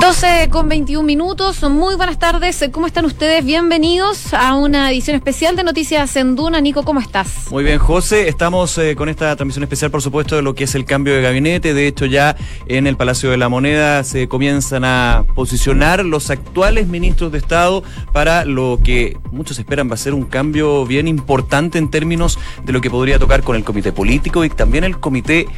12 0.00 0.48
con 0.50 0.70
21 0.70 1.06
minutos, 1.06 1.62
muy 1.64 1.96
buenas 1.96 2.18
tardes, 2.18 2.64
¿cómo 2.72 2.86
están 2.86 3.04
ustedes? 3.04 3.44
Bienvenidos 3.44 4.32
a 4.32 4.54
una 4.54 4.90
edición 4.90 5.16
especial 5.16 5.54
de 5.54 5.64
Noticias 5.64 6.16
en 6.16 6.34
Duna. 6.34 6.62
Nico, 6.62 6.82
¿cómo 6.82 6.98
estás? 6.98 7.50
Muy 7.50 7.62
bien, 7.62 7.78
José, 7.78 8.26
estamos 8.26 8.78
eh, 8.78 8.96
con 8.96 9.10
esta 9.10 9.36
transmisión 9.36 9.64
especial, 9.64 9.90
por 9.90 10.00
supuesto, 10.00 10.34
de 10.34 10.40
lo 10.40 10.54
que 10.54 10.64
es 10.64 10.74
el 10.74 10.86
cambio 10.86 11.14
de 11.14 11.20
gabinete. 11.20 11.74
De 11.74 11.86
hecho, 11.86 12.06
ya 12.06 12.36
en 12.68 12.86
el 12.86 12.96
Palacio 12.96 13.30
de 13.30 13.36
la 13.36 13.50
Moneda 13.50 14.02
se 14.02 14.28
comienzan 14.28 14.84
a 14.84 15.24
posicionar 15.34 16.02
los 16.06 16.30
actuales 16.30 16.88
ministros 16.88 17.30
de 17.30 17.38
Estado 17.38 17.82
para 18.14 18.46
lo 18.46 18.78
que 18.82 19.18
muchos 19.30 19.58
esperan 19.58 19.90
va 19.90 19.94
a 19.94 19.98
ser 19.98 20.14
un 20.14 20.24
cambio 20.24 20.86
bien 20.86 21.06
importante 21.06 21.76
en 21.76 21.90
términos 21.90 22.38
de 22.64 22.72
lo 22.72 22.80
que 22.80 22.88
podría 22.88 23.18
tocar 23.18 23.42
con 23.42 23.56
el 23.56 23.64
comité 23.64 23.92
político 23.92 24.42
y 24.42 24.48
también 24.48 24.84
el 24.84 24.98
comité 24.98 25.48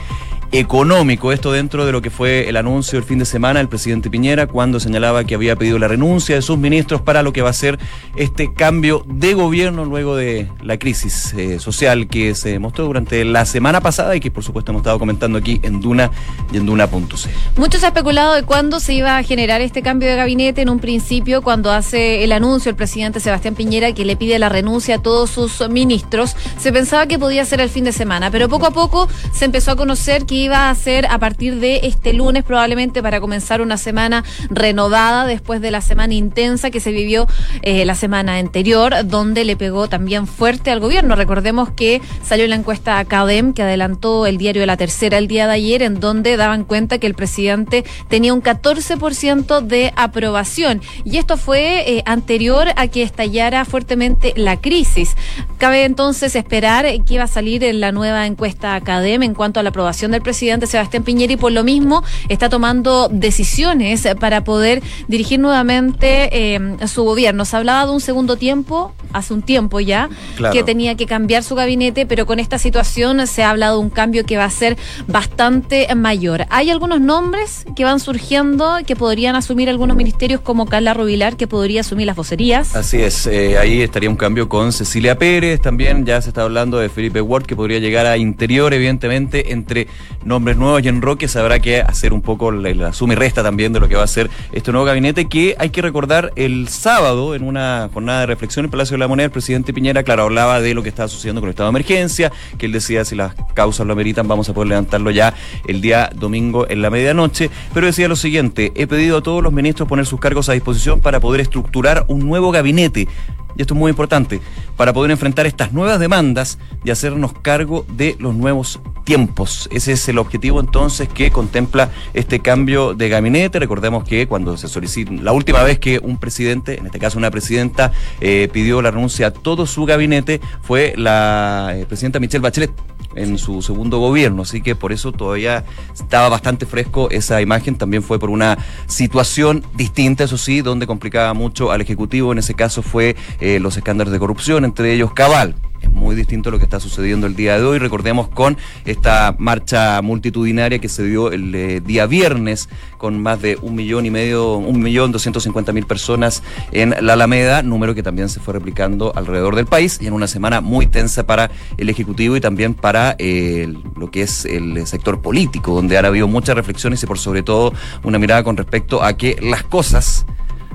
económico. 0.53 1.33
Esto 1.33 1.53
dentro 1.53 1.87
de 1.87 1.93
lo 1.93 2.03
que 2.03 2.11
fue 2.11 2.49
el 2.49 2.57
anuncio 2.57 2.99
el 2.99 3.05
fin 3.05 3.19
de 3.19 3.25
semana 3.25 3.59
del 3.59 3.69
presidente 3.69 4.11
Piñera 4.11 4.47
cuando 4.47 4.81
señalaba 4.81 5.25
que 5.25 5.35
había 5.35 5.57
pedido 5.57 5.79
la 5.79 5.89
renuncia 5.89 6.35
de 6.35 6.43
sus 6.43 6.59
ministros 6.59 7.01
para 7.01 7.23
lo 7.23 7.33
que 7.33 7.43
va 7.43 7.51
a 7.51 7.55
ser 7.55 7.79
este 8.17 8.53
cambio 8.53 9.05
de 9.07 9.35
gobierno 9.35 9.85
luego 9.85 10.17
de 10.17 10.49
la 10.63 10.79
crisis 10.79 11.35
eh, 11.35 11.59
social 11.59 12.09
que 12.09 12.35
se 12.35 12.59
mostró 12.59 12.87
durante 12.87 13.25
la 13.25 13.45
semana 13.47 13.81
pasada 13.81 14.17
y 14.17 14.21
que 14.21 14.31
por 14.31 14.45
supuesto 14.45 14.73
hemos 14.73 14.81
estado 14.81 14.99
comentando 14.99 15.39
aquí 15.39 15.61
en 15.63 15.81
Duna 15.81 16.11
y 16.53 16.57
en 16.57 16.67
Duna.c. 16.67 17.31
Mucho 17.57 17.79
se 17.79 17.87
ha 17.87 17.89
especulado 17.89 18.35
de 18.35 18.43
cuándo 18.43 18.81
se 18.81 18.95
iba 18.95 19.17
a 19.17 19.23
generar 19.23 19.61
este 19.61 19.83
cambio 19.83 20.09
de 20.09 20.17
gabinete. 20.17 20.63
En 20.63 20.71
un 20.71 20.79
principio, 20.79 21.43
cuando 21.43 21.73
hace 21.73 22.25
el 22.25 22.33
anuncio 22.33 22.71
el 22.71 22.77
presidente 22.77 23.21
Sebastián 23.21 23.55
Piñera 23.55 23.93
que 23.93 24.05
le 24.05 24.17
pide 24.17 24.39
la 24.39 24.49
renuncia 24.49 24.97
a 24.97 24.99
todos 25.03 25.31
sus 25.31 25.69
ministros, 25.69 26.37
se 26.59 26.73
pensaba 26.73 27.07
que 27.07 27.19
podía 27.19 27.45
ser 27.45 27.61
el 27.61 27.69
fin 27.69 27.85
de 27.85 27.93
semana, 27.93 28.31
pero 28.31 28.49
poco 28.49 28.67
a 28.67 28.71
poco 28.71 29.09
se 29.33 29.45
empezó 29.45 29.73
a 29.73 29.77
conocer 29.77 30.27
que 30.27 30.34
iba 30.35 30.71
a 30.71 30.75
ser 30.75 31.07
a 31.07 31.19
partir 31.19 31.57
de 31.61 31.81
este 31.85 32.13
lunes 32.13 32.45
probablemente 32.45 33.03
para 33.03 33.21
comenzar 33.21 33.61
una 33.61 33.77
semana 33.77 34.25
renovada 34.51 35.27
después 35.27 35.61
de 35.61 35.71
la 35.71 35.81
semana 35.81 36.15
intensa 36.15 36.71
que 36.71 36.81
se 36.81 36.93
vivió 36.93 37.27
eh, 37.63 37.85
la 37.85 37.95
semana 37.95 38.37
anterior, 38.37 38.95
donde 39.05 39.45
le 39.45 39.57
pegó 39.57 39.89
también 39.89 40.27
fuerte 40.27 40.71
al 40.71 40.81
gobierno. 40.81 41.17
Recordemos 41.17 41.71
que 41.71 42.01
salió 42.23 42.47
la 42.47 42.57
encuesta 42.57 42.99
Academ 42.99 43.53
que 43.53 43.63
adelantó 43.63 44.27
el 44.27 44.39
diario 44.39 44.61
de 44.61 44.67
la 44.67 44.77
tercera 44.77 45.19
el 45.19 45.29
día 45.29 45.47
de 45.47 45.55
ayer, 45.55 45.83
en 45.83 46.01
donde 46.01 46.37
daban 46.37 46.65
cuenta 46.65 46.99
que 46.99 47.07
el 47.07 47.15
presidente 47.15 47.85
tenía 48.09 48.35
un 48.35 48.43
14% 48.43 49.61
de 49.61 49.93
aprobación. 49.97 50.81
Y 51.05 51.19
esto 51.19 51.37
fue 51.37 51.91
eh, 51.91 52.03
anterior 52.07 52.69
a 52.77 52.89
que 52.89 53.03
estallara 53.03 53.65
fuertemente 53.65 54.33
la 54.37 54.61
crisis. 54.61 55.17
Cabe 55.59 55.85
entonces 55.85 56.37
esperar 56.37 56.85
que 57.05 57.15
iba 57.15 57.25
a 57.25 57.29
salir 57.29 57.65
en 57.65 57.81
la 57.81 57.93
nueva 57.93 58.27
encuesta 58.27 58.75
Academ 58.75 59.23
en 59.23 59.35
cuanto 59.35 59.61
a 59.61 59.63
la 59.63 59.71
aprobación 59.71 60.11
del 60.11 60.23
presidente 60.25 60.67
Sebastián 60.67 61.05
Piñera 61.05 61.33
y 61.33 61.37
por 61.37 61.53
lo 61.53 61.63
mismo 61.63 62.03
está 62.29 62.49
tomando 62.49 63.09
decisiones 63.09 64.09
para 64.19 64.43
poder 64.43 64.83
dirigir 65.07 65.39
nuevamente 65.39 66.55
eh, 66.55 66.77
su 66.89 67.05
gobierno. 67.05 67.45
Se 67.45 67.57
hablaba 67.57 67.87
de 67.87 67.93
un 67.93 68.01
segundo 68.01 68.37
tiempo, 68.37 68.93
hace 69.13 69.33
un 69.33 69.43
tiempo 69.43 69.79
ya, 69.79 70.09
que 70.53 70.65
tenía 70.65 70.97
que 70.97 71.07
cambiar 71.07 71.45
su 71.45 71.55
gabinete, 71.55 72.07
pero 72.07 72.27
con 72.27 72.41
esta 72.41 72.59
situación 72.59 73.25
se 73.29 73.45
ha 73.45 73.51
hablado 73.51 73.79
de 73.79 73.85
un 73.85 73.91
cambio 73.91 74.25
que 74.27 74.37
va 74.37 74.45
a 74.45 74.51
ser 74.51 74.77
bastante 75.07 75.95
mayor. 75.95 76.47
Hay 76.51 76.71
algunos 76.71 77.01
nombres 77.01 77.65
que 77.77 77.85
van 77.85 78.01
surgiendo 78.01 78.79
que 78.87 78.97
podrían 78.97 79.37
asumir 79.37 79.69
algunos 79.69 79.97
ministerios 79.97 80.41
como 80.41 80.67
Carla 80.67 80.95
Rubilar, 80.95 81.37
que 81.37 81.47
podría 81.47 81.83
asumir 81.83 82.07
las 82.07 82.17
vocerías. 82.17 82.75
Así 82.75 83.01
es, 83.01 83.27
eh, 83.27 83.59
ahí 83.59 83.83
estaría 83.83 84.11
un 84.11 84.17
cambio 84.17 84.49
con 84.49 84.73
Cecilia 84.73 85.19
Pérez, 85.19 85.61
también 85.61 86.05
ya 86.05 86.21
se 86.23 86.31
está 86.31 86.43
hablando 86.43 86.79
de 86.79 86.89
Felipe 86.89 87.21
Ward, 87.21 87.45
que 87.45 87.55
podría 87.55 87.79
llegar 87.79 88.07
a 88.07 88.17
interior, 88.17 88.73
evidentemente, 88.75 89.53
entre 89.53 89.89
nombres 90.25 90.57
nuevos. 90.57 90.83
Y 90.85 90.89
en 90.89 91.03
Roque 91.03 91.29
habrá 91.35 91.59
que 91.59 91.81
hacer 91.81 92.13
un 92.13 92.23
poco 92.23 92.53
la, 92.53 92.93
suma 92.93 93.15
y 93.15 93.17
resta 93.17 93.43
también 93.43 93.73
de 93.73 93.81
lo 93.81 93.89
que 93.89 93.97
va 93.97 94.05
a 94.05 94.07
ser 94.07 94.31
este 94.53 94.73
nuevo 94.73 94.87
gabinete 94.87 95.27
que 95.27 95.57
hay 95.59 95.71
que 95.71 95.83
recordar 95.83 96.33
el 96.37 96.69
sábado 96.69 97.35
en 97.35 97.43
una 97.43 97.89
jornada 97.93 98.21
de 98.21 98.27
reflexión 98.27 98.65
en 98.65 98.67
el 98.67 98.71
Palacio 98.71 98.95
de 98.95 98.99
la 98.99 99.09
Moneda 99.09 99.27
el 99.27 99.31
presidente 99.31 99.73
Piñera 99.73 100.03
claro 100.03 100.25
hablaba 100.25 100.61
de 100.61 100.75
lo 100.75 100.83
que 100.83 100.89
estaba 100.89 101.09
sucediendo 101.09 101.41
con 101.41 101.49
el 101.49 101.53
estado 101.53 101.69
de 101.69 101.71
emergencia 101.71 102.33
que 102.59 102.67
él 102.67 102.73
decía 102.73 103.05
si 103.05 103.15
las 103.17 103.35
causas 103.55 103.87
lo 103.87 103.93
ameritan 103.93 104.29
vamos 104.29 104.49
a 104.49 104.55
poder 104.55 104.69
levantarlo 104.69 105.11
ya 105.11 105.35
el 105.67 105.81
día 105.81 106.11
domingo 106.15 106.69
en 106.69 106.83
la 106.83 106.91
medianoche. 106.91 107.51
Pero 107.73 107.87
decía 107.87 108.09
lo 108.09 108.17
siguiente 108.17 108.73
he 108.75 108.87
pedido 108.87 109.19
a 109.19 109.23
todos 109.23 109.43
los 109.43 109.53
ministros 109.53 109.89
poner 109.89 110.07
sus 110.07 110.21
cargos 110.21 110.49
a 110.49 110.53
disposición 110.53 111.01
para 111.01 111.21
poder 111.21 111.41
estructurar 111.41 112.05
un 112.09 112.21
nuevo 112.21 112.51
gabinete 112.51 113.09
y 113.57 113.63
esto 113.63 113.75
es 113.75 113.81
muy 113.81 113.91
importante, 113.91 114.41
para 114.77 114.93
poder 114.93 115.11
enfrentar 115.11 115.47
estas 115.47 115.73
nuevas 115.73 115.99
demandas 116.01 116.59
y 116.85 116.91
hacernos 116.91 117.33
cargo 117.33 117.87
de 117.89 118.17
los 118.19 118.35
nuevos 118.35 118.81
tiempos. 119.05 119.69
Ese 119.71 119.93
es 119.93 120.09
el 120.09 120.19
objetivo 120.19 120.61
entonces 120.61 121.09
que 121.09 121.31
contempla 121.31 121.91
este 122.15 122.41
cambio 122.41 122.95
de 122.95 123.09
gabinete. 123.09 123.59
Recordemos 123.59 124.05
que 124.05 124.27
cuando 124.27 124.57
se 124.57 124.69
solicitó, 124.69 125.13
la 125.13 125.33
última 125.33 125.63
vez 125.63 125.79
que 125.79 125.99
un 125.99 126.19
presidente, 126.19 126.79
en 126.79 126.87
este 126.87 126.99
caso 126.99 127.19
una 127.19 127.31
presidenta, 127.31 127.93
eh, 128.21 128.49
pidió 128.53 128.83
la 128.83 128.91
renuncia 128.91 129.29
a 129.29 129.31
todo 129.31 129.67
su 129.67 129.85
gabinete 129.85 130.41
fue 130.63 130.95
la 130.97 131.73
eh, 131.75 131.87
presidenta 131.87 132.19
Michelle 132.19 132.43
Bachelet 132.43 132.73
en 133.17 133.39
su 133.39 133.63
segundo 133.63 133.99
gobierno, 133.99 134.43
así 134.43 134.61
que 134.61 134.75
por 134.75 134.93
eso 134.93 135.13
todavía 135.13 135.65
estaba 135.93 136.29
bastante 136.29 136.67
fresco 136.67 137.11
esa 137.11 137.41
imagen, 137.41 137.77
también 137.77 138.03
fue 138.03 138.19
por 138.19 138.31
una 138.31 138.59
situación 138.87 139.65
distinta, 139.75 140.25
eso 140.25 140.39
sí, 140.39 140.61
donde 140.61 140.87
complicaba 140.87 141.35
mucho 141.35 141.71
al 141.71 141.81
Ejecutivo, 141.81 142.33
en 142.33 142.39
ese 142.39 142.55
caso 142.55 142.83
fue 142.83 143.17
eh, 143.41 143.59
los 143.61 143.77
escándalos 143.77 144.13
de 144.13 144.19
corrupción, 144.19 144.65
entre 144.65 144.93
ellos 144.93 145.13
Cabal 145.13 145.55
es 145.85 145.93
muy 145.93 146.17
distinto 146.17 146.49
a 146.49 146.53
lo 146.53 146.59
que 146.59 146.65
está 146.65 146.81
sucediendo 146.81 147.27
el 147.27 147.37
día 147.37 147.59
de 147.59 147.65
hoy. 147.65 147.79
Recordemos 147.79 148.29
con 148.29 148.57
esta 148.85 149.35
marcha 149.39 150.01
multitudinaria 150.03 150.79
que 150.79 150.89
se 150.89 151.05
dio 151.05 151.31
el 151.31 151.55
eh, 151.55 151.81
día 151.81 152.07
viernes 152.07 152.69
con 152.99 153.23
más 153.23 153.41
de 153.41 153.59
un 153.61 153.75
millón 153.75 154.07
y 154.07 154.11
medio, 154.11 154.57
un 154.57 154.83
millón 154.83 155.13
doscientos 155.13 155.43
cincuenta 155.43 155.73
mil 155.73 155.87
personas 155.87 156.43
en 156.73 156.95
la 157.01 157.13
Alameda, 157.13 157.63
número 157.63 157.95
que 157.95 158.03
también 158.03 158.29
se 158.29 158.41
fue 158.41 158.55
replicando 158.55 159.13
alrededor 159.15 159.57
del 159.57 159.67
país 159.67 159.99
y 160.01 160.07
en 160.07 160.15
una 160.15 160.27
semana 160.27 160.61
muy 160.61 160.87
tensa 160.87 161.27
para 161.27 161.51
el 161.77 161.89
Ejecutivo 161.89 162.37
y 162.37 162.41
también 162.41 162.75
para 162.75 163.15
eh, 163.19 163.73
lo 163.97 164.11
que 164.11 164.23
es 164.23 164.45
el 164.47 164.87
sector 164.87 165.21
político, 165.21 165.75
donde 165.75 165.99
han 165.99 166.05
habido 166.05 166.27
muchas 166.29 166.57
reflexiones 166.57 167.03
y 167.03 167.07
por 167.07 167.19
sobre 167.19 167.43
todo 167.43 167.73
una 168.03 168.19
mirada 168.19 168.43
con 168.43 168.57
respecto 168.57 169.03
a 169.03 169.17
que 169.17 169.37
las 169.41 169.63
cosas 169.63 170.25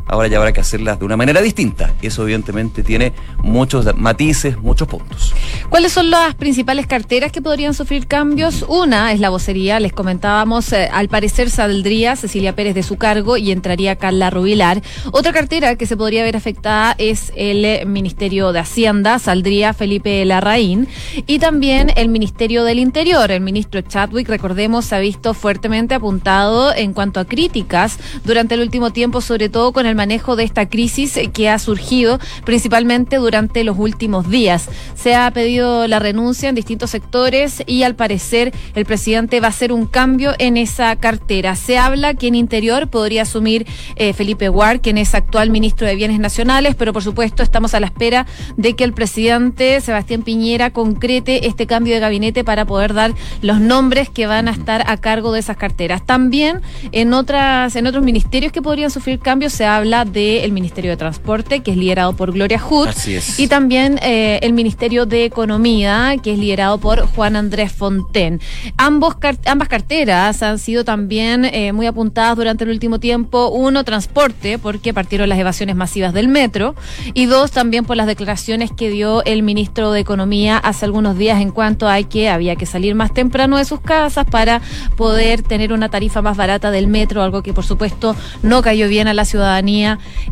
ahora 0.10 0.28
ya 0.28 0.38
habrá 0.38 0.52
que 0.52 0.60
hacerlas 0.60 1.00
de 1.00 1.06
una 1.06 1.16
manera 1.16 1.42
distinta. 1.42 1.94
Eso 2.02 2.24
evidentemente 2.24 2.84
tiene 2.84 3.14
muchos 3.44 3.96
matices, 3.96 4.58
muchos 4.58 4.88
puntos. 4.88 5.34
¿Cuáles 5.70 5.94
son 5.94 6.10
las 6.10 6.36
principales 6.36 6.88
carteras 6.88 7.32
que 7.32 7.42
podrían 7.42 7.74
sufrir 7.74 8.08
cambios? 8.08 8.66
Una 8.68 9.14
es 9.14 9.20
la 9.20 9.30
vocería, 9.30 9.80
les 9.80 9.94
comentábamos, 9.94 10.74
eh, 10.74 10.90
al 10.92 11.10
parecer 11.10 11.50
saldría 11.50 12.16
Cecilia 12.16 12.56
Pérez 12.56 12.74
de 12.74 12.84
su 12.84 12.98
cargo 12.98 13.38
y 13.38 13.52
entraría 13.52 13.96
Carla 13.96 14.30
Rubilar. 14.32 14.82
Otra 15.12 15.32
cartera 15.32 15.76
que 15.76 15.86
se 15.86 15.96
podría 15.96 16.24
ver 16.24 16.36
afectada 16.36 16.96
es 16.98 17.32
el 17.36 17.64
eh, 17.64 17.86
Ministerio 17.86 18.52
de 18.52 18.60
Hacienda, 18.60 19.20
saldría 19.20 19.74
Felipe 19.74 20.26
Larraín, 20.26 20.88
y 21.28 21.38
también 21.40 21.92
el 21.96 22.10
Ministerio 22.10 22.64
del 22.64 22.80
Interior. 22.80 23.30
El 23.32 23.42
ministro 23.42 23.82
Chadwick, 23.82 24.28
recordemos, 24.28 24.86
se 24.86 24.96
ha 24.96 25.00
visto 25.00 25.34
fuertemente 25.34 25.94
apuntado 25.94 26.74
en 26.74 26.94
cuanto 26.94 27.20
a 27.20 27.26
críticas 27.26 28.00
durante 28.24 28.56
el 28.56 28.62
último 28.62 28.92
tiempo, 28.92 29.22
sobre 29.22 29.50
todo 29.50 29.72
con 29.72 29.86
el 29.86 29.99
manejo 30.00 30.38
de 30.38 30.46
esta 30.46 30.70
crisis 30.70 31.20
que 31.34 31.50
ha 31.50 31.60
surgido 31.60 32.20
principalmente 32.46 33.18
durante 33.18 33.66
los 33.66 33.78
últimos 33.78 34.30
días. 34.30 34.70
Se 34.96 35.14
ha 35.14 35.30
pedido 35.32 35.88
la 35.88 36.00
renuncia 36.00 36.48
en 36.48 36.56
distintos 36.56 36.92
sectores 36.92 37.62
y 37.66 37.84
al 37.84 37.96
parecer 37.96 38.54
el 38.76 38.86
presidente 38.86 39.42
va 39.42 39.48
a 39.48 39.50
hacer 39.50 39.74
un 39.74 39.88
cambio 39.88 40.36
en 40.40 40.56
esa 40.56 40.96
cartera. 40.96 41.58
Se 41.58 41.78
habla 41.78 42.14
que 42.14 42.28
en 42.28 42.36
Interior 42.36 42.88
podría 42.88 43.24
asumir 43.24 43.68
eh, 43.98 44.14
Felipe 44.14 44.48
Ward, 44.48 44.80
quien 44.80 44.98
es 44.98 45.14
actual 45.14 45.50
ministro 45.50 45.86
de 45.86 45.96
Bienes 45.96 46.20
Nacionales, 46.20 46.76
pero 46.76 46.94
por 46.94 47.04
supuesto 47.04 47.44
estamos 47.44 47.74
a 47.74 47.82
la 47.82 47.88
espera 47.88 48.26
de 48.56 48.78
que 48.78 48.86
el 48.86 48.94
presidente 48.94 49.82
Sebastián 49.82 50.22
Piñera 50.22 50.72
concrete 50.72 51.46
este 51.48 51.68
cambio 51.68 51.94
de 51.94 52.00
gabinete 52.00 52.46
para 52.46 52.64
poder 52.64 52.94
dar 52.94 53.14
los 53.42 53.60
nombres 53.60 54.10
que 54.10 54.28
van 54.28 54.48
a 54.48 54.52
estar 54.52 54.86
a 54.88 54.96
cargo 54.96 55.34
de 55.34 55.42
esas 55.42 55.58
carteras. 55.58 56.06
También 56.06 56.62
en 56.94 57.14
otras 57.14 57.76
en 57.76 57.86
otros 57.86 58.02
ministerios 58.02 58.54
que 58.54 58.62
podrían 58.62 58.92
sufrir 58.92 59.20
cambios 59.20 59.52
se 59.52 59.66
habla 59.66 59.89
del 59.90 60.52
Ministerio 60.52 60.92
de 60.92 60.98
Transporte, 60.98 61.62
que 61.62 61.72
es 61.72 61.78
liderado 61.78 62.14
por 62.14 62.32
Gloria 62.32 62.60
Hood. 62.60 62.90
Y 63.38 63.48
también 63.48 64.00
eh, 64.04 64.38
el 64.44 64.54
Ministerio 64.54 65.08
de 65.08 65.26
Economía, 65.26 66.16
que 66.22 66.34
es 66.34 66.38
liderado 66.38 66.78
por 66.78 67.08
Juan 67.08 67.36
Andrés 67.36 67.72
Fonten. 67.72 68.40
Ambos, 68.78 69.16
ambas 69.48 69.68
carteras 69.68 70.44
han 70.44 70.60
sido 70.60 70.86
también 70.86 71.44
eh, 71.44 71.74
muy 71.74 71.88
apuntadas 71.88 72.38
durante 72.38 72.66
el 72.66 72.70
último 72.70 73.00
tiempo. 73.00 73.50
Uno, 73.50 73.84
transporte, 73.84 74.60
porque 74.60 74.94
partieron 74.94 75.28
las 75.28 75.40
evasiones 75.40 75.76
masivas 75.76 76.14
del 76.14 76.28
metro. 76.28 76.76
Y 77.16 77.26
dos, 77.26 77.50
también 77.50 77.84
por 77.84 77.98
las 77.98 78.06
declaraciones 78.06 78.72
que 78.72 78.92
dio 78.92 79.24
el 79.26 79.42
ministro 79.42 79.92
de 79.92 80.02
Economía 80.02 80.58
hace 80.58 80.86
algunos 80.86 81.18
días 81.18 81.42
en 81.42 81.50
cuanto 81.50 81.90
a 81.90 82.00
que 82.04 82.30
había 82.30 82.56
que 82.56 82.68
salir 82.68 82.94
más 82.94 83.12
temprano 83.12 83.58
de 83.58 83.66
sus 83.66 83.82
casas 83.82 84.26
para 84.30 84.62
poder 84.96 85.42
tener 85.42 85.74
una 85.74 85.90
tarifa 85.90 86.22
más 86.22 86.38
barata 86.38 86.70
del 86.70 86.88
metro, 86.88 87.24
algo 87.24 87.42
que 87.42 87.54
por 87.54 87.66
supuesto 87.66 88.16
no 88.44 88.62
cayó 88.62 88.88
bien 88.88 89.08
a 89.08 89.16
la 89.16 89.26
ciudadanía 89.26 89.79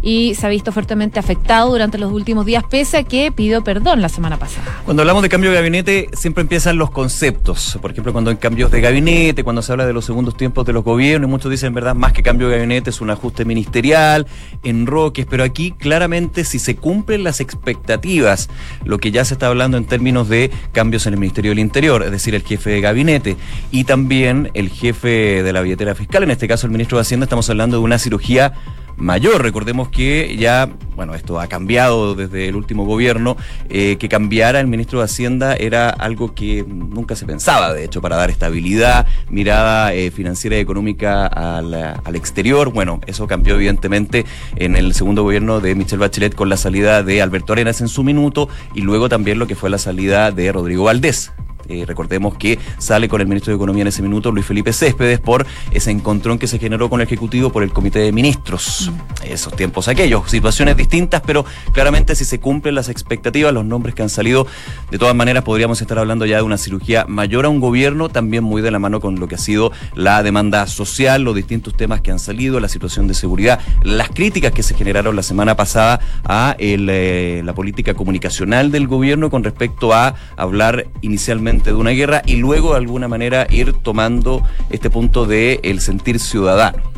y 0.01 0.35
se 0.35 0.45
ha 0.45 0.49
visto 0.49 0.71
fuertemente 0.71 1.19
afectado 1.19 1.71
durante 1.71 1.97
los 1.97 2.11
últimos 2.11 2.45
días, 2.45 2.63
pese 2.69 2.97
a 2.97 3.03
que 3.03 3.31
pidió 3.31 3.63
perdón 3.63 4.01
la 4.01 4.09
semana 4.09 4.37
pasada. 4.37 4.81
Cuando 4.85 5.03
hablamos 5.03 5.23
de 5.23 5.29
cambio 5.29 5.51
de 5.51 5.55
gabinete, 5.55 6.09
siempre 6.13 6.41
empiezan 6.41 6.77
los 6.77 6.91
conceptos. 6.91 7.77
Por 7.81 7.91
ejemplo, 7.91 8.11
cuando 8.11 8.31
hay 8.31 8.37
cambios 8.37 8.71
de 8.71 8.81
gabinete, 8.81 9.43
cuando 9.43 9.61
se 9.61 9.71
habla 9.71 9.85
de 9.85 9.93
los 9.93 10.05
segundos 10.05 10.35
tiempos 10.35 10.65
de 10.65 10.73
los 10.73 10.83
gobiernos, 10.83 11.29
muchos 11.29 11.51
dicen, 11.51 11.73
verdad, 11.73 11.95
más 11.95 12.13
que 12.13 12.23
cambio 12.23 12.49
de 12.49 12.57
gabinete 12.57 12.89
es 12.89 13.01
un 13.01 13.09
ajuste 13.09 13.45
ministerial, 13.45 14.27
enroques, 14.63 15.25
pero 15.25 15.43
aquí 15.43 15.71
claramente 15.71 16.43
si 16.43 16.59
se 16.59 16.75
cumplen 16.75 17.23
las 17.23 17.39
expectativas, 17.39 18.49
lo 18.83 18.97
que 18.97 19.11
ya 19.11 19.25
se 19.25 19.35
está 19.35 19.47
hablando 19.47 19.77
en 19.77 19.85
términos 19.85 20.29
de 20.29 20.51
cambios 20.71 21.05
en 21.07 21.13
el 21.13 21.19
Ministerio 21.19 21.51
del 21.51 21.59
Interior, 21.59 22.03
es 22.03 22.11
decir, 22.11 22.35
el 22.35 22.43
jefe 22.43 22.69
de 22.69 22.81
gabinete 22.81 23.37
y 23.71 23.83
también 23.83 24.51
el 24.53 24.69
jefe 24.69 25.43
de 25.43 25.53
la 25.53 25.61
billetera 25.61 25.95
fiscal, 25.95 26.23
en 26.23 26.31
este 26.31 26.47
caso 26.47 26.67
el 26.67 26.71
ministro 26.71 26.97
de 26.97 27.03
Hacienda, 27.03 27.25
estamos 27.25 27.49
hablando 27.49 27.77
de 27.77 27.83
una 27.83 27.99
cirugía 27.99 28.53
mayor. 28.97 29.41
Recordemos 29.41 29.89
que 29.89 30.35
ya, 30.37 30.69
bueno, 30.95 31.15
esto 31.15 31.39
ha 31.39 31.47
cambiado 31.47 32.15
desde 32.15 32.47
el 32.47 32.55
último 32.55 32.85
gobierno, 32.85 33.37
eh, 33.69 33.97
que 33.97 34.09
cambiara 34.09 34.59
el 34.59 34.67
ministro 34.67 34.99
de 34.99 35.05
Hacienda 35.05 35.55
era 35.55 35.89
algo 35.89 36.33
que 36.33 36.65
nunca 36.67 37.15
se 37.15 37.25
pensaba, 37.25 37.73
de 37.73 37.85
hecho, 37.85 38.01
para 38.01 38.17
dar 38.17 38.29
estabilidad, 38.29 39.07
mirada 39.29 39.93
eh, 39.93 40.11
financiera 40.11 40.57
y 40.57 40.59
económica 40.59 41.27
al, 41.27 41.73
al, 41.73 42.15
exterior. 42.15 42.73
Bueno, 42.73 42.99
eso 43.07 43.27
cambió 43.27 43.55
evidentemente 43.55 44.25
en 44.55 44.75
el 44.75 44.93
segundo 44.93 45.23
gobierno 45.23 45.59
de 45.59 45.75
Michelle 45.75 46.01
Bachelet 46.01 46.35
con 46.35 46.49
la 46.49 46.57
salida 46.57 47.03
de 47.03 47.21
Alberto 47.21 47.53
Arenas 47.53 47.81
en 47.81 47.87
su 47.87 48.03
minuto 48.03 48.49
y 48.73 48.81
luego 48.81 49.09
también 49.09 49.39
lo 49.39 49.47
que 49.47 49.55
fue 49.55 49.69
la 49.69 49.77
salida 49.77 50.31
de 50.31 50.51
Rodrigo 50.51 50.83
Valdés 50.83 51.31
eh, 51.69 51.85
recordemos 51.85 52.35
que 52.35 52.59
sale 52.77 53.09
con 53.09 53.21
el 53.21 53.27
ministro 53.27 53.51
de 53.51 53.55
Economía 53.55 53.81
en 53.81 53.87
ese 53.87 54.01
minuto, 54.01 54.31
Luis 54.31 54.45
Felipe 54.45 54.73
Céspedes, 54.73 55.19
por 55.19 55.45
ese 55.71 55.91
encontrón 55.91 56.39
que 56.39 56.47
se 56.47 56.59
generó 56.59 56.89
con 56.89 57.01
el 57.01 57.07
Ejecutivo 57.07 57.51
por 57.51 57.63
el 57.63 57.71
Comité 57.71 57.99
de 57.99 58.11
Ministros. 58.11 58.91
Mm. 58.91 59.31
Esos 59.31 59.55
tiempos 59.55 59.87
aquellos, 59.87 60.29
situaciones 60.29 60.77
distintas, 60.77 61.21
pero 61.25 61.45
claramente 61.73 62.15
si 62.15 62.25
se 62.25 62.39
cumplen 62.39 62.75
las 62.75 62.89
expectativas, 62.89 63.53
los 63.53 63.65
nombres 63.65 63.95
que 63.95 64.01
han 64.01 64.09
salido, 64.09 64.47
de 64.91 64.97
todas 64.97 65.15
maneras 65.15 65.43
podríamos 65.43 65.81
estar 65.81 65.99
hablando 65.99 66.25
ya 66.25 66.37
de 66.37 66.43
una 66.43 66.57
cirugía 66.57 67.05
mayor 67.07 67.45
a 67.45 67.49
un 67.49 67.59
gobierno, 67.59 68.09
también 68.09 68.43
muy 68.43 68.61
de 68.61 68.71
la 68.71 68.79
mano 68.79 68.99
con 68.99 69.19
lo 69.19 69.27
que 69.27 69.35
ha 69.35 69.39
sido 69.39 69.71
la 69.95 70.23
demanda 70.23 70.67
social, 70.67 71.23
los 71.23 71.35
distintos 71.35 71.75
temas 71.75 72.01
que 72.01 72.11
han 72.11 72.19
salido, 72.19 72.59
la 72.59 72.69
situación 72.69 73.07
de 73.07 73.13
seguridad, 73.13 73.59
las 73.83 74.09
críticas 74.09 74.51
que 74.51 74.63
se 74.63 74.75
generaron 74.75 75.15
la 75.15 75.23
semana 75.23 75.55
pasada 75.55 75.99
a 76.23 76.55
eh, 76.59 77.41
la 77.43 77.53
política 77.53 77.93
comunicacional 77.93 78.71
del 78.71 78.87
gobierno 78.87 79.29
con 79.29 79.43
respecto 79.43 79.93
a 79.93 80.15
hablar 80.37 80.87
inicialmente 81.01 81.56
de 81.63 81.75
una 81.75 81.91
guerra 81.91 82.21
y 82.25 82.37
luego 82.37 82.71
de 82.71 82.77
alguna 82.77 83.07
manera 83.07 83.47
ir 83.49 83.73
tomando 83.73 84.41
este 84.69 84.89
punto 84.89 85.25
de 85.25 85.59
el 85.63 85.81
sentir 85.81 86.19
ciudadano. 86.19 86.96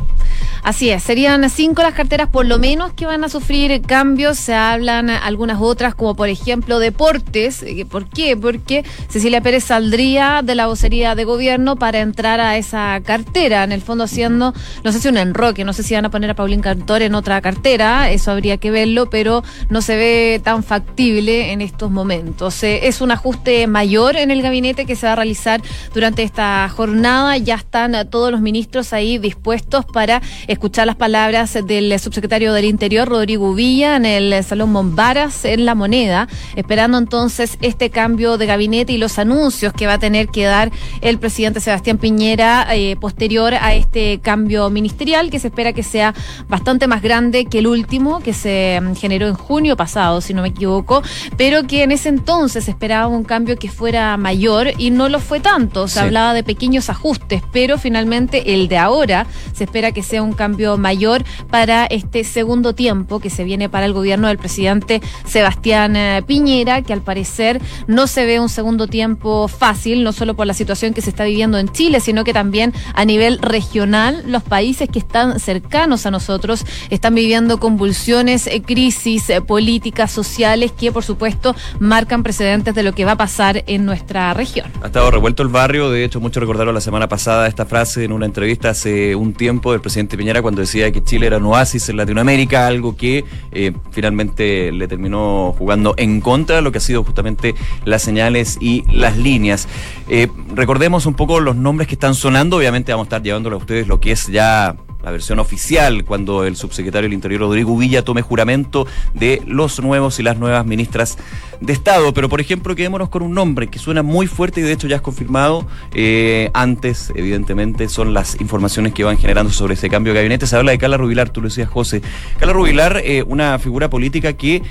Así 0.62 0.90
es, 0.90 1.02
serían 1.02 1.48
cinco 1.48 1.82
las 1.82 1.94
carteras 1.94 2.28
por 2.28 2.46
lo 2.46 2.58
menos 2.58 2.92
que 2.92 3.06
van 3.06 3.24
a 3.24 3.28
sufrir 3.28 3.80
cambios. 3.82 4.38
Se 4.38 4.54
hablan 4.54 5.10
algunas 5.10 5.58
otras, 5.60 5.94
como 5.94 6.14
por 6.14 6.28
ejemplo 6.28 6.78
deportes. 6.78 7.62
Eh, 7.62 7.86
¿Por 7.88 8.08
qué? 8.08 8.36
Porque 8.36 8.84
Cecilia 9.08 9.40
Pérez 9.40 9.64
saldría 9.64 10.42
de 10.42 10.54
la 10.54 10.66
vocería 10.66 11.14
de 11.14 11.24
gobierno 11.24 11.76
para 11.76 12.00
entrar 12.00 12.40
a 12.40 12.56
esa 12.56 13.00
cartera. 13.04 13.64
En 13.64 13.72
el 13.72 13.80
fondo 13.80 14.04
haciendo, 14.04 14.54
no 14.84 14.92
sé 14.92 15.00
si 15.00 15.08
un 15.08 15.16
enroque, 15.16 15.64
no 15.64 15.72
sé 15.72 15.82
si 15.82 15.94
van 15.94 16.04
a 16.04 16.10
poner 16.10 16.30
a 16.30 16.34
Paulín 16.34 16.60
Cantor 16.60 17.02
en 17.02 17.14
otra 17.14 17.40
cartera, 17.40 18.10
eso 18.10 18.30
habría 18.30 18.58
que 18.58 18.70
verlo, 18.70 19.08
pero 19.08 19.42
no 19.70 19.82
se 19.82 19.96
ve 19.96 20.40
tan 20.44 20.62
factible 20.62 21.52
en 21.52 21.62
estos 21.62 21.90
momentos. 21.90 22.62
Eh, 22.62 22.86
es 22.86 23.00
un 23.00 23.10
ajuste 23.10 23.66
mayor 23.66 24.16
en 24.16 24.30
el 24.30 24.42
gabinete 24.42 24.84
que 24.84 24.96
se 24.96 25.06
va 25.06 25.12
a 25.12 25.16
realizar 25.16 25.62
durante 25.94 26.22
esta 26.22 26.68
jornada. 26.68 27.36
Ya 27.38 27.54
están 27.54 28.08
todos 28.10 28.30
los 28.30 28.40
ministros 28.40 28.92
ahí 28.92 29.18
dispuestos 29.18 29.84
para 29.86 30.20
escuchar 30.50 30.84
las 30.84 30.96
palabras 30.96 31.56
del 31.64 31.96
subsecretario 32.00 32.52
del 32.52 32.64
Interior, 32.64 33.08
Rodrigo 33.08 33.54
Villa, 33.54 33.94
en 33.94 34.04
el 34.04 34.42
Salón 34.42 34.72
Mombaras, 34.72 35.44
en 35.44 35.64
La 35.64 35.76
Moneda, 35.76 36.26
esperando 36.56 36.98
entonces 36.98 37.56
este 37.60 37.90
cambio 37.90 38.36
de 38.36 38.46
gabinete 38.46 38.92
y 38.92 38.98
los 38.98 39.20
anuncios 39.20 39.72
que 39.72 39.86
va 39.86 39.94
a 39.94 39.98
tener 39.98 40.26
que 40.26 40.44
dar 40.44 40.72
el 41.02 41.20
presidente 41.20 41.60
Sebastián 41.60 41.98
Piñera 41.98 42.66
eh, 42.74 42.96
posterior 42.96 43.54
a 43.54 43.74
este 43.74 44.18
cambio 44.18 44.70
ministerial, 44.70 45.30
que 45.30 45.38
se 45.38 45.48
espera 45.48 45.72
que 45.72 45.84
sea 45.84 46.14
bastante 46.48 46.88
más 46.88 47.00
grande 47.00 47.44
que 47.44 47.60
el 47.60 47.68
último, 47.68 48.18
que 48.18 48.32
se 48.32 48.80
mm, 48.82 48.96
generó 48.96 49.28
en 49.28 49.34
junio 49.34 49.76
pasado, 49.76 50.20
si 50.20 50.34
no 50.34 50.42
me 50.42 50.48
equivoco, 50.48 51.00
pero 51.36 51.68
que 51.68 51.84
en 51.84 51.92
ese 51.92 52.08
entonces 52.08 52.66
esperaba 52.66 53.06
un 53.06 53.22
cambio 53.22 53.56
que 53.56 53.68
fuera 53.68 54.16
mayor 54.16 54.72
y 54.78 54.90
no 54.90 55.08
lo 55.08 55.20
fue 55.20 55.38
tanto. 55.38 55.86
Se 55.86 56.00
hablaba 56.00 56.34
de 56.34 56.42
pequeños 56.42 56.90
ajustes, 56.90 57.40
pero 57.52 57.78
finalmente 57.78 58.54
el 58.54 58.66
de 58.66 58.78
ahora 58.78 59.28
se 59.52 59.62
espera 59.62 59.92
que 59.92 60.02
sea 60.02 60.24
un 60.24 60.39
cambio 60.40 60.78
mayor 60.78 61.22
para 61.50 61.84
este 61.84 62.24
segundo 62.24 62.74
tiempo 62.74 63.20
que 63.20 63.28
se 63.28 63.44
viene 63.44 63.68
para 63.68 63.84
el 63.84 63.92
gobierno 63.92 64.28
del 64.28 64.38
presidente 64.38 65.02
Sebastián 65.26 65.96
eh, 65.96 66.22
Piñera, 66.26 66.80
que 66.80 66.94
al 66.94 67.02
parecer 67.02 67.60
no 67.86 68.06
se 68.06 68.24
ve 68.24 68.40
un 68.40 68.48
segundo 68.48 68.86
tiempo 68.86 69.48
fácil, 69.48 70.02
no 70.02 70.12
solo 70.12 70.32
por 70.36 70.46
la 70.46 70.54
situación 70.54 70.94
que 70.94 71.02
se 71.02 71.10
está 71.10 71.24
viviendo 71.24 71.58
en 71.58 71.68
Chile, 71.68 72.00
sino 72.00 72.24
que 72.24 72.32
también 72.32 72.72
a 72.94 73.04
nivel 73.04 73.38
regional, 73.42 74.22
los 74.26 74.42
países 74.42 74.88
que 74.88 74.98
están 74.98 75.40
cercanos 75.40 76.06
a 76.06 76.10
nosotros 76.10 76.64
están 76.88 77.14
viviendo 77.14 77.60
convulsiones, 77.60 78.46
eh, 78.46 78.62
crisis 78.62 79.28
eh, 79.28 79.42
políticas, 79.42 80.10
sociales, 80.10 80.72
que 80.72 80.90
por 80.90 81.04
supuesto 81.04 81.54
marcan 81.80 82.22
precedentes 82.22 82.74
de 82.74 82.82
lo 82.82 82.94
que 82.94 83.04
va 83.04 83.12
a 83.12 83.18
pasar 83.18 83.62
en 83.66 83.84
nuestra 83.84 84.32
región. 84.32 84.70
Ha 84.82 84.86
estado 84.86 85.10
revuelto 85.10 85.42
el 85.42 85.50
barrio, 85.50 85.90
de 85.90 86.02
hecho, 86.02 86.18
mucho 86.18 86.40
recordaron 86.40 86.74
la 86.74 86.80
semana 86.80 87.08
pasada 87.10 87.46
esta 87.46 87.66
frase 87.66 88.04
en 88.04 88.12
una 88.12 88.24
entrevista 88.24 88.70
hace 88.70 89.14
un 89.14 89.34
tiempo 89.34 89.72
del 89.72 89.80
presidente 89.80 90.16
Piñera 90.16 90.29
cuando 90.40 90.60
decía 90.60 90.90
que 90.92 91.02
Chile 91.02 91.26
era 91.26 91.38
un 91.38 91.46
oasis 91.46 91.88
en 91.88 91.96
Latinoamérica, 91.96 92.66
algo 92.66 92.96
que 92.96 93.24
eh, 93.52 93.72
finalmente 93.90 94.72
le 94.72 94.88
terminó 94.88 95.54
jugando 95.58 95.94
en 95.96 96.20
contra 96.20 96.56
de 96.56 96.62
lo 96.62 96.72
que 96.72 96.78
ha 96.78 96.80
sido 96.80 97.02
justamente 97.02 97.54
las 97.84 98.02
señales 98.02 98.56
y 98.60 98.84
las 98.90 99.16
líneas. 99.16 99.68
Eh, 100.08 100.28
recordemos 100.54 101.06
un 101.06 101.14
poco 101.14 101.40
los 101.40 101.56
nombres 101.56 101.88
que 101.88 101.94
están 101.94 102.14
sonando, 102.14 102.56
obviamente 102.56 102.92
vamos 102.92 103.06
a 103.06 103.08
estar 103.08 103.22
llevándole 103.22 103.54
a 103.54 103.58
ustedes 103.58 103.88
lo 103.88 104.00
que 104.00 104.12
es 104.12 104.28
ya 104.28 104.76
la 105.02 105.10
versión 105.10 105.38
oficial 105.38 106.04
cuando 106.04 106.44
el 106.44 106.56
subsecretario 106.56 107.08
del 107.08 107.14
Interior 107.14 107.40
Rodrigo 107.42 107.76
Villa 107.76 108.04
tome 108.04 108.22
juramento 108.22 108.86
de 109.14 109.42
los 109.46 109.80
nuevos 109.80 110.18
y 110.18 110.22
las 110.22 110.38
nuevas 110.38 110.66
ministras 110.66 111.18
de 111.60 111.72
Estado. 111.72 112.12
Pero, 112.12 112.28
por 112.28 112.40
ejemplo, 112.40 112.74
quedémonos 112.74 113.08
con 113.08 113.22
un 113.22 113.34
nombre 113.34 113.68
que 113.68 113.78
suena 113.78 114.02
muy 114.02 114.26
fuerte 114.26 114.60
y 114.60 114.62
de 114.62 114.72
hecho 114.72 114.88
ya 114.88 114.96
es 114.96 115.02
confirmado. 115.02 115.66
Eh, 115.94 116.50
antes, 116.54 117.12
evidentemente, 117.14 117.88
son 117.88 118.14
las 118.14 118.40
informaciones 118.40 118.92
que 118.92 119.04
van 119.04 119.18
generando 119.18 119.52
sobre 119.52 119.74
ese 119.74 119.88
cambio 119.88 120.12
de 120.12 120.20
gabinete. 120.20 120.46
Se 120.46 120.56
habla 120.56 120.72
de 120.72 120.78
Carla 120.78 120.96
Rubilar, 120.96 121.30
tú 121.30 121.40
lo 121.40 121.48
decías, 121.48 121.68
José. 121.68 122.02
Carla 122.38 122.52
Rubilar, 122.52 123.00
eh, 123.04 123.22
una 123.26 123.58
figura 123.58 123.90
política 123.90 124.32
que 124.34 124.62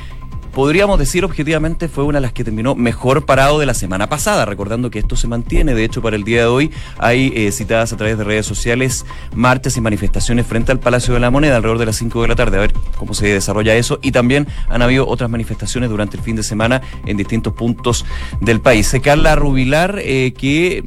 podríamos 0.54 1.00
decir 1.00 1.26
objetivamente 1.26 1.88
fue 1.88 2.04
una 2.04 2.18
de 2.18 2.22
las 2.22 2.34
que 2.34 2.44
terminó 2.44 2.76
mejor 2.76 3.26
parado 3.26 3.60
de 3.60 3.66
la 3.66 3.74
semana 3.74 4.10
pasada, 4.10 4.46
recordando 4.46 4.90
que 4.90 5.00
esto 5.00 5.16
se 5.16 5.28
mantiene. 5.28 5.74
De 5.74 5.84
hecho, 5.84 6.02
para 6.02 6.16
el 6.16 6.24
día 6.24 6.42
de 6.42 6.48
hoy 6.48 6.72
hay 6.98 7.32
eh, 7.36 7.52
citadas 7.52 7.94
a 7.94 7.98
través 7.98 8.18
de 8.18 8.24
redes 8.24 8.46
sociales 8.46 9.06
marchas 9.34 9.78
y 9.78 9.82
manifestaciones 9.82 10.46
frente 10.46 10.72
al 10.72 10.80
Palacio 10.80 11.14
de 11.14 11.20
la 11.20 11.32
Moneda 11.32 11.58
alrededor 11.58 11.80
de 11.80 11.86
las 11.86 11.98
5 11.98 12.22
de 12.22 12.28
la 12.28 12.36
tarde, 12.36 12.58
a 12.58 12.62
ver 12.62 12.74
cómo 12.98 13.14
se 13.14 13.28
desarrolla 13.28 13.76
eso. 13.76 14.00
Y 14.02 14.12
también 14.12 14.48
han 14.68 14.82
habido 14.82 15.08
otras 15.08 15.30
manifestaciones 15.30 15.90
durante 15.90 16.18
el 16.18 16.24
fin 16.24 16.36
de 16.36 16.44
semana 16.44 16.82
en 17.06 17.18
distintos 17.18 17.54
puntos 17.54 18.06
del 18.42 18.62
país. 18.62 18.94
Carla 19.04 19.36
Rubilar, 19.36 20.00
eh, 20.00 20.34
que 20.38 20.84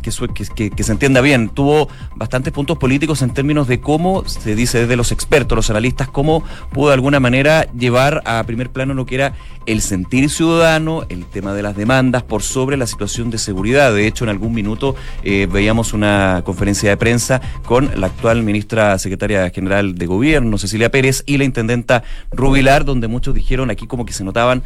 que, 0.00 0.10
se 0.10 0.92
entienda 0.92 1.20
bien, 1.20 1.48
tuvo 1.48 1.88
bastantes 2.16 2.52
puntos 2.52 2.78
políticos 2.78 3.22
en 3.22 3.30
términos 3.30 3.68
de 3.68 3.80
cómo, 3.80 4.24
se 4.26 4.54
dice 4.54 4.80
desde 4.80 4.96
los 4.96 5.12
expertos, 5.12 5.56
los 5.56 5.70
analistas, 5.70 6.08
cómo 6.08 6.42
pudo 6.72 6.88
de 6.88 6.94
alguna 6.94 7.20
manera 7.20 7.70
llevar 7.72 8.22
a 8.24 8.42
primer 8.44 8.70
plano 8.70 8.94
lo 8.94 9.06
que 9.06 9.16
era 9.16 9.34
el 9.66 9.82
sentir 9.82 10.30
ciudadano, 10.30 11.04
el 11.08 11.26
tema 11.26 11.54
de 11.54 11.62
las 11.62 11.76
demandas 11.76 12.22
por 12.22 12.42
sobre 12.42 12.76
la 12.76 12.86
situación 12.86 13.30
de 13.30 13.38
seguridad. 13.38 13.94
De 13.94 14.06
hecho, 14.06 14.24
en 14.24 14.30
algún 14.30 14.52
minuto 14.52 14.96
eh, 15.22 15.46
veíamos 15.50 15.92
una 15.92 16.42
conferencia 16.44 16.90
de 16.90 16.96
prensa 16.96 17.40
con 17.64 17.90
la 18.00 18.06
actual 18.06 18.42
ministra 18.42 18.98
secretaria 18.98 19.50
general 19.50 19.94
de 19.94 20.06
gobierno, 20.06 20.58
Cecilia 20.58 20.90
Pérez, 20.90 21.22
y 21.26 21.38
la 21.38 21.44
intendenta 21.44 22.02
Rubilar, 22.30 22.84
donde 22.84 23.08
muchos 23.08 23.34
dijeron 23.34 23.70
aquí 23.70 23.86
como 23.86 24.04
que 24.04 24.12
se 24.12 24.24
notaban 24.24 24.62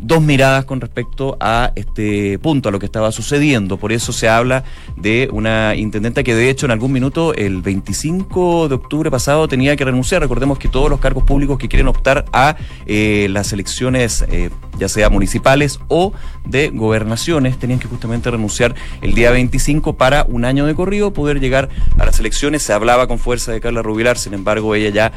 dos 0.00 0.22
miradas 0.22 0.64
con 0.64 0.80
respecto 0.80 1.36
a 1.40 1.72
este 1.76 2.38
punto, 2.38 2.68
a 2.68 2.72
lo 2.72 2.78
que 2.78 2.86
estaba 2.86 3.12
sucediendo. 3.12 3.76
Por 3.76 3.92
eso 3.92 4.12
se 4.12 4.28
habla 4.28 4.64
de 4.96 5.28
una 5.32 5.74
intendenta 5.74 6.22
que 6.22 6.34
de 6.34 6.50
hecho 6.50 6.66
en 6.66 6.72
algún 6.72 6.92
minuto, 6.92 7.34
el 7.34 7.62
25 7.62 8.68
de 8.68 8.74
octubre 8.74 9.10
pasado, 9.10 9.48
tenía 9.48 9.76
que 9.76 9.84
renunciar. 9.84 10.22
Recordemos 10.22 10.58
que 10.58 10.68
todos 10.68 10.90
los 10.90 11.00
cargos 11.00 11.24
públicos 11.24 11.58
que 11.58 11.68
quieren 11.68 11.88
optar 11.88 12.24
a 12.32 12.56
eh, 12.86 13.28
las 13.30 13.52
elecciones 13.52 14.24
eh, 14.28 14.50
ya 14.78 14.88
sea 14.88 15.10
municipales 15.10 15.80
o 15.88 16.12
de 16.44 16.70
gobernaciones, 16.70 17.58
tenían 17.58 17.78
que 17.78 17.88
justamente 17.88 18.30
renunciar 18.30 18.74
el 19.02 19.14
día 19.14 19.30
25 19.30 19.94
para 19.94 20.24
un 20.24 20.44
año 20.44 20.66
de 20.66 20.74
corrido 20.74 21.12
poder 21.12 21.40
llegar 21.40 21.68
a 21.98 22.04
las 22.04 22.18
elecciones. 22.18 22.62
Se 22.62 22.72
hablaba 22.72 23.06
con 23.06 23.18
fuerza 23.18 23.52
de 23.52 23.60
Carla 23.60 23.82
Rubilar, 23.82 24.18
sin 24.18 24.34
embargo 24.34 24.74
ella 24.74 24.90
ya 24.90 25.12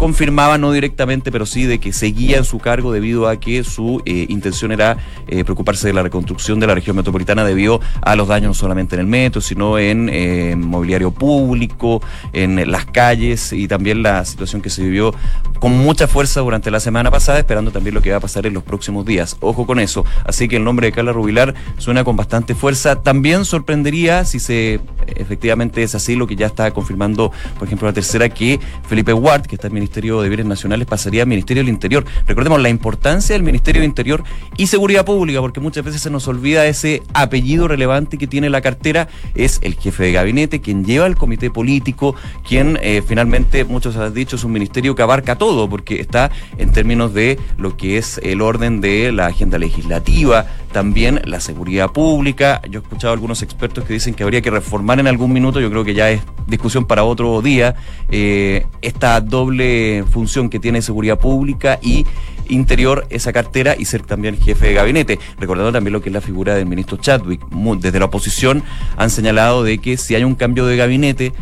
confirmaba, 0.00 0.56
no 0.56 0.72
directamente, 0.72 1.30
pero 1.30 1.44
sí 1.44 1.66
de 1.66 1.78
que 1.78 1.92
seguía 1.92 2.38
en 2.38 2.46
su 2.46 2.58
cargo 2.58 2.90
debido 2.90 3.28
a 3.28 3.38
que 3.38 3.62
su 3.64 4.00
eh, 4.06 4.24
intención 4.30 4.72
era 4.72 4.96
eh, 5.28 5.44
preocuparse 5.44 5.86
de 5.86 5.92
la 5.92 6.02
reconstrucción 6.02 6.58
de 6.58 6.66
la 6.66 6.74
región 6.74 6.96
metropolitana 6.96 7.44
debido 7.44 7.82
a 8.00 8.16
los 8.16 8.26
daños 8.26 8.48
no 8.48 8.54
solamente 8.54 8.96
en 8.96 9.02
el 9.02 9.06
metro, 9.06 9.42
sino 9.42 9.78
en 9.78 10.08
eh, 10.10 10.56
mobiliario 10.56 11.10
público, 11.10 12.00
en 12.32 12.70
las 12.70 12.86
calles 12.86 13.52
y 13.52 13.68
también 13.68 14.02
la 14.02 14.24
situación 14.24 14.62
que 14.62 14.70
se 14.70 14.82
vivió 14.82 15.14
con 15.58 15.76
mucha 15.76 16.08
fuerza 16.08 16.40
durante 16.40 16.70
la 16.70 16.80
semana 16.80 17.10
pasada, 17.10 17.38
esperando 17.38 17.70
también 17.70 17.94
lo 17.94 18.00
que 18.00 18.10
va 18.10 18.16
a 18.16 18.20
pasar 18.20 18.46
en 18.46 18.54
los 18.54 18.62
próximos 18.62 19.04
días. 19.04 19.36
Ojo 19.40 19.66
con 19.66 19.80
eso. 19.80 20.06
Así 20.24 20.48
que 20.48 20.56
el 20.56 20.64
nombre 20.64 20.86
de 20.86 20.92
Carla 20.92 21.12
Rubilar 21.12 21.54
suena 21.76 22.04
con 22.04 22.16
bastante 22.16 22.54
fuerza. 22.54 23.02
También 23.02 23.44
sorprendería 23.44 24.24
si 24.24 24.40
se 24.40 24.80
efectivamente 25.06 25.82
es 25.82 25.94
así 25.94 26.16
lo 26.16 26.26
que 26.26 26.36
ya 26.36 26.46
está 26.46 26.70
confirmando, 26.70 27.32
por 27.58 27.68
ejemplo, 27.68 27.86
la 27.86 27.92
tercera, 27.92 28.30
que 28.30 28.58
Felipe 28.88 29.12
Ward, 29.12 29.42
que 29.42 29.56
está 29.56 29.66
en 29.66 29.74
Ministerio 29.90 30.22
de 30.22 30.28
Bienes 30.28 30.46
Nacionales 30.46 30.86
pasaría 30.86 31.22
al 31.22 31.28
Ministerio 31.28 31.64
del 31.64 31.68
Interior. 31.68 32.04
Recordemos 32.28 32.60
la 32.60 32.68
importancia 32.68 33.34
del 33.34 33.42
Ministerio 33.42 33.80
del 33.80 33.88
Interior 33.88 34.22
y 34.56 34.68
Seguridad 34.68 35.04
Pública, 35.04 35.40
porque 35.40 35.58
muchas 35.58 35.84
veces 35.84 36.00
se 36.00 36.10
nos 36.10 36.28
olvida 36.28 36.64
ese 36.66 37.02
apellido 37.12 37.66
relevante 37.66 38.16
que 38.16 38.28
tiene 38.28 38.50
la 38.50 38.60
cartera, 38.60 39.08
es 39.34 39.58
el 39.62 39.74
jefe 39.74 40.04
de 40.04 40.12
gabinete, 40.12 40.60
quien 40.60 40.84
lleva 40.84 41.08
el 41.08 41.16
comité 41.16 41.50
político, 41.50 42.14
quien 42.46 42.78
eh, 42.82 43.02
finalmente, 43.04 43.64
muchos 43.64 43.96
han 43.96 44.14
dicho, 44.14 44.36
es 44.36 44.44
un 44.44 44.52
ministerio 44.52 44.94
que 44.94 45.02
abarca 45.02 45.36
todo, 45.36 45.68
porque 45.68 46.00
está 46.00 46.30
en 46.56 46.70
términos 46.70 47.12
de 47.12 47.40
lo 47.58 47.76
que 47.76 47.98
es 47.98 48.20
el 48.22 48.42
orden 48.42 48.80
de 48.80 49.10
la 49.10 49.26
agenda 49.26 49.58
legislativa, 49.58 50.46
también 50.72 51.20
la 51.24 51.40
seguridad 51.40 51.90
pública. 51.90 52.60
Yo 52.68 52.80
he 52.80 52.82
escuchado 52.82 53.10
a 53.10 53.14
algunos 53.14 53.42
expertos 53.42 53.84
que 53.84 53.92
dicen 53.92 54.14
que 54.14 54.22
habría 54.22 54.40
que 54.40 54.50
reformar 54.50 55.00
en 55.00 55.06
algún 55.06 55.32
minuto, 55.32 55.60
yo 55.60 55.70
creo 55.70 55.84
que 55.84 55.94
ya 55.94 56.10
es 56.10 56.22
discusión 56.46 56.84
para 56.84 57.04
otro 57.04 57.40
día, 57.42 57.76
eh, 58.10 58.66
esta 58.82 59.20
doble 59.20 60.04
función 60.10 60.48
que 60.48 60.58
tiene 60.58 60.82
seguridad 60.82 61.18
pública 61.18 61.78
y 61.82 62.06
interior 62.48 63.06
esa 63.10 63.32
cartera 63.32 63.76
y 63.78 63.84
ser 63.84 64.02
también 64.02 64.36
jefe 64.36 64.68
de 64.68 64.74
gabinete. 64.74 65.18
Recordando 65.38 65.72
también 65.72 65.92
lo 65.92 66.02
que 66.02 66.08
es 66.08 66.12
la 66.12 66.20
figura 66.20 66.54
del 66.54 66.66
ministro 66.66 66.96
Chadwick. 66.96 67.40
Desde 67.78 67.98
la 67.98 68.06
oposición 68.06 68.62
han 68.96 69.10
señalado 69.10 69.62
de 69.62 69.78
que 69.78 69.96
si 69.96 70.14
hay 70.14 70.24
un 70.24 70.34
cambio 70.34 70.66
de 70.66 70.76
gabinete, 70.76 71.32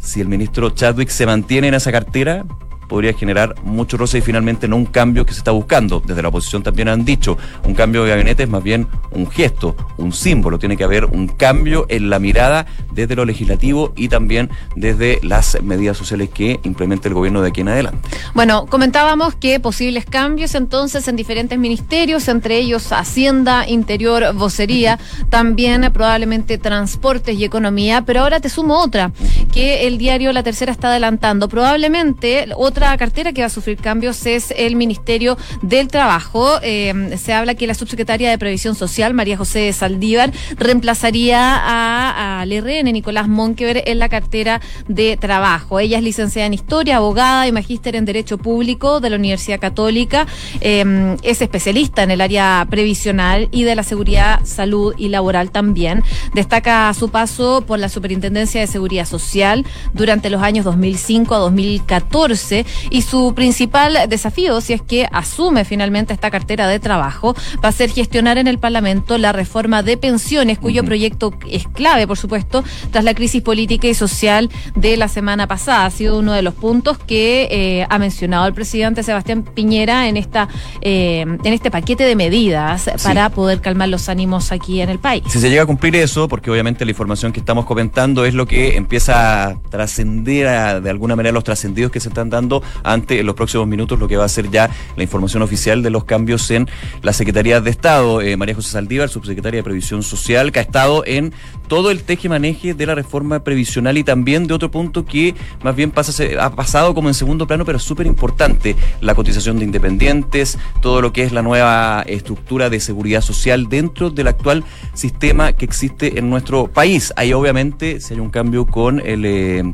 si 0.00 0.20
el 0.20 0.28
ministro 0.28 0.70
Chadwick 0.70 1.08
se 1.08 1.26
mantiene 1.26 1.68
en 1.68 1.74
esa 1.74 1.92
cartera, 1.92 2.44
podría 2.92 3.14
generar 3.14 3.54
mucho 3.64 3.96
roce 3.96 4.18
y 4.18 4.20
finalmente 4.20 4.68
no 4.68 4.76
un 4.76 4.84
cambio 4.84 5.24
que 5.24 5.32
se 5.32 5.38
está 5.38 5.50
buscando. 5.50 6.02
Desde 6.04 6.20
la 6.20 6.28
oposición 6.28 6.62
también 6.62 6.88
han 6.88 7.06
dicho, 7.06 7.38
un 7.64 7.72
cambio 7.72 8.04
de 8.04 8.10
gabinete 8.10 8.42
es 8.42 8.50
más 8.50 8.62
bien 8.62 8.86
un 9.12 9.30
gesto, 9.30 9.74
un 9.96 10.12
símbolo. 10.12 10.58
Tiene 10.58 10.76
que 10.76 10.84
haber 10.84 11.06
un 11.06 11.26
cambio 11.26 11.86
en 11.88 12.10
la 12.10 12.18
mirada 12.18 12.66
desde 12.92 13.16
lo 13.16 13.24
legislativo 13.24 13.94
y 13.96 14.08
también 14.08 14.50
desde 14.76 15.20
las 15.22 15.56
medidas 15.62 15.96
sociales 15.96 16.28
que 16.28 16.60
implementa 16.64 17.08
el 17.08 17.14
gobierno 17.14 17.40
de 17.40 17.48
aquí 17.48 17.62
en 17.62 17.68
adelante. 17.68 18.06
Bueno, 18.34 18.66
comentábamos 18.66 19.36
que 19.36 19.58
posibles 19.58 20.04
cambios 20.04 20.54
entonces 20.54 21.08
en 21.08 21.16
diferentes 21.16 21.58
ministerios, 21.58 22.28
entre 22.28 22.58
ellos 22.58 22.92
Hacienda, 22.92 23.66
Interior, 23.66 24.34
Vocería, 24.34 24.98
también 25.30 25.90
probablemente 25.94 26.58
Transportes 26.58 27.38
y 27.38 27.44
Economía, 27.44 28.02
pero 28.04 28.20
ahora 28.20 28.38
te 28.40 28.50
sumo 28.50 28.78
otra, 28.78 29.12
que 29.50 29.86
el 29.86 29.96
diario 29.96 30.30
La 30.34 30.42
Tercera 30.42 30.72
está 30.72 30.88
adelantando. 30.88 31.48
Probablemente 31.48 32.48
otra 32.54 32.81
cartera 32.96 33.32
que 33.32 33.42
va 33.42 33.46
a 33.46 33.50
sufrir 33.50 33.78
cambios 33.78 34.26
es 34.26 34.52
el 34.56 34.76
Ministerio 34.76 35.38
del 35.62 35.88
Trabajo. 35.88 36.58
Eh, 36.62 37.16
se 37.16 37.32
habla 37.32 37.54
que 37.54 37.66
la 37.66 37.74
subsecretaria 37.74 38.28
de 38.28 38.38
Previsión 38.38 38.74
Social, 38.74 39.14
María 39.14 39.36
José 39.36 39.72
Saldívar, 39.72 40.32
reemplazaría 40.56 42.40
al 42.40 42.50
RN 42.50 42.92
Nicolás 42.92 43.28
Monkever 43.28 43.84
en 43.86 43.98
la 43.98 44.08
cartera 44.08 44.60
de 44.88 45.16
Trabajo. 45.16 45.78
Ella 45.78 45.98
es 45.98 46.04
licenciada 46.04 46.46
en 46.46 46.54
Historia, 46.54 46.96
abogada 46.96 47.46
y 47.46 47.52
magíster 47.52 47.94
en 47.96 48.04
Derecho 48.04 48.36
Público 48.36 49.00
de 49.00 49.10
la 49.10 49.16
Universidad 49.16 49.60
Católica. 49.60 50.26
Eh, 50.60 51.16
es 51.22 51.40
especialista 51.40 52.02
en 52.02 52.10
el 52.10 52.20
área 52.20 52.66
previsional 52.68 53.48
y 53.52 53.62
de 53.62 53.74
la 53.76 53.84
seguridad, 53.84 54.40
salud 54.44 54.94
y 54.98 55.08
laboral 55.08 55.50
también. 55.50 56.02
Destaca 56.34 56.92
su 56.94 57.10
paso 57.10 57.62
por 57.66 57.78
la 57.78 57.88
Superintendencia 57.88 58.60
de 58.60 58.66
Seguridad 58.66 59.06
Social 59.06 59.64
durante 59.94 60.30
los 60.30 60.42
años 60.42 60.64
2005 60.64 61.34
a 61.34 61.38
2014 61.38 62.61
y 62.90 63.02
su 63.02 63.34
principal 63.34 63.96
desafío, 64.08 64.60
si 64.60 64.72
es 64.72 64.82
que 64.82 65.08
asume 65.12 65.64
finalmente 65.64 66.12
esta 66.12 66.30
cartera 66.30 66.68
de 66.68 66.80
trabajo, 66.80 67.34
va 67.64 67.68
a 67.68 67.72
ser 67.72 67.90
gestionar 67.90 68.38
en 68.38 68.46
el 68.46 68.58
Parlamento 68.58 69.18
la 69.18 69.32
reforma 69.32 69.82
de 69.82 69.96
pensiones, 69.96 70.58
cuyo 70.58 70.84
proyecto 70.84 71.32
es 71.48 71.66
clave, 71.68 72.06
por 72.06 72.18
supuesto, 72.18 72.64
tras 72.90 73.04
la 73.04 73.14
crisis 73.14 73.42
política 73.42 73.88
y 73.88 73.94
social 73.94 74.50
de 74.74 74.96
la 74.96 75.08
semana 75.08 75.46
pasada. 75.46 75.86
Ha 75.86 75.90
sido 75.90 76.18
uno 76.18 76.32
de 76.32 76.42
los 76.42 76.54
puntos 76.54 76.98
que 76.98 77.48
eh, 77.50 77.86
ha 77.88 77.98
mencionado 77.98 78.46
el 78.46 78.54
presidente 78.54 79.02
Sebastián 79.02 79.42
Piñera 79.42 80.08
en 80.08 80.16
esta 80.16 80.48
eh, 80.80 81.20
en 81.22 81.52
este 81.52 81.70
paquete 81.70 82.04
de 82.04 82.16
medidas 82.16 82.90
para 83.02 83.30
poder 83.30 83.60
calmar 83.60 83.88
los 83.88 84.08
ánimos 84.08 84.52
aquí 84.52 84.80
en 84.80 84.88
el 84.88 84.98
país. 84.98 85.22
Si 85.28 85.40
se 85.40 85.50
llega 85.50 85.62
a 85.62 85.66
cumplir 85.66 85.96
eso, 85.96 86.28
porque 86.28 86.50
obviamente 86.50 86.84
la 86.84 86.90
información 86.90 87.32
que 87.32 87.40
estamos 87.40 87.64
comentando 87.64 88.24
es 88.24 88.34
lo 88.34 88.46
que 88.46 88.76
empieza 88.76 89.44
a 89.44 89.60
trascender 89.70 90.82
de 90.82 90.90
alguna 90.90 91.16
manera 91.16 91.32
los 91.32 91.44
trascendidos 91.44 91.90
que 91.90 92.00
se 92.00 92.08
están 92.08 92.30
dando 92.30 92.51
ante 92.82 93.20
en 93.20 93.26
los 93.26 93.34
próximos 93.34 93.66
minutos 93.66 93.98
lo 93.98 94.08
que 94.08 94.16
va 94.16 94.24
a 94.24 94.28
ser 94.28 94.50
ya 94.50 94.68
la 94.96 95.02
información 95.02 95.42
oficial 95.42 95.82
de 95.82 95.90
los 95.90 96.04
cambios 96.04 96.50
en 96.50 96.68
la 97.02 97.12
Secretaría 97.12 97.60
de 97.60 97.70
Estado. 97.70 98.20
Eh, 98.20 98.36
María 98.36 98.54
José 98.54 98.70
Saldívar, 98.70 99.08
subsecretaria 99.08 99.60
de 99.60 99.64
Previsión 99.64 100.02
Social, 100.02 100.52
que 100.52 100.58
ha 100.58 100.62
estado 100.62 101.04
en 101.06 101.32
todo 101.72 101.90
el 101.90 102.02
teje-maneje 102.02 102.74
de 102.74 102.84
la 102.84 102.94
reforma 102.94 103.44
previsional 103.44 103.96
y 103.96 104.04
también 104.04 104.46
de 104.46 104.52
otro 104.52 104.70
punto 104.70 105.06
que 105.06 105.34
más 105.62 105.74
bien 105.74 105.90
pasa, 105.90 106.12
ha 106.38 106.50
pasado 106.54 106.92
como 106.92 107.08
en 107.08 107.14
segundo 107.14 107.46
plano, 107.46 107.64
pero 107.64 107.78
súper 107.78 108.06
importante, 108.06 108.76
la 109.00 109.14
cotización 109.14 109.58
de 109.58 109.64
independientes, 109.64 110.58
todo 110.82 111.00
lo 111.00 111.14
que 111.14 111.22
es 111.22 111.32
la 111.32 111.40
nueva 111.40 112.04
estructura 112.06 112.68
de 112.68 112.78
seguridad 112.78 113.22
social 113.22 113.70
dentro 113.70 114.10
del 114.10 114.26
actual 114.26 114.64
sistema 114.92 115.54
que 115.54 115.64
existe 115.64 116.18
en 116.18 116.28
nuestro 116.28 116.66
país. 116.66 117.10
Ahí 117.16 117.32
obviamente, 117.32 118.00
si 118.00 118.12
hay 118.12 118.20
un 118.20 118.28
cambio 118.28 118.66
con 118.66 119.00
el... 119.00 119.24
Eh, 119.24 119.72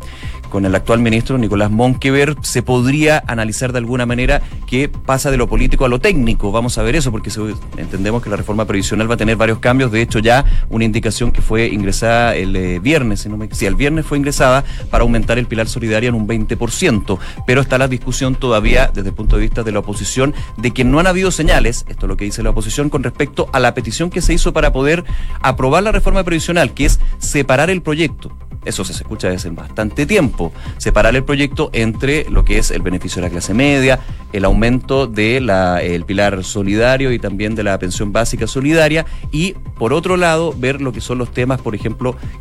con 0.49 0.65
el 0.65 0.75
actual 0.75 1.01
ministro 1.01 1.37
Nicolás 1.37 1.71
Monkever, 1.71 2.35
se 2.41 2.63
podría 2.63 3.23
analizar 3.27 3.73
de 3.73 3.81
alguna 3.81 4.07
manera 4.07 4.41
que 4.67 4.89
pasa 4.89 5.31
de 5.31 5.37
lo 5.37 5.47
político 5.47 5.85
a 5.85 5.91
lo 5.91 6.01
técnico. 6.01 6.51
Vamos 6.53 6.79
a 6.79 6.83
ver 6.83 6.97
eso, 6.97 7.11
porque 7.11 7.31
entendemos 7.77 8.23
que 8.23 8.31
la 8.31 8.37
reforma 8.37 8.65
previsional 8.65 9.11
va 9.11 9.13
a 9.13 9.19
tener 9.19 9.37
varios 9.37 9.59
cambios. 9.59 9.93
De 9.93 10.01
hecho, 10.01 10.21
ya 10.21 10.47
una 10.71 10.87
indicación 10.87 11.33
que 11.33 11.43
fue 11.43 11.67
ingresada 11.67 11.88
el 11.89 12.57
eh, 12.57 12.79
viernes, 12.79 13.21
si 13.21 13.29
no 13.29 13.37
me, 13.37 13.49
el 13.61 13.75
viernes 13.75 14.07
fue 14.07 14.19
ingresada 14.19 14.65
para 14.91 15.03
aumentar 15.03 15.39
el 15.39 15.47
pilar 15.47 15.69
solidario 15.69 16.09
en 16.09 16.15
un 16.15 16.27
20%. 16.27 17.19
Pero 17.47 17.61
está 17.61 17.79
la 17.79 17.89
discusión 17.89 18.35
todavía 18.35 18.91
desde 18.93 19.11
el 19.11 19.15
punto 19.15 19.37
de 19.37 19.43
vista 19.43 19.63
de 19.63 19.73
la 19.73 19.81
oposición 19.81 20.35
de 20.57 20.71
que 20.73 20.85
no 20.85 21.01
han 21.01 21.07
habido 21.07 21.31
señales, 21.31 21.85
esto 21.89 22.07
es 22.07 22.09
lo 22.09 22.17
que 22.17 22.25
dice 22.25 22.43
la 22.43 22.51
oposición, 22.51 22.91
con 22.91 23.03
respecto 23.03 23.49
a 23.53 23.61
la 23.61 23.75
petición 23.75 24.11
que 24.11 24.23
se 24.23 24.35
hizo 24.35 24.53
para 24.53 24.73
poder 24.73 25.05
aprobar 25.41 25.83
la 25.83 25.93
reforma 25.93 26.25
previsional, 26.25 26.75
que 26.75 26.87
es 26.87 27.01
separar 27.19 27.71
el 27.71 27.83
proyecto 27.83 28.37
eso 28.69 28.85
se 28.85 28.93
escucha 28.93 29.31
desde 29.31 29.51
bastante 29.51 30.05
tiempo, 30.05 30.53
separar 30.77 31.17
el 31.17 31.25
proyecto 31.25 31.71
entre 31.73 32.29
lo 32.29 32.45
que 32.45 32.59
es 32.59 32.71
el 32.71 32.83
beneficio 32.83 33.23
de 33.23 33.29
la 33.29 33.33
clase 33.33 33.55
media, 33.55 34.01
el 34.33 34.45
aumento 34.45 35.07
del 35.07 36.05
pilar 36.07 36.45
solidario 36.45 37.13
y 37.13 37.19
también 37.19 37.55
de 37.55 37.63
la 37.63 37.79
pensión 37.79 38.13
básica 38.13 38.47
solidaria 38.47 39.07
y 39.33 39.55
por 39.79 39.93
otro 39.93 40.17
lado 40.17 40.55
ver 40.57 40.81
lo 40.81 40.93
que 40.93 41.01
son 41.01 41.19
los 41.19 41.33
temas, 41.33 41.61
por 41.61 41.75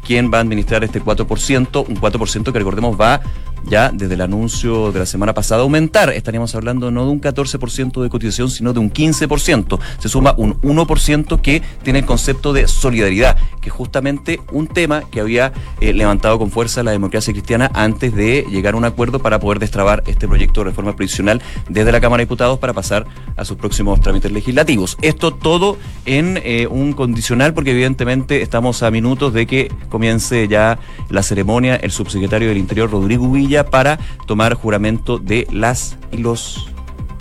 quién 0.06 0.32
va 0.32 0.39
a 0.39 0.41
administrar 0.41 0.84
este 0.84 1.01
4%, 1.01 1.86
un 1.88 1.96
4% 1.96 2.51
que 2.51 2.60
recordemos 2.60 3.00
va 3.00 3.22
ya 3.66 3.92
desde 3.94 4.14
el 4.14 4.22
anuncio 4.22 4.92
de 4.92 5.00
la 5.00 5.06
semana 5.06 5.34
pasada 5.34 5.62
aumentar. 5.62 6.10
Estaríamos 6.10 6.54
hablando 6.56 6.92
no 6.92 7.06
de 7.06 7.12
un 7.12 7.22
14% 7.22 8.02
de 8.02 8.10
cotización, 8.10 8.50
sino 8.50 8.74
de 8.74 8.80
un 8.80 8.92
15%. 8.92 9.80
Se 10.00 10.10
suma 10.10 10.34
un 10.38 10.60
1% 10.62 11.42
que 11.42 11.62
tiene 11.84 12.00
el 12.00 12.06
concepto 12.06 12.54
de 12.54 12.68
solidaridad, 12.68 13.38
que 13.62 13.70
es 13.70 13.76
justamente 13.76 14.40
un 14.52 14.68
tema 14.68 15.04
que 15.10 15.20
había 15.20 15.54
eh, 15.82 15.94
levantado 15.94 16.40
con 16.40 16.52
fuerza 16.52 16.84
la 16.84 16.92
democracia 16.92 17.34
cristiana 17.34 17.72
antes 17.74 18.14
de 18.14 18.46
llegar 18.50 18.74
a 18.74 18.78
un 18.78 18.86
acuerdo 18.86 19.20
para 19.20 19.40
poder 19.40 19.60
destrabar 19.60 20.04
este 20.08 20.28
proyecto 20.28 20.62
de 20.62 20.66
reforma 20.66 20.96
previsional 20.96 21.42
desde 21.70 21.92
la 21.92 22.02
Cámara 22.02 22.22
de 22.22 22.26
Diputados 22.26 22.60
para 22.60 22.74
pasar 22.74 23.06
a 23.36 23.46
sus 23.46 23.58
próximos 23.58 24.02
trámites 24.02 24.32
legislativos. 24.32 24.98
Esto 25.02 25.34
todo 25.34 25.78
en 26.06 26.40
eh, 26.44 26.68
un 26.70 26.94
condicional 26.94 27.54
porque 27.54 27.72
evidentemente 27.72 28.42
estamos 28.42 28.84
a 28.84 28.92
minutos 28.92 29.34
de 29.34 29.46
que 29.46 29.72
comience 29.90 30.48
ya 30.48 30.80
la 31.10 31.24
ceremonia 31.24 31.76
el 31.76 31.92
subsecretario 31.92 32.50
del 32.50 32.58
Interior 32.58 32.90
Rodrigo 32.90 33.30
Villa 33.32 33.47
para 33.70 33.98
tomar 34.25 34.54
juramento 34.54 35.18
de 35.18 35.48
las 35.51 35.98
y 36.12 36.18
los 36.18 36.70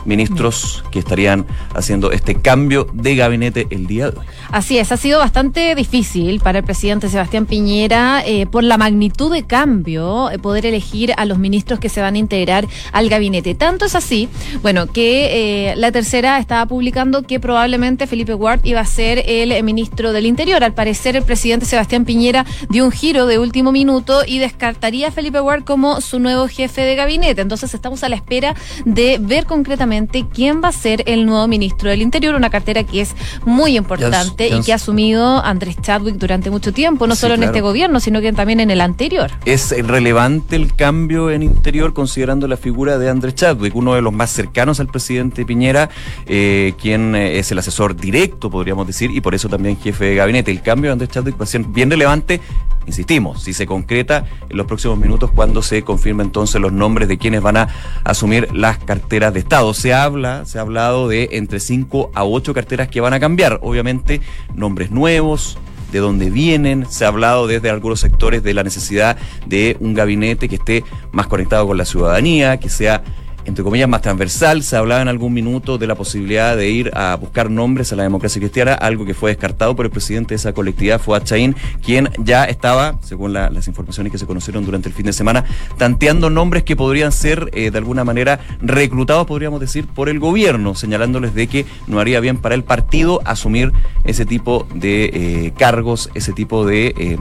ministros 0.07 0.85
que 0.91 0.99
estarían 0.99 1.47
haciendo 1.75 2.13
este 2.13 2.37
cambio 2.37 2.87
de 2.93 3.17
gabinete 3.17 3.67
el 3.71 3.87
día 3.87 4.11
de 4.11 4.19
hoy. 4.19 4.27
Así 4.51 4.79
es, 4.79 4.93
ha 4.93 4.97
sido 4.97 5.19
bastante 5.19 5.75
difícil 5.75 6.41
para 6.41 6.59
el 6.59 6.65
presidente 6.65 7.09
Sebastián 7.09 7.47
Piñera 7.47 8.23
eh, 8.25 8.47
por 8.47 8.65
la 8.65 8.79
magnitud 8.79 9.33
de 9.33 9.45
cambio 9.45 10.31
eh, 10.31 10.39
poder 10.39 10.67
elegir 10.67 11.13
a 11.17 11.25
los 11.25 11.39
ministros 11.39 11.81
que 11.81 11.89
se 11.89 12.01
van 12.01 12.15
a 12.15 12.19
integrar 12.19 12.67
al 12.93 13.09
gabinete. 13.09 13.55
Tanto 13.55 13.85
es 13.85 13.95
así, 13.95 14.29
bueno, 14.63 14.87
que 14.87 15.71
eh, 15.71 15.77
la 15.77 15.93
tercera 15.93 16.39
estaba 16.39 16.67
publicando 16.67 17.23
que 17.23 17.41
probablemente 17.41 18.07
Felipe 18.07 18.35
Ward 18.35 18.61
iba 18.65 18.81
a 18.81 18.87
ser 18.87 19.25
el 19.27 19.63
ministro 19.63 20.13
del 20.13 20.27
Interior. 20.27 20.63
Al 20.63 20.75
parecer 20.75 21.17
el 21.17 21.23
presidente 21.23 21.67
Sebastián 21.67 22.05
Piñera 22.05 22.47
dio 22.69 22.85
un 22.85 22.93
giro 22.93 23.27
de 23.27 23.39
último 23.39 23.73
minuto 23.73 24.23
y 24.27 24.39
descartaría 24.39 25.09
a 25.09 25.11
Felipe 25.11 25.41
Ward 25.41 25.65
como 25.65 26.01
su 26.01 26.19
nuevo 26.19 26.49
jefe 26.49 26.83
de 26.83 26.95
gabinete. 26.95 27.41
Entonces 27.41 27.75
estamos 27.75 28.05
a 28.05 28.09
la 28.09 28.17
espera 28.17 28.55
de 28.85 29.19
ver 29.21 29.47
concretamente 29.47 29.96
quién 30.33 30.63
va 30.63 30.69
a 30.69 30.73
ser 30.73 31.03
el 31.07 31.27
nuevo 31.27 31.47
ministro 31.49 31.91
del 31.91 32.03
Interior, 32.03 32.35
una 32.35 32.51
cartera 32.51 32.85
que 32.85 33.01
es 33.01 33.15
muy 33.45 33.77
importante 33.77 34.49
y 34.49 34.61
que 34.63 34.73
ha 34.73 34.77
asumido 34.77 35.45
Andrés 35.45 35.77
Chadwick 35.81 36.17
durante 36.17 36.51
mucho 36.51 36.73
tiempo, 36.73 37.07
no 37.07 37.15
solo 37.15 37.35
en 37.35 37.43
este 37.43 37.61
gobierno, 37.61 38.01
sino 38.01 38.21
que 38.21 38.33
también 38.33 38.61
en 38.61 38.71
el 38.71 38.81
anterior. 38.81 39.31
Es 39.45 39.71
relevante 39.87 40.57
el 40.57 40.75
cambio 40.75 41.31
en 41.31 41.43
Interior 41.43 41.95
considerando 41.95 42.47
la 42.49 42.57
figura 42.57 42.99
de 42.99 43.09
Andrés 43.09 43.35
Chadwick, 43.35 43.75
uno 43.75 43.95
de 43.95 44.03
los 44.03 44.13
más 44.13 44.31
cercanos 44.31 44.81
al 44.81 44.89
presidente 44.89 45.45
Piñera, 45.45 45.89
eh, 46.27 46.75
quien 46.81 47.15
eh, 47.15 47.39
es 47.39 47.51
el 47.53 47.59
asesor 47.59 47.97
directo, 47.97 48.51
podríamos 48.51 48.87
decir, 48.87 49.11
y 49.11 49.21
por 49.21 49.35
eso 49.35 49.49
también 49.49 49.79
jefe 49.79 50.07
de 50.07 50.15
gabinete. 50.15 50.51
El 50.51 50.63
cambio 50.63 50.91
de 50.91 50.93
Andrés 50.93 51.11
Chadwick 51.11 51.39
va 51.41 51.45
a 51.45 51.47
ser 51.47 51.65
bien 51.65 51.91
relevante 51.91 52.41
insistimos, 52.87 53.43
si 53.43 53.53
se 53.53 53.67
concreta 53.67 54.25
en 54.49 54.57
los 54.57 54.67
próximos 54.67 54.99
minutos 54.99 55.31
cuando 55.33 55.63
se 55.63 55.83
confirme 55.83 56.23
entonces 56.23 56.61
los 56.61 56.73
nombres 56.73 57.09
de 57.09 57.19
quienes 57.19 57.43
van 57.43 57.57
a 57.57 57.69
asumir 58.05 58.49
las 58.55 58.79
carteras 58.79 59.35
de 59.35 59.41
Estado. 59.41 59.75
Se 59.75 59.93
habla, 59.93 60.45
se 60.45 60.59
ha 60.59 60.63
hablado 60.63 61.09
de 61.09 61.29
entre 61.33 61.61
5 61.61 62.13
a 62.15 62.25
8 62.25 62.55
carteras 62.55 62.89
que 62.89 63.01
van 63.01 63.15
a 63.15 63.21
cambiar, 63.21 63.59
obviamente 63.63 64.21
nombres 64.55 64.91
nuevos, 64.91 65.59
de 65.93 65.99
dónde 65.99 66.31
vienen. 66.31 66.87
Se 66.89 67.05
ha 67.05 67.09
hablado 67.09 67.47
desde 67.47 67.71
algunos 67.71 68.01
sectores 68.01 68.43
de 68.43 68.55
la 68.55 68.63
necesidad 68.63 69.17
de 69.47 69.77
un 69.81 69.95
gabinete 69.95 70.49
que 70.49 70.57
esté 70.57 70.85
más 71.13 71.27
conectado 71.27 71.67
con 71.67 71.77
la 71.77 71.85
ciudadanía, 71.85 72.59
que 72.59 72.69
sea 72.69 73.03
entre 73.47 73.65
comillas, 73.65 73.89
más 73.89 74.03
transversal. 74.03 74.63
Se 74.63 74.77
hablaba 74.77 75.03
en 75.03 75.09
algún 75.09 75.33
minuto 75.33 75.79
de 75.79 75.87
la 75.87 75.95
posibilidad 75.95 76.57
de 76.57 76.69
ir 76.69 76.91
a 76.95 77.17
buscar 77.17 77.51
nombres 77.51 77.93
a 77.93 77.97
la 77.97 78.03
democracia 78.03 78.41
cristiana, 78.41 78.75
algo 78.75 79.05
que 79.05 79.15
fue 79.15 79.31
descartado 79.31 79.75
por 79.75 79.87
el 79.87 79.91
presidente 79.91 80.31
de 80.31 80.37
esa 80.37 80.53
colectividad, 80.53 81.01
fue 81.01 81.17
Achaín, 81.17 81.57
quien 81.83 82.11
ya 82.19 82.45
estaba, 82.45 82.99
según 83.03 83.33
las 83.33 83.67
informaciones 83.69 84.13
que 84.13 84.19
se 84.19 84.27
conocieron 84.27 84.65
durante 84.65 84.89
el 84.89 84.95
fin 84.95 85.07
de 85.07 85.13
semana, 85.13 85.45
tanteando 85.79 86.31
nombres 86.31 86.65
que 86.65 86.77
podrían 86.77 87.13
ser 87.13 87.49
eh, 87.53 87.71
de 87.71 87.79
alguna 87.79 88.05
manera 88.05 88.41
reclutados, 88.61 89.27
podríamos 89.27 89.61
decir, 89.61 89.87
por 89.87 90.09
el 90.09 90.19
gobierno, 90.19 90.75
señalándoles 90.75 91.35
de 91.35 91.47
que 91.47 91.67
no 91.87 92.01
haría 92.01 92.21
bien 92.21 92.39
para 92.39 92.55
el 92.55 92.65
partido 92.65 93.21
asumir 93.25 93.73
ese 94.05 94.27
tipo 94.27 94.67
de 94.75 95.11
eh, 95.13 95.53
cargos, 95.57 96.11
ese 96.15 96.33
tipo 96.33 96.67
de... 96.67 96.95
Eh, 96.97 97.19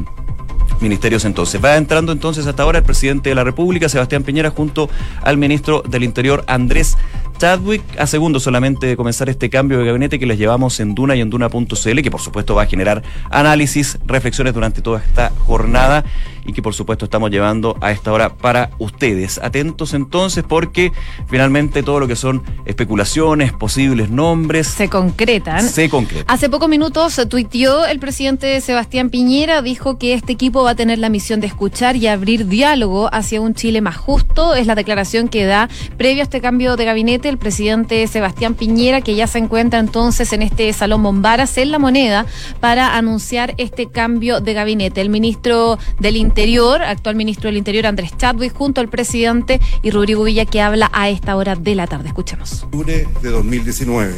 ministerios 0.81 1.25
entonces. 1.25 1.63
Va 1.63 1.77
entrando 1.77 2.11
entonces 2.11 2.47
hasta 2.47 2.63
ahora 2.63 2.79
el 2.79 2.83
presidente 2.83 3.29
de 3.29 3.35
la 3.35 3.43
República, 3.43 3.89
Sebastián 3.89 4.23
Piñera, 4.23 4.49
junto 4.49 4.89
al 5.21 5.37
ministro 5.37 5.83
del 5.87 6.03
Interior, 6.03 6.43
Andrés 6.47 6.97
Chadwick, 7.37 7.83
a 7.99 8.07
segundo 8.07 8.39
solamente 8.39 8.87
de 8.87 8.95
comenzar 8.95 9.29
este 9.29 9.49
cambio 9.49 9.79
de 9.79 9.85
gabinete 9.85 10.19
que 10.19 10.25
les 10.25 10.37
llevamos 10.37 10.79
en 10.79 10.95
Duna 10.95 11.15
y 11.15 11.21
en 11.21 11.29
Duna.cl, 11.29 12.01
que 12.01 12.11
por 12.11 12.21
supuesto 12.21 12.55
va 12.55 12.63
a 12.63 12.65
generar 12.65 13.03
análisis, 13.29 13.97
reflexiones 14.05 14.53
durante 14.53 14.81
toda 14.81 14.99
esta 14.99 15.31
jornada 15.45 16.05
y 16.45 16.53
que 16.53 16.61
por 16.61 16.73
supuesto 16.73 17.05
estamos 17.05 17.31
llevando 17.31 17.77
a 17.81 17.91
esta 17.91 18.11
hora 18.11 18.35
para 18.35 18.71
ustedes. 18.79 19.39
Atentos 19.41 19.93
entonces 19.93 20.43
porque 20.47 20.91
finalmente 21.27 21.83
todo 21.83 21.99
lo 21.99 22.07
que 22.07 22.15
son 22.15 22.43
especulaciones, 22.65 23.51
posibles 23.51 24.09
nombres... 24.09 24.67
Se 24.67 24.89
concretan. 24.89 25.67
Se 25.67 25.89
concretan. 25.89 26.25
Hace 26.27 26.49
pocos 26.49 26.69
minutos 26.69 27.19
tuiteó 27.29 27.85
el 27.85 27.99
presidente 27.99 28.61
Sebastián 28.61 29.09
Piñera, 29.09 29.61
dijo 29.61 29.97
que 29.97 30.13
este 30.13 30.33
equipo 30.33 30.63
va 30.63 30.71
a 30.71 30.75
tener 30.75 30.99
la 30.99 31.09
misión 31.09 31.39
de 31.39 31.47
escuchar 31.47 31.95
y 31.95 32.07
abrir 32.07 32.47
diálogo 32.47 33.09
hacia 33.11 33.41
un 33.41 33.53
Chile 33.53 33.81
más 33.81 33.97
justo. 33.97 34.55
Es 34.55 34.67
la 34.67 34.75
declaración 34.75 35.27
que 35.27 35.45
da 35.45 35.69
previo 35.97 36.21
a 36.21 36.23
este 36.23 36.41
cambio 36.41 36.75
de 36.75 36.85
gabinete 36.85 37.29
el 37.29 37.37
presidente 37.37 38.05
Sebastián 38.07 38.53
Piñera, 38.53 39.01
que 39.01 39.15
ya 39.15 39.27
se 39.27 39.39
encuentra 39.39 39.79
entonces 39.79 40.31
en 40.33 40.41
este 40.41 40.71
Salón 40.73 41.03
Bombaras 41.03 41.57
en 41.57 41.71
La 41.71 41.79
Moneda 41.79 42.25
para 42.59 42.95
anunciar 42.97 43.55
este 43.57 43.87
cambio 43.87 44.41
de 44.41 44.53
gabinete. 44.53 45.01
El 45.01 45.09
ministro 45.09 45.77
del 45.99 46.17
Interior 46.17 46.34
Interior, 46.35 46.83
actual 46.83 47.15
ministro 47.15 47.47
del 47.47 47.55
Interior 47.55 47.85
Andrés 47.85 48.11
Chadwick, 48.17 48.53
junto 48.53 48.81
al 48.81 48.89
presidente 48.89 49.61
y 49.81 49.89
Rodrigo 49.89 50.25
Villa, 50.25 50.43
que 50.43 50.59
habla 50.59 50.89
a 50.91 51.07
esta 51.07 51.37
hora 51.37 51.55
de 51.55 51.75
la 51.75 51.87
tarde. 51.87 52.09
Escuchemos. 52.09 52.67
De 52.85 53.29
2019. 53.29 54.13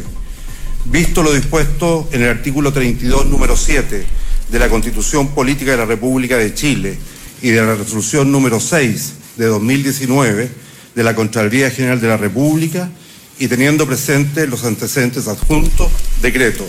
Visto 0.86 1.22
lo 1.22 1.32
dispuesto 1.32 2.10
en 2.12 2.24
el 2.24 2.30
artículo 2.30 2.74
32, 2.74 3.28
número 3.28 3.56
7 3.56 4.04
de 4.50 4.60
la 4.60 4.68
Constitución 4.68 5.28
Política 5.28 5.70
de 5.70 5.78
la 5.78 5.86
República 5.86 6.38
de 6.38 6.56
Chile 6.56 6.98
y 7.44 7.52
de 7.52 7.62
la 7.62 7.76
resolución 7.76 8.32
número 8.32 8.60
6 8.60 9.14
de 9.38 9.46
2019 9.46 10.50
de 10.96 11.04
la 11.04 11.14
Contraloría 11.14 11.70
General 11.70 12.02
de 12.02 12.08
la 12.08 12.18
República 12.18 12.90
y 13.38 13.48
teniendo 13.48 13.86
presente 13.86 14.48
los 14.48 14.64
antecedentes 14.64 15.28
adjuntos, 15.28 15.92
decreto. 16.24 16.66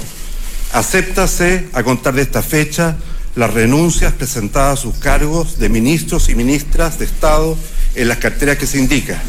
Acéptase 0.74 1.68
a 1.72 1.82
contar 1.82 2.12
de 2.12 2.20
esta 2.20 2.42
fecha 2.42 2.98
las 3.38 3.54
renuncias 3.54 4.12
presentadas 4.14 4.80
a 4.80 4.82
sus 4.82 4.96
cargos 4.96 5.60
de 5.60 5.68
ministros 5.68 6.28
y 6.28 6.34
ministras 6.34 6.98
de 6.98 7.04
Estado 7.04 7.56
en 7.94 8.08
las 8.08 8.18
carteras 8.18 8.58
que 8.58 8.66
se 8.66 8.80
indican. 8.80 9.20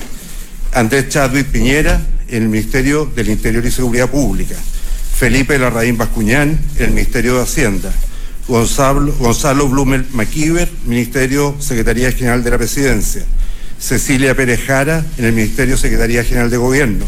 Andrés 0.74 1.10
Chadwick 1.10 1.46
Piñera 1.46 2.02
en 2.28 2.42
el 2.42 2.50
Ministerio 2.50 3.06
del 3.06 3.30
Interior 3.30 3.64
y 3.68 3.70
Seguridad 3.70 4.10
Pública, 4.10 4.56
Felipe 5.16 5.60
Larraín 5.60 5.96
Bascuñán 5.96 6.60
en 6.78 6.86
el 6.86 6.90
Ministerio 6.90 7.36
de 7.36 7.44
Hacienda, 7.44 7.92
Gonzalo, 8.48 9.14
Gonzalo 9.14 9.70
Blumel 9.70 10.08
Maquiver, 10.14 10.72
Ministerio 10.88 11.56
Secretaría 11.60 12.12
General 12.12 12.44
de 12.44 12.50
la 12.50 12.58
Presidencia, 12.58 13.24
Cecilia 13.80 14.36
Pérez 14.36 14.66
Jara 14.66 15.06
en 15.20 15.26
el 15.26 15.34
Ministerio 15.34 15.78
Secretaría 15.78 16.24
General 16.24 16.50
de 16.50 16.58
Gobierno, 16.58 17.06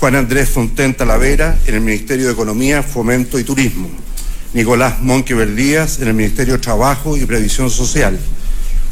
Juan 0.00 0.16
Andrés 0.16 0.48
Fonten 0.48 0.92
Talavera 0.94 1.56
en 1.66 1.76
el 1.76 1.82
Ministerio 1.82 2.26
de 2.26 2.32
Economía, 2.32 2.82
Fomento 2.82 3.38
y 3.38 3.44
Turismo, 3.44 4.05
Nicolás 4.54 5.00
Monkever 5.00 5.54
Díaz 5.54 6.00
en 6.00 6.08
el 6.08 6.14
Ministerio 6.14 6.54
de 6.54 6.60
Trabajo 6.60 7.16
y 7.16 7.26
Previsión 7.26 7.70
Social, 7.70 8.18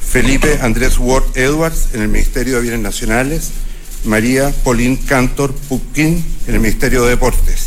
Felipe 0.07 0.59
Andrés 0.61 0.99
Ward 0.99 1.25
Edwards 1.35 1.89
en 1.95 2.03
el 2.03 2.09
Ministerio 2.09 2.57
de 2.57 2.63
Bienes 2.63 2.81
Nacionales, 2.81 3.51
María 4.05 4.53
Pauline 4.63 4.99
Cantor 5.07 5.55
Pupkin 5.55 6.25
en 6.47 6.55
el 6.55 6.61
Ministerio 6.61 7.05
de 7.05 7.11
Deportes. 7.11 7.67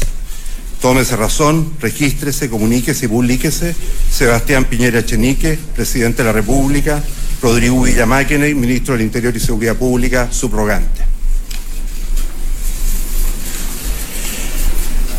Tómese 0.81 1.15
razón, 1.15 1.73
regístrese, 1.81 2.49
comuníquese 2.49 3.05
y 3.05 3.07
publíquese. 3.07 3.75
Sebastián 4.11 4.65
Piñera 4.65 5.03
Chenique, 5.03 5.57
presidente 5.75 6.21
de 6.21 6.25
la 6.25 6.33
República. 6.33 7.03
Rodrigo 7.41 7.81
Villamáquene, 7.81 8.53
ministro 8.53 8.93
del 8.93 9.03
Interior 9.03 9.35
y 9.35 9.39
Seguridad 9.39 9.75
Pública, 9.75 10.31
subrogante. 10.31 11.01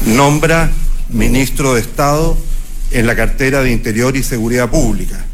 Nombra 0.07 0.71
ministro 1.11 1.75
de 1.75 1.81
Estado 1.81 2.37
en 2.91 3.07
la 3.07 3.15
cartera 3.15 3.63
de 3.63 3.73
Interior 3.73 4.17
y 4.17 4.23
Seguridad 4.23 4.71
Pública. 4.71 5.25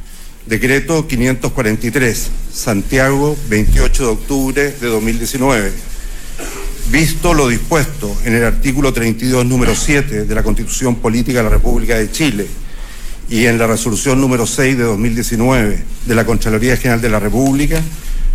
Decreto 0.47 1.07
543, 1.07 2.31
Santiago, 2.53 3.37
28 3.49 4.03
de 4.03 4.09
octubre 4.11 4.75
de 4.81 4.87
2019. 4.87 5.73
Visto 6.91 7.33
lo 7.33 7.49
dispuesto 7.49 8.15
en 8.25 8.35
el 8.35 8.45
artículo 8.45 8.93
32, 8.93 9.47
número 9.47 9.75
7 9.75 10.27
de 10.27 10.35
la 10.35 10.43
Constitución 10.43 10.97
Política 10.97 11.39
de 11.39 11.45
la 11.45 11.51
República 11.51 11.97
de 11.97 12.11
Chile 12.11 12.47
y 13.31 13.47
en 13.47 13.59
la 13.59 13.67
resolución 13.67 14.21
número 14.21 14.47
6 14.47 14.77
de 14.77 14.85
2019 14.85 15.83
de 16.07 16.15
la 16.15 16.27
Contraloría 16.27 16.77
General 16.77 17.01
de 17.01 17.09
la 17.09 17.21
República, 17.21 17.81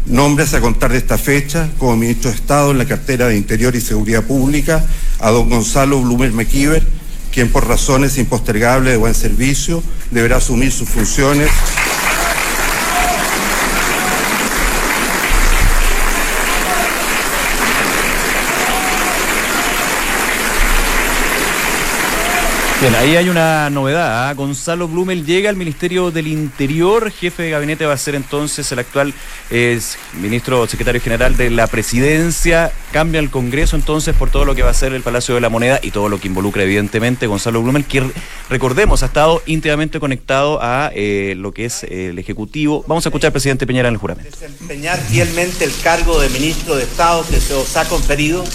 nombres 0.08 0.56
a 0.56 0.62
contar 0.62 0.92
de 0.92 0.98
esta 0.98 1.18
fecha 1.18 1.70
como 1.78 1.96
ministro 1.96 2.32
de 2.32 2.38
Estado 2.38 2.72
en 2.72 2.80
la 2.80 2.86
cartera 2.86 3.28
de 3.28 3.38
Interior 3.38 3.76
y 3.76 3.82
Seguridad 3.82 4.24
Pública 4.24 4.84
a 5.20 5.30
don 5.30 5.48
Gonzalo 5.48 6.02
Blumer 6.02 6.32
Mequiver, 6.32 6.84
quien 7.32 7.50
por 7.50 7.68
razones 7.68 8.18
impostergables 8.18 8.94
de 8.94 8.98
buen 8.98 9.16
servicio 9.16 9.84
deberá 10.12 10.38
asumir 10.38 10.72
sus 10.72 10.90
funciones 10.90 11.50
Bien, 22.82 22.96
ahí 22.96 23.18
hay 23.18 23.28
una 23.28 23.70
novedad. 23.70 24.30
¿ah? 24.30 24.34
Gonzalo 24.34 24.88
Blumel 24.88 25.26
llega 25.26 25.50
al 25.50 25.58
Ministerio 25.58 26.12
del 26.12 26.28
Interior. 26.28 27.12
Jefe 27.12 27.44
de 27.44 27.50
gabinete 27.50 27.86
va 27.86 27.92
a 27.92 27.98
ser 27.98 28.16
entonces 28.16 28.72
el 28.72 28.80
actual 28.80 29.14
es 29.50 29.98
ministro 30.14 30.66
secretario 30.66 31.02
general 31.02 31.36
de 31.36 31.50
la 31.50 31.68
presidencia. 31.68 32.72
Cambia 32.94 33.20
el 33.20 33.30
Congreso 33.32 33.76
entonces 33.76 34.16
por 34.16 34.30
todo 34.30 34.46
lo 34.46 34.56
que 34.56 34.64
va 34.64 34.70
a 34.70 34.74
ser 34.74 34.94
el 34.94 35.02
Palacio 35.02 35.36
de 35.36 35.42
la 35.42 35.50
Moneda 35.50 35.82
y 35.84 35.92
todo 35.92 36.08
lo 36.08 36.22
que 36.22 36.30
involucra 36.30 36.64
evidentemente 36.64 37.28
Gonzalo 37.28 37.62
Blumel, 37.62 37.84
que 37.84 38.02
recordemos 38.50 39.04
ha 39.04 39.08
estado 39.08 39.44
íntimamente 39.46 40.00
conectado 40.00 40.60
a 40.62 40.90
eh, 40.96 41.34
lo 41.36 41.52
que 41.52 41.66
es 41.66 41.84
el 41.84 42.18
Ejecutivo. 42.18 42.86
Vamos 42.88 43.06
a 43.06 43.10
escuchar 43.10 43.28
al 43.28 43.34
presidente 43.34 43.68
Peñera 43.68 43.90
en 43.90 43.96
el 43.96 44.00
juramento. 44.00 44.32
Desempeñar 44.32 44.98
fielmente 45.00 45.66
el 45.66 45.74
cargo 45.84 46.22
de 46.22 46.30
ministro 46.30 46.78
de 46.78 46.84
Estado 46.84 47.26
que 47.30 47.42
se 47.42 47.56
os 47.56 47.76
ha 47.76 47.84
conferido 47.90 48.46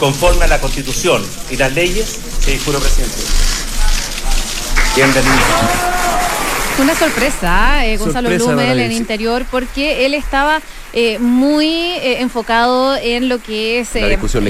conforme 0.00 0.46
a 0.46 0.48
la 0.48 0.60
Constitución 0.60 1.22
y 1.50 1.56
las 1.56 1.72
leyes. 1.72 2.18
Sí, 2.40 2.58
juro, 2.64 2.80
presidente. 2.80 3.59
Bienvenido. 4.96 5.34
Una 6.80 6.94
sorpresa, 6.94 7.86
eh, 7.86 7.96
Gonzalo 7.96 8.28
sorpresa 8.28 8.54
Blumel 8.54 8.80
en 8.80 8.92
Interior, 8.92 9.44
porque 9.50 10.06
él 10.06 10.14
estaba 10.14 10.60
eh, 10.92 11.18
muy 11.18 11.66
eh, 11.66 12.20
enfocado 12.20 12.96
en 12.96 13.28
lo 13.28 13.38
que 13.38 13.80
es 13.80 13.94
la 13.94 14.08
discusión 14.08 14.44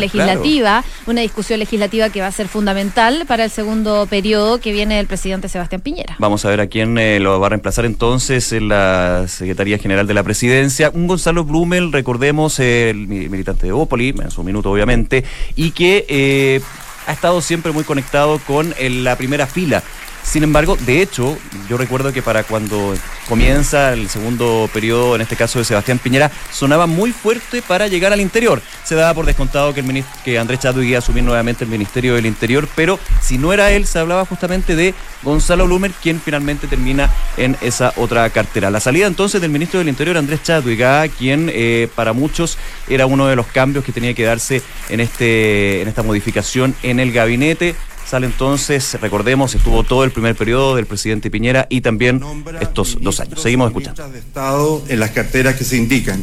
legislativa, 0.00 0.84
una 1.06 1.20
discusión 1.20 1.58
legislativa 1.58 2.08
que 2.10 2.20
va 2.20 2.28
a 2.28 2.32
ser 2.32 2.48
fundamental 2.48 3.24
para 3.26 3.44
el 3.44 3.50
segundo 3.50 4.06
periodo 4.08 4.58
que 4.58 4.72
viene 4.72 4.96
del 4.96 5.06
presidente 5.06 5.48
Sebastián 5.48 5.82
Piñera. 5.82 6.16
Vamos 6.18 6.44
a 6.44 6.48
ver 6.48 6.60
a 6.60 6.68
quién 6.68 6.94
lo 7.22 7.38
va 7.38 7.46
a 7.48 7.50
reemplazar 7.50 7.84
entonces 7.84 8.52
en 8.52 8.68
la 8.68 9.26
Secretaría 9.28 9.76
General 9.78 10.06
de 10.06 10.14
la 10.14 10.22
Presidencia. 10.22 10.90
Un 10.94 11.08
Gonzalo 11.08 11.44
Blumel, 11.44 11.92
recordemos, 11.92 12.58
el 12.60 13.08
militante 13.08 13.66
de 13.66 13.72
Opoli, 13.72 14.10
en 14.10 14.30
su 14.30 14.44
minuto 14.44 14.70
obviamente, 14.70 15.24
y 15.56 15.72
que 15.72 16.62
ha 17.06 17.12
estado 17.12 17.40
siempre 17.40 17.72
muy 17.72 17.84
conectado 17.84 18.38
con 18.38 18.74
la 18.78 19.16
primera 19.16 19.46
fila 19.46 19.82
sin 20.24 20.42
embargo, 20.42 20.76
de 20.80 21.02
hecho, 21.02 21.36
yo 21.68 21.76
recuerdo 21.76 22.12
que 22.12 22.22
para 22.22 22.44
cuando 22.44 22.94
comienza 23.28 23.92
el 23.92 24.08
segundo 24.08 24.68
periodo, 24.72 25.14
en 25.14 25.20
este 25.20 25.36
caso 25.36 25.58
de 25.58 25.64
Sebastián 25.64 25.98
Piñera, 25.98 26.30
sonaba 26.50 26.86
muy 26.86 27.12
fuerte 27.12 27.62
para 27.62 27.88
llegar 27.88 28.12
al 28.12 28.20
interior. 28.20 28.60
Se 28.84 28.94
daba 28.94 29.14
por 29.14 29.26
descontado 29.26 29.74
que, 29.74 29.80
el 29.80 30.04
que 30.24 30.38
Andrés 30.38 30.60
Chadwick 30.60 30.88
iba 30.88 30.96
a 30.96 30.98
asumir 30.98 31.22
nuevamente 31.22 31.64
el 31.64 31.70
Ministerio 31.70 32.14
del 32.14 32.26
Interior, 32.26 32.66
pero 32.74 32.98
si 33.20 33.38
no 33.38 33.52
era 33.52 33.70
él, 33.70 33.86
se 33.86 33.98
hablaba 33.98 34.24
justamente 34.24 34.74
de 34.74 34.94
Gonzalo 35.22 35.66
Blumer, 35.66 35.92
quien 35.92 36.20
finalmente 36.20 36.66
termina 36.66 37.10
en 37.36 37.56
esa 37.60 37.92
otra 37.96 38.28
cartera. 38.30 38.70
La 38.70 38.80
salida 38.80 39.06
entonces 39.06 39.40
del 39.40 39.50
Ministro 39.50 39.78
del 39.78 39.88
Interior, 39.88 40.16
Andrés 40.16 40.42
Chadwick, 40.42 40.84
quien 41.18 41.50
eh, 41.52 41.88
para 41.94 42.12
muchos 42.12 42.58
era 42.88 43.06
uno 43.06 43.26
de 43.26 43.36
los 43.36 43.46
cambios 43.46 43.84
que 43.84 43.92
tenía 43.92 44.14
que 44.14 44.24
darse 44.24 44.62
en, 44.88 45.00
este, 45.00 45.82
en 45.82 45.88
esta 45.88 46.02
modificación 46.02 46.74
en 46.82 46.98
el 46.98 47.12
gabinete 47.12 47.74
Sale 48.08 48.26
entonces, 48.26 48.98
recordemos, 49.00 49.54
estuvo 49.54 49.82
todo 49.82 50.04
el 50.04 50.10
primer 50.10 50.36
periodo 50.36 50.76
del 50.76 50.86
presidente 50.86 51.30
Piñera 51.30 51.66
y 51.70 51.80
también 51.80 52.20
estos 52.60 52.98
dos 53.00 53.18
años. 53.20 53.40
Seguimos 53.40 53.68
escuchando. 53.68 54.08
De 54.10 54.18
Estado 54.18 54.84
en 54.88 55.00
las 55.00 55.10
carteras 55.10 55.56
que 55.56 55.64
se 55.64 55.76
indican. 55.76 56.22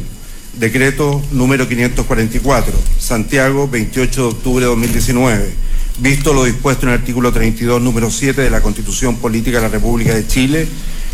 Decreto 0.54 1.20
número 1.32 1.66
544, 1.66 2.72
Santiago, 2.98 3.68
28 3.68 4.22
de 4.22 4.28
octubre 4.28 4.64
de 4.64 4.70
2019. 4.70 5.52
Visto 5.98 6.32
lo 6.32 6.44
dispuesto 6.44 6.86
en 6.86 6.92
el 6.92 6.98
artículo 7.00 7.32
32, 7.32 7.82
número 7.82 8.10
7 8.10 8.40
de 8.40 8.50
la 8.50 8.60
Constitución 8.60 9.16
Política 9.16 9.58
de 9.58 9.62
la 9.64 9.68
República 9.68 10.14
de 10.14 10.26
Chile 10.26 10.68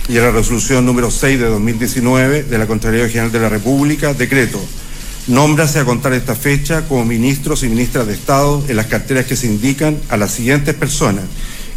y 0.09 0.17
en 0.17 0.23
la 0.23 0.31
resolución 0.31 0.85
número 0.85 1.11
6 1.11 1.39
de 1.39 1.47
2019 1.47 2.45
de 2.45 2.59
la 2.59 2.67
Contraloría 2.67 3.09
General 3.09 3.33
de 3.33 3.41
la 3.41 3.49
República, 3.49 4.13
decreto 4.15 4.61
Nómbrase 5.29 5.79
a 5.79 5.85
contar 5.85 6.15
esta 6.15 6.35
fecha 6.35 6.89
como 6.89 7.05
ministros 7.05 7.63
y 7.63 7.69
ministras 7.69 8.07
de 8.07 8.15
Estado 8.15 8.65
en 8.67 8.77
las 8.77 8.87
carteras 8.87 9.27
que 9.27 9.37
se 9.37 9.47
indican 9.47 9.99
a 10.09 10.17
las 10.17 10.31
siguientes 10.31 10.75
personas, 10.75 11.25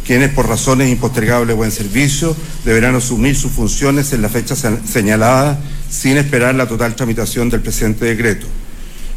quienes 0.06 0.30
por 0.32 0.48
razones 0.48 0.90
impostergables 0.90 1.48
de 1.48 1.54
buen 1.54 1.70
servicio 1.70 2.34
deberán 2.64 2.94
asumir 2.94 3.36
sus 3.36 3.52
funciones 3.52 4.14
en 4.14 4.22
la 4.22 4.30
fecha 4.30 4.56
señalada 4.56 5.60
sin 5.90 6.16
esperar 6.16 6.54
la 6.54 6.66
total 6.66 6.96
tramitación 6.96 7.50
del 7.50 7.60
presente 7.60 8.06
decreto. 8.06 8.46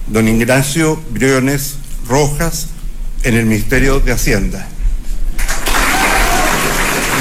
Don 0.07 0.27
Ignacio 0.27 1.01
Briones 1.11 1.75
Rojas 2.05 2.67
en 3.23 3.35
el 3.35 3.45
Ministerio 3.45 4.01
de 4.01 4.11
Hacienda. 4.11 4.67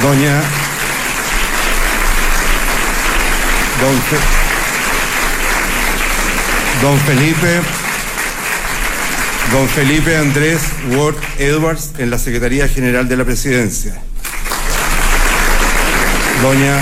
Doña 0.02 0.42
Don 3.80 4.43
Don 6.84 6.98
Felipe, 6.98 7.62
don 9.52 9.66
Felipe 9.70 10.18
Andrés 10.18 10.60
Ward 10.90 11.16
Edwards 11.38 11.92
en 11.96 12.10
la 12.10 12.18
Secretaría 12.18 12.68
General 12.68 13.08
de 13.08 13.16
la 13.16 13.24
Presidencia. 13.24 13.94
Doña, 16.42 16.76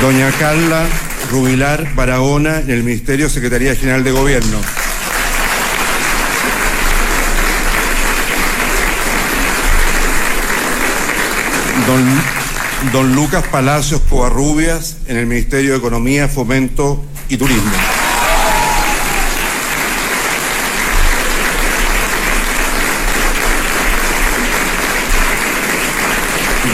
doña 0.00 0.30
Carla 0.38 0.86
Rubilar 1.32 1.92
Barahona 1.96 2.60
en 2.60 2.70
el 2.70 2.84
Ministerio 2.84 3.28
Secretaría 3.28 3.74
General 3.74 4.04
de 4.04 4.12
Gobierno. 4.12 4.60
Don 12.92 13.14
Lucas 13.14 13.44
Palacios 13.48 14.00
Covarrubias 14.08 14.98
en 15.06 15.16
el 15.16 15.26
Ministerio 15.26 15.72
de 15.72 15.78
Economía, 15.78 16.28
Fomento 16.28 17.04
y 17.28 17.36
Turismo. 17.36 17.70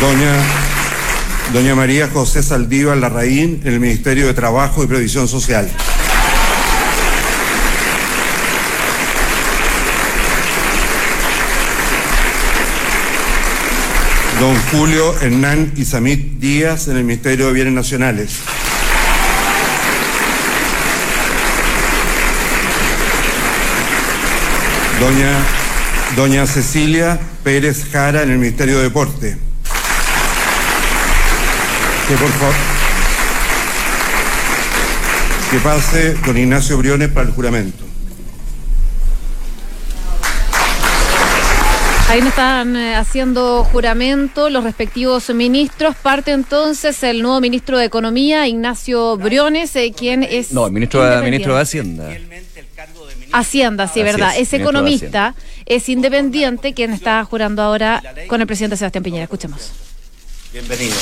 Doña, 0.00 0.34
doña 1.52 1.74
María 1.74 2.08
José 2.12 2.42
Saldívar 2.42 2.98
Larraín 2.98 3.60
en 3.64 3.72
el 3.72 3.80
Ministerio 3.80 4.26
de 4.26 4.34
Trabajo 4.34 4.84
y 4.84 4.86
Previsión 4.86 5.28
Social. 5.28 5.70
Don 14.40 14.56
Julio 14.72 15.14
Hernán 15.20 15.72
Isamit 15.76 16.38
Díaz 16.38 16.88
en 16.88 16.96
el 16.96 17.04
Ministerio 17.04 17.46
de 17.46 17.52
Bienes 17.52 17.72
Nacionales. 17.72 18.40
Doña, 25.00 25.32
Doña 26.16 26.46
Cecilia 26.46 27.18
Pérez 27.44 27.84
Jara 27.92 28.22
en 28.22 28.30
el 28.32 28.38
Ministerio 28.38 28.78
de 28.78 28.84
Deporte. 28.84 29.36
Que 32.08 32.14
por 32.16 32.30
favor. 32.30 32.54
Que 35.50 35.58
pase 35.58 36.14
don 36.26 36.36
Ignacio 36.36 36.76
Briones 36.78 37.08
para 37.10 37.28
el 37.28 37.32
juramento. 37.32 37.93
Ahí 42.14 42.22
me 42.22 42.28
están 42.28 42.76
eh, 42.76 42.94
haciendo 42.94 43.64
juramento 43.64 44.48
los 44.48 44.62
respectivos 44.62 45.34
ministros. 45.34 45.96
Parte 45.96 46.30
entonces 46.30 47.02
el 47.02 47.22
nuevo 47.22 47.40
ministro 47.40 47.76
de 47.76 47.86
Economía, 47.86 48.46
Ignacio 48.46 49.16
Briones, 49.16 49.74
eh, 49.74 49.92
quien 49.92 50.22
es. 50.22 50.52
No, 50.52 50.64
el 50.64 50.72
ministro, 50.72 51.02
de, 51.02 51.20
ministro 51.22 51.56
de 51.56 51.62
Hacienda. 51.62 52.16
Hacienda, 53.32 53.88
sí, 53.88 54.04
verdad. 54.04 54.38
Es 54.38 54.52
economista, 54.52 55.34
es 55.66 55.88
independiente, 55.88 56.72
quien 56.72 56.92
está 56.92 57.24
jurando 57.24 57.62
ahora 57.62 58.00
con 58.28 58.40
el 58.40 58.46
presidente 58.46 58.76
Sebastián 58.76 59.02
Piñera. 59.02 59.24
Escuchemos. 59.24 59.72
Bienvenido. 60.52 60.94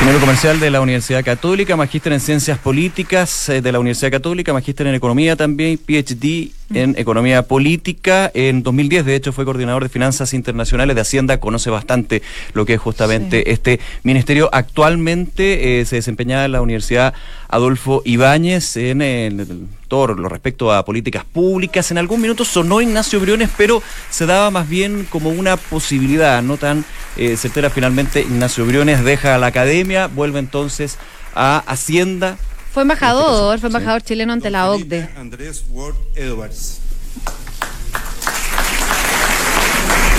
Ingeniero 0.00 0.20
comercial 0.20 0.58
de 0.58 0.70
la 0.70 0.80
Universidad 0.80 1.22
Católica, 1.22 1.76
magíster 1.76 2.14
en 2.14 2.20
Ciencias 2.20 2.58
Políticas 2.58 3.50
eh, 3.50 3.60
de 3.60 3.70
la 3.70 3.78
Universidad 3.78 4.10
Católica, 4.10 4.50
magíster 4.50 4.86
en 4.86 4.94
Economía 4.94 5.36
también, 5.36 5.76
PhD 5.76 6.52
en 6.74 6.94
Economía 6.98 7.42
Política. 7.42 8.30
En 8.34 8.62
2010, 8.62 9.04
de 9.04 9.14
hecho, 9.14 9.32
fue 9.32 9.44
coordinador 9.44 9.82
de 9.82 9.88
Finanzas 9.88 10.34
Internacionales 10.34 10.94
de 10.94 11.02
Hacienda, 11.02 11.40
conoce 11.40 11.70
bastante 11.70 12.22
lo 12.52 12.64
que 12.66 12.74
es 12.74 12.80
justamente 12.80 13.52
este 13.52 13.80
ministerio. 14.02 14.48
Actualmente 14.52 15.80
eh, 15.80 15.84
se 15.84 15.96
desempeñaba 15.96 16.44
en 16.44 16.52
la 16.52 16.62
Universidad 16.62 17.14
Adolfo 17.48 18.02
Ibáñez 18.04 18.76
en, 18.76 19.68
todo 19.88 20.08
lo 20.08 20.28
respecto 20.28 20.72
a 20.72 20.84
políticas 20.84 21.24
públicas. 21.24 21.90
En 21.90 21.98
algún 21.98 22.20
minuto 22.20 22.44
sonó 22.44 22.80
Ignacio 22.80 23.18
Briones, 23.20 23.50
pero 23.56 23.82
se 24.08 24.26
daba 24.26 24.50
más 24.50 24.68
bien 24.68 25.06
como 25.10 25.30
una 25.30 25.56
posibilidad, 25.56 26.42
no 26.42 26.56
tan 26.56 26.84
eh, 27.16 27.36
certera. 27.36 27.70
Finalmente, 27.70 28.20
Ignacio 28.20 28.64
Briones 28.64 29.04
deja 29.04 29.36
la 29.38 29.48
academia, 29.48 30.06
vuelve 30.06 30.38
entonces 30.38 30.98
a 31.34 31.58
Hacienda. 31.66 32.38
Fue 32.72 32.82
embajador, 32.82 33.58
fue 33.58 33.68
embajador 33.68 34.02
chileno 34.02 34.32
ante 34.32 34.48
la 34.48 34.70
OCDE. 34.70 35.08
Andrés 35.16 35.64
Ward 35.70 35.96
Edwards. 36.14 36.78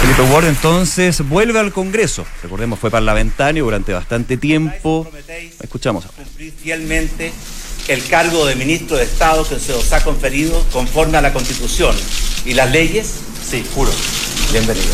Felipe 0.02 0.22
Ward 0.24 0.46
entonces 0.46 1.28
vuelve 1.30 1.60
al 1.60 1.72
Congreso. 1.72 2.26
Recordemos, 2.44 2.78
fue 2.78 2.92
parlamentario 2.92 3.64
durante 3.64 3.94
bastante 3.94 4.36
tiempo. 4.36 5.10
Escuchamos 5.62 6.06
ahora. 6.06 6.18
Cumplir 6.18 6.52
fielmente 6.52 7.32
el 7.88 8.06
cargo 8.08 8.46
de 8.46 8.56
ministro 8.56 8.98
de 8.98 9.04
Estado 9.04 9.48
que 9.48 9.58
se 9.58 9.72
os 9.74 9.94
ha 9.94 10.04
conferido 10.04 10.62
conforme 10.74 11.18
a 11.18 11.22
la 11.22 11.32
Constitución 11.32 11.96
y 12.46 12.54
las 12.54 12.70
leyes. 12.70 13.14
Sí, 13.50 13.66
juro. 13.74 13.92
Bienvenido. 14.52 14.94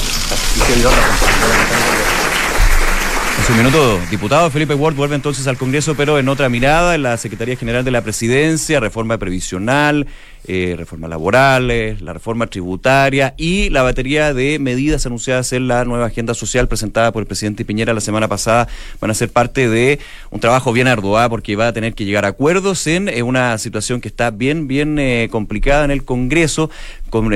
Su 3.48 3.54
minuto, 3.54 3.98
diputado 4.12 4.52
Felipe 4.52 4.74
Ward 4.74 4.96
vuelve 4.96 5.16
entonces 5.16 5.48
al 5.48 5.58
Congreso, 5.58 5.96
pero 5.96 6.20
en 6.20 6.28
otra 6.28 6.50
mirada, 6.50 6.96
en 6.96 7.04
la 7.04 7.16
Secretaría 7.16 7.56
General 7.56 7.86
de 7.86 7.92
la 7.92 8.02
Presidencia, 8.02 8.82
reforma 8.82 9.18
previsional, 9.18 10.06
eh, 10.46 10.76
reformas 10.78 11.10
laborales, 11.10 12.02
la 12.02 12.12
reforma 12.12 12.48
tributaria 12.48 13.36
y 13.38 13.70
la 13.70 13.84
batería 13.84 14.34
de 14.34 14.60
medidas 14.60 15.06
anunciadas 15.06 15.54
en 15.54 15.70
la 15.70 15.86
nueva 15.86 16.08
agenda 16.08 16.34
social 16.34 16.68
presentada 16.68 17.14
por 17.14 17.22
el 17.22 17.28
presidente 17.28 17.64
Piñera 17.64 17.94
la 17.94 18.02
semana 18.02 18.28
pasada 18.28 18.68
van 19.00 19.12
a 19.12 19.14
ser 19.14 19.30
parte 19.30 19.70
de 19.70 20.00
un 20.30 20.42
trabajo 20.42 20.74
bien 20.74 20.90
arduo, 20.90 21.18
¿ah? 21.18 21.30
porque 21.30 21.56
va 21.56 21.70
a 21.70 21.74
tener 21.74 21.94
que 21.94 22.04
llegar 22.04 22.26
a 22.26 22.30
acuerdos 22.30 22.86
en 22.88 23.08
eh, 23.08 23.24
una 23.24 23.58
situación 23.60 24.02
que 24.02 24.10
está 24.10 24.30
bien, 24.30 24.68
bien 24.68 25.00
eh, 25.00 25.30
complicada 25.32 25.86
en 25.86 25.92
el 25.92 26.04
Congreso, 26.04 26.70
con, 27.10 27.30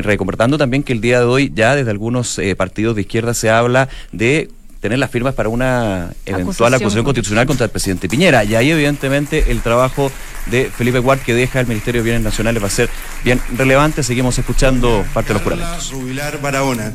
también 0.58 0.84
que 0.84 0.92
el 0.92 1.00
día 1.00 1.20
de 1.20 1.26
hoy 1.26 1.52
ya 1.56 1.74
desde 1.74 1.92
algunos 1.92 2.38
partidos 2.58 2.96
de 2.96 3.02
izquierda 3.02 3.34
se 3.34 3.50
habla 3.50 3.88
de 4.12 4.50
tener 4.82 5.00
las 5.00 5.12
firmas 5.12 5.36
para 5.36 5.48
una 5.48 6.12
eventual 6.26 6.74
acusación, 6.74 7.06
constitucional 7.06 7.46
contra 7.46 7.66
el 7.66 7.72
presidente 7.72 8.10
Piñera. 8.10 8.44
Y 8.44 8.56
ahí, 8.56 8.72
evidentemente, 8.72 9.52
el 9.52 9.62
trabajo 9.62 10.12
de 10.48 10.70
Felipe 10.76 11.00
Guard 11.00 11.20
que 11.20 11.36
deja 11.36 11.60
el 11.60 11.68
Ministerio 11.68 12.02
de 12.02 12.06
Bienes 12.06 12.24
Nacionales 12.24 12.62
va 12.62 12.68
a 12.68 12.72
ser 12.72 12.90
bien 13.24 13.40
relevante. 13.56 14.02
Seguimos 14.02 14.38
escuchando 14.40 15.06
parte 15.14 15.30
de 15.30 15.34
los 15.36 15.44
juramentos. 15.44 15.94
Barahona. 16.42 16.94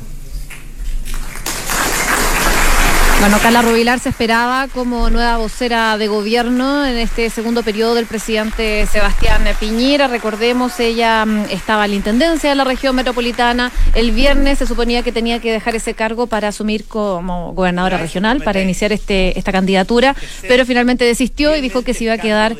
Bueno, 3.18 3.38
Carla 3.42 3.62
Rubilar 3.62 3.98
se 3.98 4.10
esperaba 4.10 4.68
como 4.68 5.08
nueva 5.10 5.38
vocera 5.38 5.96
de 5.96 6.06
gobierno 6.06 6.84
en 6.86 6.96
este 6.96 7.30
segundo 7.30 7.62
periodo 7.62 7.94
del 7.94 8.06
presidente 8.06 8.86
Sebastián 8.86 9.42
Piñera. 9.58 10.06
Recordemos, 10.06 10.78
ella 10.78 11.24
mm, 11.24 11.46
estaba 11.50 11.86
en 11.86 11.92
la 11.92 11.96
intendencia 11.96 12.50
de 12.50 12.56
la 12.56 12.64
región 12.64 12.94
metropolitana. 12.94 13.72
El 13.94 14.12
viernes 14.12 14.58
se 14.58 14.66
suponía 14.66 15.02
que 15.02 15.12
tenía 15.12 15.40
que 15.40 15.50
dejar 15.50 15.74
ese 15.74 15.94
cargo 15.94 16.26
para 16.26 16.48
asumir 16.48 16.84
como 16.84 17.52
gobernadora 17.54 17.96
regional, 17.96 18.42
para 18.42 18.60
iniciar 18.60 18.92
este, 18.92 19.36
esta 19.38 19.50
candidatura, 19.50 20.14
pero 20.46 20.66
finalmente 20.66 21.04
desistió 21.04 21.56
y 21.56 21.62
dijo 21.62 21.82
que 21.82 21.94
se 21.94 22.04
iba 22.04 22.12
a 22.12 22.18
quedar 22.18 22.54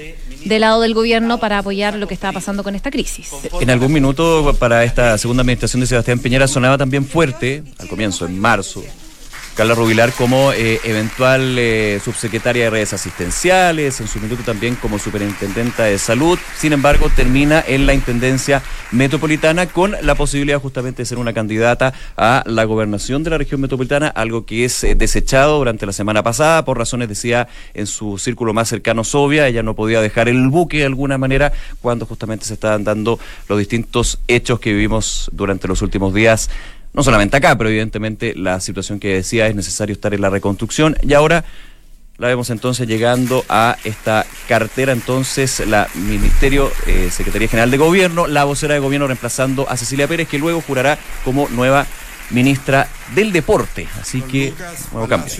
del 0.45 0.61
lado 0.61 0.81
del 0.81 0.95
gobierno 0.95 1.39
para 1.39 1.59
apoyar 1.59 1.97
lo 1.97 2.09
que 2.09 2.15
estaba 2.15 2.33
pasando 2.33 2.65
con 2.65 2.75
esta 2.75 2.91
crisis. 2.91 3.31
En 3.61 3.71
algún 3.71 3.93
minuto 3.93 4.57
para 4.59 4.85
esta 4.85 5.19
segunda 5.19 5.43
administración 5.43 5.81
de 5.81 5.87
Sebastián 5.87 6.19
Piñera 6.19 6.49
sonaba 6.49 6.79
también 6.79 7.05
fuerte, 7.07 7.63
al 7.79 7.89
comienzo, 7.89 8.27
en 8.27 8.39
marzo, 8.39 8.83
Carla 9.57 9.75
Rubilar 9.75 10.13
como 10.13 10.53
eh, 10.53 10.81
eventual 10.85 11.59
eh, 11.59 11.99
subsecretaria 12.05 12.65
de 12.65 12.71
redes 12.71 12.93
asistenciales, 12.93 14.03
en 14.03 14.07
su 14.07 14.21
minuto 14.21 14.43
también 14.43 14.75
como 14.75 14.99
superintendenta 14.99 15.85
de 15.85 15.99
salud. 15.99 16.39
Sin 16.59 16.75
embargo, 16.75 17.09
termina 17.17 17.65
en 17.67 17.87
la 17.87 17.95
Intendencia 17.95 18.63
Metropolitana 18.91 19.65
con 19.65 19.97
la 20.03 20.15
posibilidad 20.15 20.61
justamente 20.61 21.01
de 21.03 21.07
ser 21.07 21.17
una 21.17 21.33
candidata 21.33 21.95
a 22.19 22.43
la 22.45 22.65
gobernación 22.65 23.25
de 23.25 23.31
la 23.31 23.39
región 23.39 23.63
metropolitana, 23.63 24.09
algo 24.09 24.45
que 24.45 24.67
es 24.67 24.85
eh, 24.85 24.95
desechado 24.95 25.57
durante 25.57 25.87
la 25.87 25.93
semana 25.95 26.23
pasada 26.23 26.63
por 26.67 26.77
razones, 26.77 27.09
decía, 27.09 27.49
en 27.73 27.87
su 27.87 28.19
círculo 28.19 28.53
más 28.53 28.69
cercano, 28.69 29.05
Sobia. 29.05 29.49
Ella 29.49 29.63
no 29.63 29.73
podía 29.73 30.03
dejar 30.03 30.29
el 30.29 30.49
buque 30.49 30.81
de 30.81 30.85
alguna 30.85 31.17
manera 31.17 31.51
cuando 31.81 32.05
justamente 32.05 32.45
se 32.45 32.53
estaban 32.53 32.85
dando 32.85 33.19
los 33.49 33.59
distintos 33.59 34.19
hechos 34.29 34.61
que 34.61 34.75
vivimos 34.75 35.31
durante 35.33 35.67
los 35.67 35.81
últimos 35.81 36.13
días 36.13 36.51
no 36.97 37.03
solamente 37.03 37.37
acá, 37.37 37.57
pero 37.59 37.69
evidentemente 37.69 38.35
la 38.35 38.59
situación 38.59 38.99
que 38.99 39.15
decía 39.15 39.47
es 39.47 39.55
necesario 39.55 39.93
estar 39.93 40.15
en 40.15 40.23
la 40.23 40.31
reconstrucción 40.31 40.97
y 41.03 41.13
ahora 41.13 41.45
la 42.17 42.29
vemos 42.29 42.49
entonces 42.49 42.89
llegando 42.89 43.45
a 43.51 43.77
esta 43.85 44.25
cartera, 44.49 44.93
entonces 44.93 45.63
la 45.67 45.89
Ministerio, 45.95 46.73
eh, 46.87 47.11
Secretaría 47.13 47.49
General 47.49 47.71
de 47.71 47.77
Gobierno, 47.77 48.27
la 48.27 48.45
vocera 48.45 48.73
de 48.73 48.81
Gobierno 48.81 49.07
reemplazando 49.07 49.69
a 49.69 49.77
Cecilia 49.77 50.09
Pérez, 50.09 50.27
que 50.27 50.39
luego 50.39 50.63
jurará 50.63 50.99
como 51.23 51.47
nueva 51.51 51.87
ministra 52.31 52.89
del 53.15 53.31
Deporte. 53.31 53.87
Así 54.01 54.23
que, 54.23 54.55
nuevo 54.93 55.07
cambio. 55.07 55.31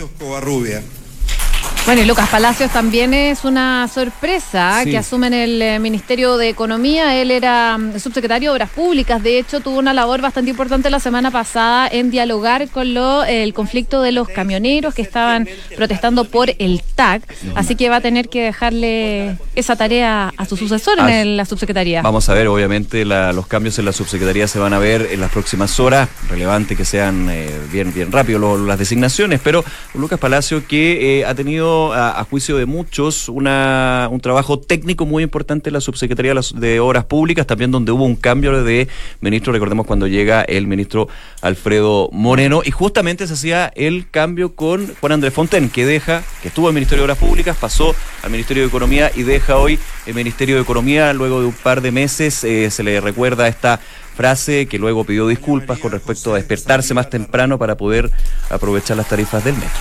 Bueno, 1.87 2.03
y 2.03 2.05
Lucas 2.05 2.29
Palacios 2.31 2.73
también 2.73 3.15
es 3.15 3.45
una 3.45 3.87
sorpresa 3.87 4.81
que 4.83 4.99
asume 4.99 5.29
en 5.29 5.35
el 5.35 5.63
eh, 5.63 5.79
Ministerio 5.79 6.37
de 6.37 6.49
Economía. 6.49 7.15
Él 7.23 7.31
era 7.31 7.79
mm, 7.79 8.01
subsecretario 8.01 8.51
de 8.51 8.55
Obras 8.55 8.71
Públicas. 8.71 9.23
De 9.23 9.39
hecho, 9.39 9.61
tuvo 9.61 9.79
una 9.79 9.95
labor 9.95 10.21
bastante 10.21 10.51
importante 10.51 10.91
la 10.91 10.99
semana 10.99 11.31
pasada 11.31 11.87
en 11.87 12.11
dialogar 12.11 12.69
con 12.71 12.93
lo, 12.93 13.23
el 13.23 13.55
conflicto 13.55 14.03
de 14.03 14.11
los 14.11 14.29
camioneros 14.29 14.95
que 14.95 15.03
estaban 15.03 15.49
protestando 15.77 16.25
por 16.25 16.51
el 16.59 16.83
TAC. 16.97 17.23
Así 17.55 17.77
que 17.77 17.89
va 17.89 17.97
a 17.97 18.01
tener 18.01 18.29
que 18.29 18.43
dejarle 18.43 19.39
esa 19.55 19.77
tarea 19.77 20.33
a 20.37 20.45
su 20.45 20.57
sucesor 20.57 20.99
en 21.09 21.37
la 21.37 21.45
subsecretaría. 21.45 22.03
Vamos 22.03 22.29
a 22.29 22.35
ver, 22.35 22.49
obviamente, 22.49 23.05
los 23.05 23.47
cambios 23.47 23.79
en 23.79 23.85
la 23.85 23.93
subsecretaría 23.93 24.49
se 24.49 24.59
van 24.59 24.73
a 24.73 24.81
ver 24.81 25.11
en 25.13 25.21
las 25.21 25.31
próximas 25.31 25.79
horas. 25.79 26.09
Relevante 26.29 26.75
que 26.75 26.85
sean 26.85 27.29
eh, 27.31 27.49
bien, 27.71 27.95
bien 27.95 28.11
rápido 28.11 28.59
las 28.59 28.77
designaciones, 28.77 29.41
pero 29.41 29.65
Lucas 29.95 30.19
Palacio 30.19 30.67
que 30.67 31.21
eh, 31.21 31.25
ha 31.25 31.35
tenido 31.37 31.76
a, 31.93 32.25
juicio 32.25 32.57
de 32.57 32.67
muchos, 32.67 33.29
una, 33.29 34.09
un 34.11 34.21
trabajo 34.21 34.59
técnico 34.59 35.07
muy 35.07 35.23
importante 35.23 35.69
en 35.71 35.75
la 35.75 35.81
Subsecretaría 35.81 36.35
de 36.55 36.81
Obras 36.81 37.05
Públicas, 37.05 37.47
también 37.47 37.71
donde 37.71 37.93
hubo 37.93 38.05
un 38.05 38.17
cambio 38.17 38.63
de 38.63 38.89
ministro, 39.21 39.53
recordemos 39.53 39.87
cuando 39.87 40.07
llega 40.07 40.43
el 40.43 40.67
ministro 40.67 41.09
Alfredo 41.43 42.09
Moreno, 42.13 42.63
y 42.65 42.71
justamente 42.71 43.27
se 43.27 43.35
hacía 43.35 43.73
el 43.75 44.11
cambio 44.11 44.55
con 44.55 44.95
Juan 45.01 45.13
Andrés 45.13 45.33
Fonten, 45.33 45.71
que 45.71 45.87
deja, 45.87 46.23
que 46.43 46.49
estuvo 46.49 46.67
en 46.67 46.71
el 46.71 46.75
Ministerio 46.75 47.03
de 47.03 47.13
Obras 47.13 47.19
Públicas, 47.19 47.57
pasó 47.61 47.95
al 48.23 48.31
Ministerio 48.31 48.63
de 48.63 48.69
Economía 48.69 49.11
y 49.15 49.23
deja 49.23 49.57
hoy 49.57 49.79
el 50.07 50.15
Ministerio 50.15 50.57
de 50.57 50.63
Economía, 50.63 51.13
luego 51.13 51.41
de 51.41 51.47
un 51.47 51.53
par 51.53 51.81
de 51.81 51.93
meses, 51.93 52.45
eh, 52.45 52.71
se 52.71 52.83
le 52.83 53.01
recuerda 53.01 53.49
esta 53.49 53.81
frase 54.17 54.67
que 54.67 54.79
luego 54.79 55.05
pidió 55.05 55.29
disculpas 55.29 55.79
con 55.79 55.93
respecto 55.93 56.33
a 56.33 56.37
despertarse 56.37 56.95
más 56.95 57.11
temprano 57.11 57.59
para 57.59 57.77
poder 57.77 58.11
aprovechar 58.51 58.97
las 58.97 59.09
tarifas 59.09 59.45
del 59.45 59.55
metro. 59.55 59.81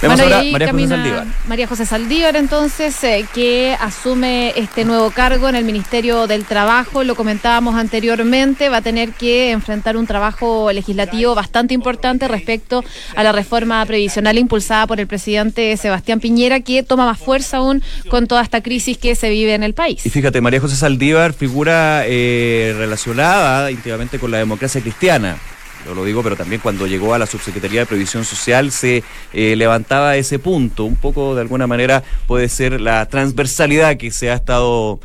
Vemos 0.00 0.20
ahora 0.20 0.42
María 0.52 0.70
José 0.70 0.86
Saldívar. 0.88 1.26
María 1.48 1.66
José 1.66 1.86
Saldívar, 1.86 2.36
entonces, 2.36 3.02
eh, 3.02 3.26
que 3.34 3.76
asume 3.80 4.52
este 4.56 4.84
nuevo 4.84 5.10
cargo 5.10 5.48
en 5.48 5.56
el 5.56 5.64
Ministerio 5.64 6.28
del 6.28 6.44
Trabajo. 6.44 7.02
Lo 7.02 7.16
comentábamos 7.16 7.74
anteriormente, 7.74 8.68
va 8.68 8.76
a 8.76 8.82
tener 8.82 9.10
que 9.10 9.50
enfrentar 9.50 9.96
un 9.96 10.06
trabajo 10.06 10.70
legislativo 10.72 11.34
bastante 11.34 11.74
importante 11.74 12.28
respecto 12.28 12.84
a 13.16 13.22
la 13.24 13.32
reforma 13.32 13.84
previsional 13.86 14.38
impulsada 14.38 14.86
por 14.86 15.00
el 15.00 15.08
presidente 15.08 15.76
Sebastián 15.76 16.20
Piñera, 16.20 16.60
que 16.60 16.82
toma 16.84 17.04
más 17.04 17.18
fuerza 17.18 17.56
aún 17.56 17.82
con 18.08 18.28
toda 18.28 18.42
esta 18.42 18.62
crisis 18.62 18.98
que 18.98 19.16
se 19.16 19.30
vive 19.30 19.54
en 19.54 19.64
el 19.64 19.74
país. 19.74 20.06
Y 20.06 20.10
fíjate, 20.10 20.40
María 20.40 20.60
José 20.60 20.76
Saldívar 20.76 21.32
figura 21.32 22.02
eh, 22.06 22.72
relacionada 22.76 23.70
íntimamente 23.72 24.18
con 24.20 24.30
la 24.30 24.38
democracia 24.38 24.80
cristiana 24.80 25.38
yo 25.86 25.94
lo 25.94 26.04
digo, 26.04 26.22
pero 26.22 26.36
también 26.36 26.60
cuando 26.60 26.86
llegó 26.86 27.14
a 27.14 27.18
la 27.18 27.26
Subsecretaría 27.26 27.80
de 27.80 27.86
Previsión 27.86 28.24
Social 28.24 28.70
se 28.72 29.02
eh, 29.32 29.56
levantaba 29.56 30.16
ese 30.16 30.38
punto. 30.38 30.84
Un 30.84 30.96
poco, 30.96 31.34
de 31.34 31.40
alguna 31.40 31.66
manera, 31.66 32.02
puede 32.26 32.48
ser 32.48 32.80
la 32.80 33.06
transversalidad 33.06 33.96
que 33.96 34.10
se 34.10 34.30
ha 34.30 34.34
estado 34.34 35.00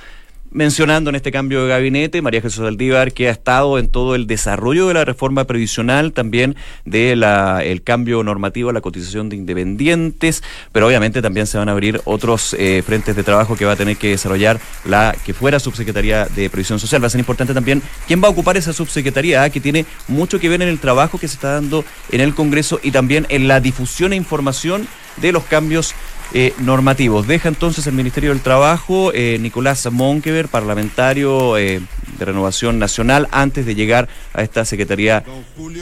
mencionando 0.53 1.09
en 1.09 1.15
este 1.15 1.31
cambio 1.31 1.63
de 1.63 1.69
gabinete, 1.69 2.21
María 2.21 2.41
Jesús 2.41 2.65
Aldívar, 2.65 3.11
que 3.11 3.27
ha 3.27 3.31
estado 3.31 3.79
en 3.79 3.89
todo 3.89 4.15
el 4.15 4.27
desarrollo 4.27 4.87
de 4.87 4.93
la 4.93 5.05
reforma 5.05 5.45
previsional, 5.45 6.13
también 6.13 6.55
del 6.85 7.23
el 7.23 7.83
cambio 7.83 8.23
normativo 8.23 8.69
a 8.69 8.73
la 8.73 8.81
cotización 8.81 9.29
de 9.29 9.35
independientes, 9.35 10.43
pero 10.71 10.87
obviamente 10.87 11.21
también 11.21 11.47
se 11.47 11.57
van 11.57 11.69
a 11.69 11.71
abrir 11.71 12.01
otros 12.05 12.55
eh, 12.57 12.83
frentes 12.85 13.15
de 13.15 13.23
trabajo 13.23 13.55
que 13.55 13.65
va 13.65 13.73
a 13.73 13.75
tener 13.75 13.97
que 13.97 14.09
desarrollar 14.09 14.59
la 14.85 15.15
que 15.25 15.33
fuera 15.33 15.59
subsecretaría 15.59 16.25
de 16.25 16.49
Previsión 16.49 16.79
Social. 16.79 17.01
Va 17.01 17.07
a 17.07 17.09
ser 17.09 17.19
importante 17.19 17.53
también 17.53 17.81
quién 18.07 18.21
va 18.21 18.27
a 18.27 18.31
ocupar 18.31 18.57
esa 18.57 18.73
subsecretaría, 18.73 19.49
que 19.49 19.59
tiene 19.59 19.85
mucho 20.07 20.39
que 20.39 20.49
ver 20.49 20.61
en 20.61 20.67
el 20.69 20.79
trabajo 20.79 21.17
que 21.17 21.27
se 21.27 21.35
está 21.35 21.53
dando 21.53 21.83
en 22.11 22.21
el 22.21 22.35
Congreso 22.35 22.79
y 22.83 22.91
también 22.91 23.25
en 23.29 23.47
la 23.47 23.59
difusión 23.59 24.13
e 24.13 24.15
información 24.15 24.87
de 25.17 25.31
los 25.31 25.43
cambios 25.43 25.93
eh, 26.33 26.53
normativos. 26.59 27.27
Deja 27.27 27.49
entonces 27.49 27.85
el 27.87 27.93
Ministerio 27.93 28.31
del 28.31 28.41
Trabajo 28.41 29.11
eh, 29.13 29.37
Nicolás 29.39 29.87
Monkever, 29.91 30.47
parlamentario 30.47 31.57
eh, 31.57 31.81
de 32.17 32.25
Renovación 32.25 32.79
Nacional, 32.79 33.27
antes 33.31 33.65
de 33.65 33.75
llegar 33.75 34.07
a 34.33 34.41
esta 34.41 34.65
Secretaría 34.65 35.23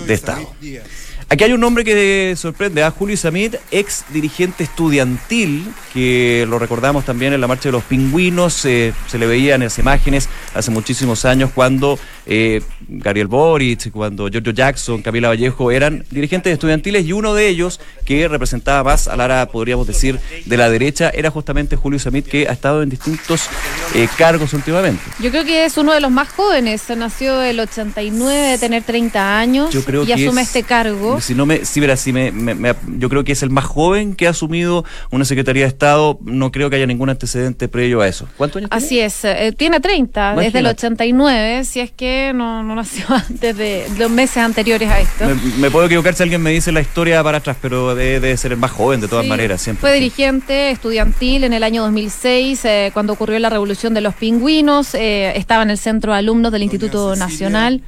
de 0.08 0.13
Estado. 0.13 0.54
Aquí 1.30 1.45
hay 1.45 1.54
un 1.54 1.62
nombre 1.62 1.86
que 1.86 2.34
sorprende, 2.36 2.84
a 2.84 2.88
¿ah? 2.88 2.91
Julio 2.91 3.15
Samit, 3.15 3.56
ex 3.71 4.04
dirigente 4.10 4.65
estudiantil, 4.65 5.65
que 5.93 6.45
lo 6.49 6.60
recordamos 6.60 7.06
también 7.06 7.32
en 7.32 7.39
la 7.39 7.47
marcha 7.47 7.69
de 7.69 7.71
los 7.71 7.84
pingüinos, 7.86 8.54
se 8.54 8.93
le 9.13 9.25
veía 9.25 9.56
en 9.56 9.63
las 9.63 9.80
imágenes 9.80 10.27
hace 10.54 10.71
muchísimos 10.71 11.23
años 11.23 11.51
cuando 11.56 11.97
eh, 12.25 12.62
Gabriel 12.88 13.27
Boric, 13.27 13.91
cuando 13.91 14.27
Giorgio 14.29 14.53
Jackson, 14.53 15.01
Camila 15.01 15.29
Vallejo 15.29 15.71
eran 15.71 16.03
dirigentes 16.12 16.53
estudiantiles 16.53 17.05
y 17.05 17.13
uno 17.13 17.34
de 17.34 17.47
ellos 17.47 17.79
que 18.05 18.27
representaba 18.27 18.84
más 18.84 19.07
a 19.07 19.15
Lara, 19.15 19.47
podríamos 19.47 19.88
decir, 19.88 20.19
de 20.45 20.57
la 20.57 20.69
derecha, 20.69 21.10
era 21.10 21.31
justamente 21.31 21.75
Julio 21.75 21.99
Samit, 21.99 22.27
que 22.27 22.47
ha 22.47 22.51
estado 22.51 22.84
en 22.84 22.89
distintos 22.89 23.49
eh, 23.95 24.07
cargos 24.17 24.53
últimamente. 24.53 25.01
Yo 25.19 25.31
creo 25.31 25.45
que 25.45 25.65
es 25.65 25.77
uno 25.77 25.93
de 25.93 26.01
los 26.01 26.12
más 26.12 26.29
jóvenes, 26.29 26.84
nació 26.95 27.41
el 27.41 27.60
89, 27.60 28.51
de 28.51 28.57
tener 28.57 28.84
30 28.84 29.39
años 29.39 29.73
y 29.73 30.12
asume 30.12 30.41
este 30.41 30.63
cargo. 30.63 31.19
Si 31.21 31.34
no 31.34 31.45
me, 31.45 31.65
si 31.65 31.79
verás, 31.79 31.99
si 31.99 32.13
me, 32.13 32.31
yo 32.97 33.10
creo 33.10 33.23
que 33.23 33.31
es 33.31 33.43
el 33.43 33.49
más 33.49 33.65
joven 33.65 34.15
que 34.15 34.27
ha 34.27 34.31
asumido 34.31 34.86
una 35.12 35.25
Secretaría 35.25 35.63
de 35.63 35.69
Estado, 35.69 36.19
no 36.23 36.51
creo 36.51 36.69
que 36.69 36.75
haya 36.75 36.86
ningún 36.86 37.10
antecedente 37.10 37.67
previo 37.67 38.01
a 38.01 38.07
eso. 38.07 38.27
¿Cuántos 38.38 38.57
años 38.57 38.69
Así 38.71 38.99
es, 38.99 39.23
eh, 39.23 39.53
tiene 39.57 39.79
30, 39.79 40.36
desde 40.36 40.60
el 40.60 40.67
89, 40.67 41.63
si 41.65 41.79
es 41.79 41.91
que 41.91 42.11
no, 42.34 42.63
no 42.63 42.76
nació 42.76 43.06
antes 43.10 43.56
de 43.56 43.88
los 43.97 44.10
meses 44.10 44.38
anteriores 44.38 44.89
a 44.89 45.00
esto. 45.00 45.26
Me, 45.58 45.69
puedo 45.69 45.86
equivocar 45.86 46.13
si 46.13 46.24
alguien 46.24 46.41
me 46.41 46.52
dice 46.52 46.71
la 46.71 46.82
historia 46.82 47.24
para 47.24 47.39
atrás, 47.39 47.58
pero 47.62 47.95
debe, 47.95 48.36
ser 48.38 48.52
el 48.52 48.58
más 48.58 48.71
joven 48.71 49.02
de 49.02 49.08
todas 49.08 49.26
maneras. 49.26 49.62
Siempre. 49.62 49.82
Fue 49.82 49.93
dirigente 49.93 50.71
estudiantil 50.71 51.43
en 51.43 51.54
el 51.54 51.63
año 51.63 51.84
2006, 51.84 52.65
eh, 52.65 52.91
cuando 52.93 53.13
ocurrió 53.13 53.39
la 53.39 53.50
revolución 53.50 53.93
de 53.93 54.02
los 54.02 54.15
pingüinos. 54.15 54.95
Eh, 54.95 55.34
estaba 55.36 55.63
en 55.63 55.71
el 55.71 55.78
centro 55.78 56.12
de 56.13 56.19
alumnos 56.19 56.52
del 56.52 56.63
Instituto 56.63 57.15
Nacional 57.15 57.82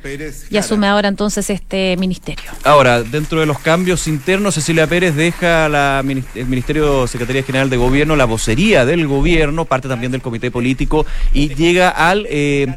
y 0.50 0.58
asume 0.58 0.88
ahora 0.88 1.08
entonces 1.08 1.50
este 1.50 1.96
ministerio. 1.98 2.52
Ahora, 2.64 3.04
dentro 3.04 3.40
de 3.40 3.46
los 3.46 3.60
cambios 3.60 4.08
internos, 4.08 4.56
Cecilia 4.56 4.88
Pérez 4.88 5.16
deja 5.16 5.70
la, 5.70 6.04
el 6.36 6.46
Ministerio 6.46 7.08
Secretaría 7.08 7.44
General 7.44 7.70
de 7.70 7.78
Gobierno, 7.78 8.16
la 8.16 8.26
vocería 8.26 8.86
del 8.86 9.08
gobierno, 9.08 9.66
parte 9.66 9.88
también 9.88 10.12
del 10.12 10.22
comité 10.22 10.52
político 10.52 11.06
y 11.34 11.54
llega 11.54 11.90
al... 11.90 12.26
Eh, 12.30 12.68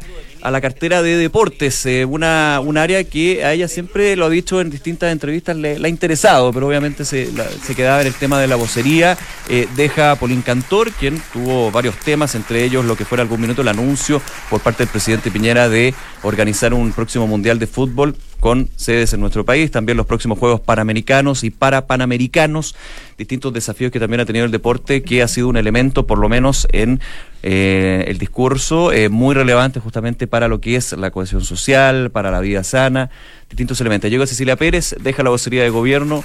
a 0.47 0.51
la 0.51 0.61
cartera 0.61 1.01
de 1.01 1.17
deportes, 1.17 1.85
eh, 1.85 2.05
una, 2.05 2.61
un 2.63 2.77
área 2.77 3.03
que 3.03 3.43
a 3.43 3.51
ella 3.51 3.67
siempre 3.67 4.15
lo 4.15 4.27
ha 4.27 4.29
dicho 4.29 4.61
en 4.61 4.69
distintas 4.69 5.11
entrevistas, 5.11 5.57
le, 5.57 5.75
ha 5.75 5.89
interesado, 5.89 6.53
pero 6.53 6.67
obviamente 6.67 7.03
se, 7.03 7.29
se 7.61 7.75
quedaba 7.75 7.99
en 7.99 8.07
el 8.07 8.13
tema 8.13 8.39
de 8.39 8.47
la 8.47 8.55
vocería. 8.55 9.17
Eh, 9.49 9.67
deja 9.75 10.11
a 10.11 10.15
Polín 10.15 10.41
Cantor, 10.41 10.93
quien 10.93 11.21
tuvo 11.33 11.69
varios 11.69 11.97
temas, 11.97 12.33
entre 12.33 12.63
ellos 12.63 12.85
lo 12.85 12.95
que 12.95 13.03
fuera 13.03 13.23
algún 13.23 13.41
minuto 13.41 13.61
el 13.61 13.67
anuncio 13.67 14.21
por 14.49 14.61
parte 14.61 14.83
del 14.83 14.89
presidente 14.89 15.31
Piñera 15.31 15.67
de 15.67 15.93
organizar 16.23 16.73
un 16.73 16.93
próximo 16.93 17.27
Mundial 17.27 17.59
de 17.59 17.67
Fútbol 17.67 18.15
con 18.39 18.69
sedes 18.75 19.13
en 19.13 19.19
nuestro 19.19 19.45
país, 19.45 19.71
también 19.71 19.97
los 19.97 20.05
próximos 20.05 20.37
Juegos 20.37 20.61
Panamericanos 20.61 21.43
y 21.43 21.49
para 21.49 21.87
Panamericanos, 21.87 22.75
distintos 23.17 23.53
desafíos 23.53 23.91
que 23.91 23.99
también 23.99 24.21
ha 24.21 24.25
tenido 24.25 24.45
el 24.45 24.51
deporte, 24.51 25.01
que 25.03 25.23
ha 25.23 25.27
sido 25.27 25.47
un 25.47 25.57
elemento, 25.57 26.05
por 26.05 26.19
lo 26.19 26.29
menos 26.29 26.67
en 26.71 26.99
eh, 27.43 28.05
el 28.07 28.17
discurso, 28.17 28.91
eh, 28.91 29.09
muy 29.09 29.33
relevante 29.33 29.79
justamente 29.79 30.27
para 30.27 30.47
lo 30.47 30.61
que 30.61 30.75
es 30.75 30.91
la 30.93 31.11
cohesión 31.11 31.43
social, 31.43 32.11
para 32.11 32.31
la 32.31 32.39
vida 32.39 32.63
sana, 32.63 33.09
distintos 33.49 33.81
elementos. 33.81 34.09
Llega 34.09 34.27
Cecilia 34.27 34.55
Pérez, 34.55 34.95
deja 34.99 35.23
la 35.23 35.29
vocería 35.29 35.63
de 35.63 35.69
gobierno, 35.69 36.23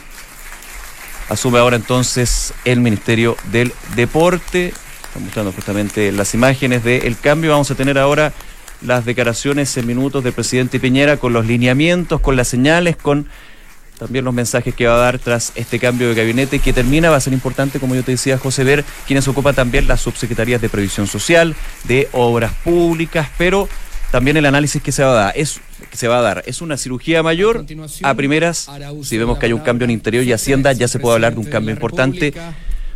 asume 1.28 1.58
ahora 1.58 1.76
entonces 1.76 2.52
el 2.64 2.80
Ministerio 2.80 3.36
del 3.50 3.72
Deporte. 3.96 4.74
Están 5.04 5.24
mostrando 5.24 5.52
justamente 5.52 6.10
las 6.12 6.32
imágenes 6.34 6.84
del 6.84 7.18
cambio. 7.18 7.50
Vamos 7.50 7.70
a 7.70 7.74
tener 7.74 7.98
ahora 7.98 8.32
las 8.84 9.04
declaraciones 9.04 9.76
en 9.76 9.86
minutos 9.86 10.24
del 10.24 10.32
presidente 10.32 10.80
Piñera 10.80 11.16
con 11.16 11.32
los 11.32 11.46
lineamientos, 11.46 12.20
con 12.20 12.36
las 12.36 12.48
señales, 12.48 12.96
con 12.96 13.28
también 13.98 14.24
los 14.24 14.34
mensajes 14.34 14.74
que 14.74 14.86
va 14.86 14.96
a 14.96 14.98
dar 14.98 15.18
tras 15.18 15.52
este 15.54 15.78
cambio 15.78 16.08
de 16.08 16.14
gabinete 16.14 16.58
que 16.58 16.72
termina, 16.72 17.10
va 17.10 17.16
a 17.16 17.20
ser 17.20 17.32
importante, 17.32 17.78
como 17.78 17.94
yo 17.94 18.02
te 18.02 18.12
decía, 18.12 18.36
José, 18.36 18.64
ver 18.64 18.84
quienes 19.06 19.28
ocupan 19.28 19.54
también 19.54 19.86
las 19.86 20.00
subsecretarías 20.00 20.60
de 20.60 20.68
Previsión 20.68 21.06
Social, 21.06 21.54
de 21.84 22.08
Obras 22.12 22.52
Públicas, 22.64 23.28
pero 23.38 23.68
también 24.10 24.36
el 24.36 24.46
análisis 24.46 24.82
que 24.82 24.92
se 24.92 25.04
va 25.04 25.10
a 25.10 25.14
dar 25.14 25.32
es 25.36 25.60
que 25.90 25.96
se 25.96 26.08
va 26.08 26.18
a 26.18 26.22
dar 26.22 26.42
es 26.46 26.60
una 26.60 26.76
cirugía 26.76 27.22
mayor 27.22 27.64
a 28.02 28.14
primeras. 28.14 28.68
Si 29.02 29.18
vemos 29.18 29.38
que 29.38 29.46
hay 29.46 29.52
un 29.52 29.60
cambio 29.60 29.84
en 29.84 29.90
interior 29.90 30.24
y 30.24 30.32
hacienda 30.32 30.72
ya 30.72 30.88
se 30.88 30.98
puede 30.98 31.14
hablar 31.14 31.34
de 31.34 31.40
un 31.40 31.46
cambio 31.46 31.72
importante 31.72 32.34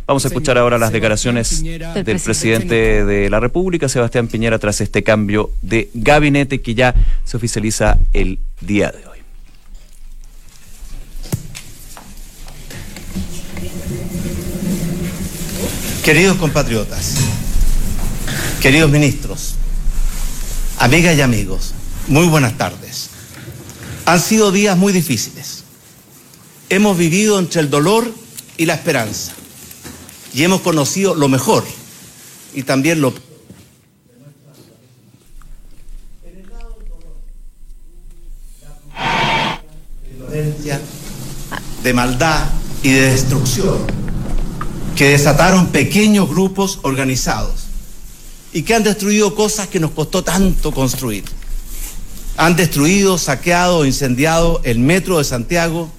Vamos 0.07 0.23
a 0.23 0.29
escuchar 0.29 0.57
ahora 0.57 0.77
las 0.77 0.93
declaraciones 0.93 1.61
del 1.61 2.21
presidente 2.21 3.03
de 3.03 3.29
la 3.29 3.41
República, 3.41 3.89
Sebastián 3.89 4.29
Piñera, 4.29 4.57
tras 4.57 4.79
este 4.79 5.03
cambio 5.03 5.51
de 5.61 5.89
gabinete 5.93 6.61
que 6.61 6.75
ya 6.75 6.95
se 7.25 7.35
oficializa 7.35 7.99
el 8.13 8.39
día 8.61 8.89
de 8.89 9.05
hoy. 9.05 9.17
Queridos 16.05 16.37
compatriotas, 16.37 17.17
queridos 18.61 18.89
ministros, 18.89 19.55
amigas 20.79 21.17
y 21.17 21.21
amigos, 21.21 21.73
muy 22.07 22.27
buenas 22.27 22.57
tardes. 22.57 23.09
Han 24.05 24.21
sido 24.21 24.53
días 24.53 24.77
muy 24.77 24.93
difíciles. 24.93 25.65
Hemos 26.69 26.97
vivido 26.97 27.39
entre 27.39 27.59
el 27.59 27.69
dolor 27.69 28.09
y 28.55 28.67
la 28.67 28.75
esperanza 28.75 29.33
y 30.37 30.43
hemos 30.43 30.61
conocido 30.61 31.15
lo 31.15 31.27
mejor 31.29 31.63
y 32.53 32.61
también 32.61 33.01
lo 33.01 33.11
de 41.81 41.93
maldad 41.95 42.49
y 42.83 42.91
de 42.91 43.01
destrucción 43.13 43.79
que 44.95 45.09
desataron 45.09 45.69
pequeños 45.69 46.29
grupos 46.29 46.81
organizados 46.83 47.61
y 48.53 48.61
que 48.61 48.75
han 48.75 48.83
destruido 48.83 49.33
cosas 49.33 49.67
que 49.67 49.79
nos 49.79 49.89
costó 49.89 50.23
tanto 50.23 50.71
construir. 50.71 51.23
Han 52.37 52.55
destruido, 52.55 53.17
saqueado, 53.17 53.87
incendiado 53.87 54.61
el 54.63 54.77
metro 54.77 55.17
de 55.17 55.23
Santiago, 55.23 55.89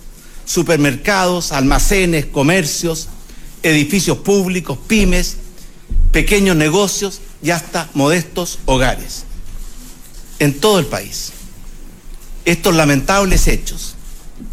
supermercados, 0.44 1.50
almacenes, 1.50 2.26
comercios, 2.26 3.08
edificios 3.62 4.18
públicos, 4.18 4.78
pymes, 4.86 5.36
pequeños 6.12 6.56
negocios 6.56 7.20
y 7.42 7.50
hasta 7.50 7.88
modestos 7.94 8.58
hogares 8.66 9.24
en 10.38 10.58
todo 10.58 10.78
el 10.78 10.86
país. 10.86 11.32
Estos 12.44 12.74
lamentables 12.74 13.46
hechos 13.46 13.94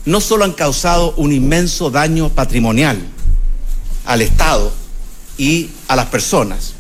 no 0.06 0.20
solo 0.20 0.46
han 0.46 0.54
causado 0.54 1.14
un 1.16 1.32
inmenso 1.32 1.92
daño 1.92 2.30
patrimonial 2.30 3.00
al 4.06 4.22
Estado 4.22 4.72
y 5.38 5.70
a 5.88 5.96
las 5.96 6.08
personas, 6.08 6.74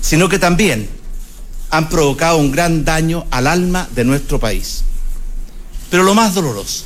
sino 0.00 0.28
que 0.28 0.38
también 0.38 0.88
han 1.70 1.88
provocado 1.88 2.38
un 2.38 2.52
gran 2.52 2.84
daño 2.84 3.26
al 3.30 3.46
alma 3.46 3.88
de 3.94 4.04
nuestro 4.04 4.38
país. 4.38 4.82
Pero 5.90 6.02
lo 6.02 6.14
más 6.14 6.34
doloroso, 6.34 6.84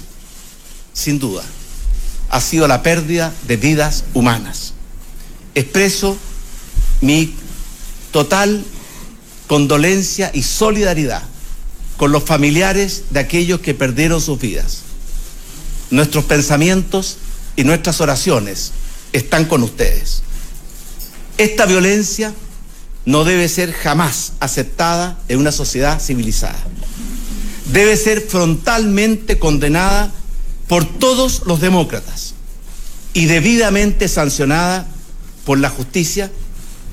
sin 0.93 1.19
duda, 1.19 1.43
ha 2.31 2.41
sido 2.41 2.69
la 2.69 2.83
pérdida 2.83 3.33
de 3.47 3.57
vidas 3.57 4.05
humanas. 4.15 4.75
Expreso 5.55 6.17
mi 7.01 7.35
total 8.11 8.65
condolencia 9.47 10.31
y 10.35 10.43
solidaridad 10.43 11.23
con 11.97 12.13
los 12.13 12.23
familiares 12.23 13.05
de 13.11 13.21
aquellos 13.21 13.61
que 13.61 13.75
perdieron 13.75 14.21
sus 14.21 14.39
vidas. 14.39 14.83
Nuestros 15.91 16.25
pensamientos 16.25 17.17
y 17.57 17.65
nuestras 17.65 18.01
oraciones 18.01 18.73
están 19.13 19.47
con 19.47 19.63
ustedes. 19.63 20.23
Esta 21.39 21.67
violencia 21.67 22.33
no 23.05 23.25
debe 23.25 23.49
ser 23.49 23.73
jamás 23.73 24.33
aceptada 24.39 25.19
en 25.29 25.39
una 25.39 25.51
sociedad 25.51 26.01
civilizada. 26.01 26.59
Debe 27.73 27.97
ser 27.97 28.21
frontalmente 28.21 29.39
condenada 29.39 30.13
por 30.69 30.85
todos 30.85 31.43
los 31.47 31.61
demócratas 31.61 32.35
y 33.15 33.27
debidamente 33.27 34.07
sancionada 34.07 34.87
por 35.45 35.59
la 35.59 35.71
justicia 35.71 36.31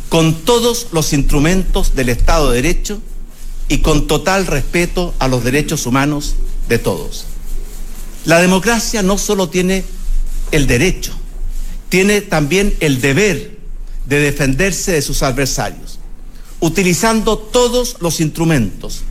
con 0.10 0.34
todos 0.34 0.88
los 0.92 1.14
instrumentos 1.14 1.94
del 1.96 2.10
Estado 2.10 2.52
de 2.52 2.62
Derecho 2.62 3.02
y 3.68 3.80
con 3.80 4.08
total 4.08 4.48
respeto 4.48 5.14
a 5.20 5.28
los 5.28 5.44
derechos 5.44 5.86
humanos 5.86 6.36
de 6.70 6.80
todos. 6.80 7.26
La 8.24 8.40
democracia 8.40 9.04
no 9.04 9.18
solo 9.18 9.50
tiene 9.50 9.84
el 10.52 10.68
derecho, 10.68 11.12
tiene 11.90 12.22
también 12.22 12.76
el 12.80 13.02
deber 13.02 13.58
de 14.06 14.20
defenderse 14.20 14.94
de 14.94 15.02
sus 15.02 15.22
adversarios, 15.22 16.00
utilizando 16.60 17.38
todos 17.38 17.98
los 18.00 18.22
instrumentos 18.22 19.02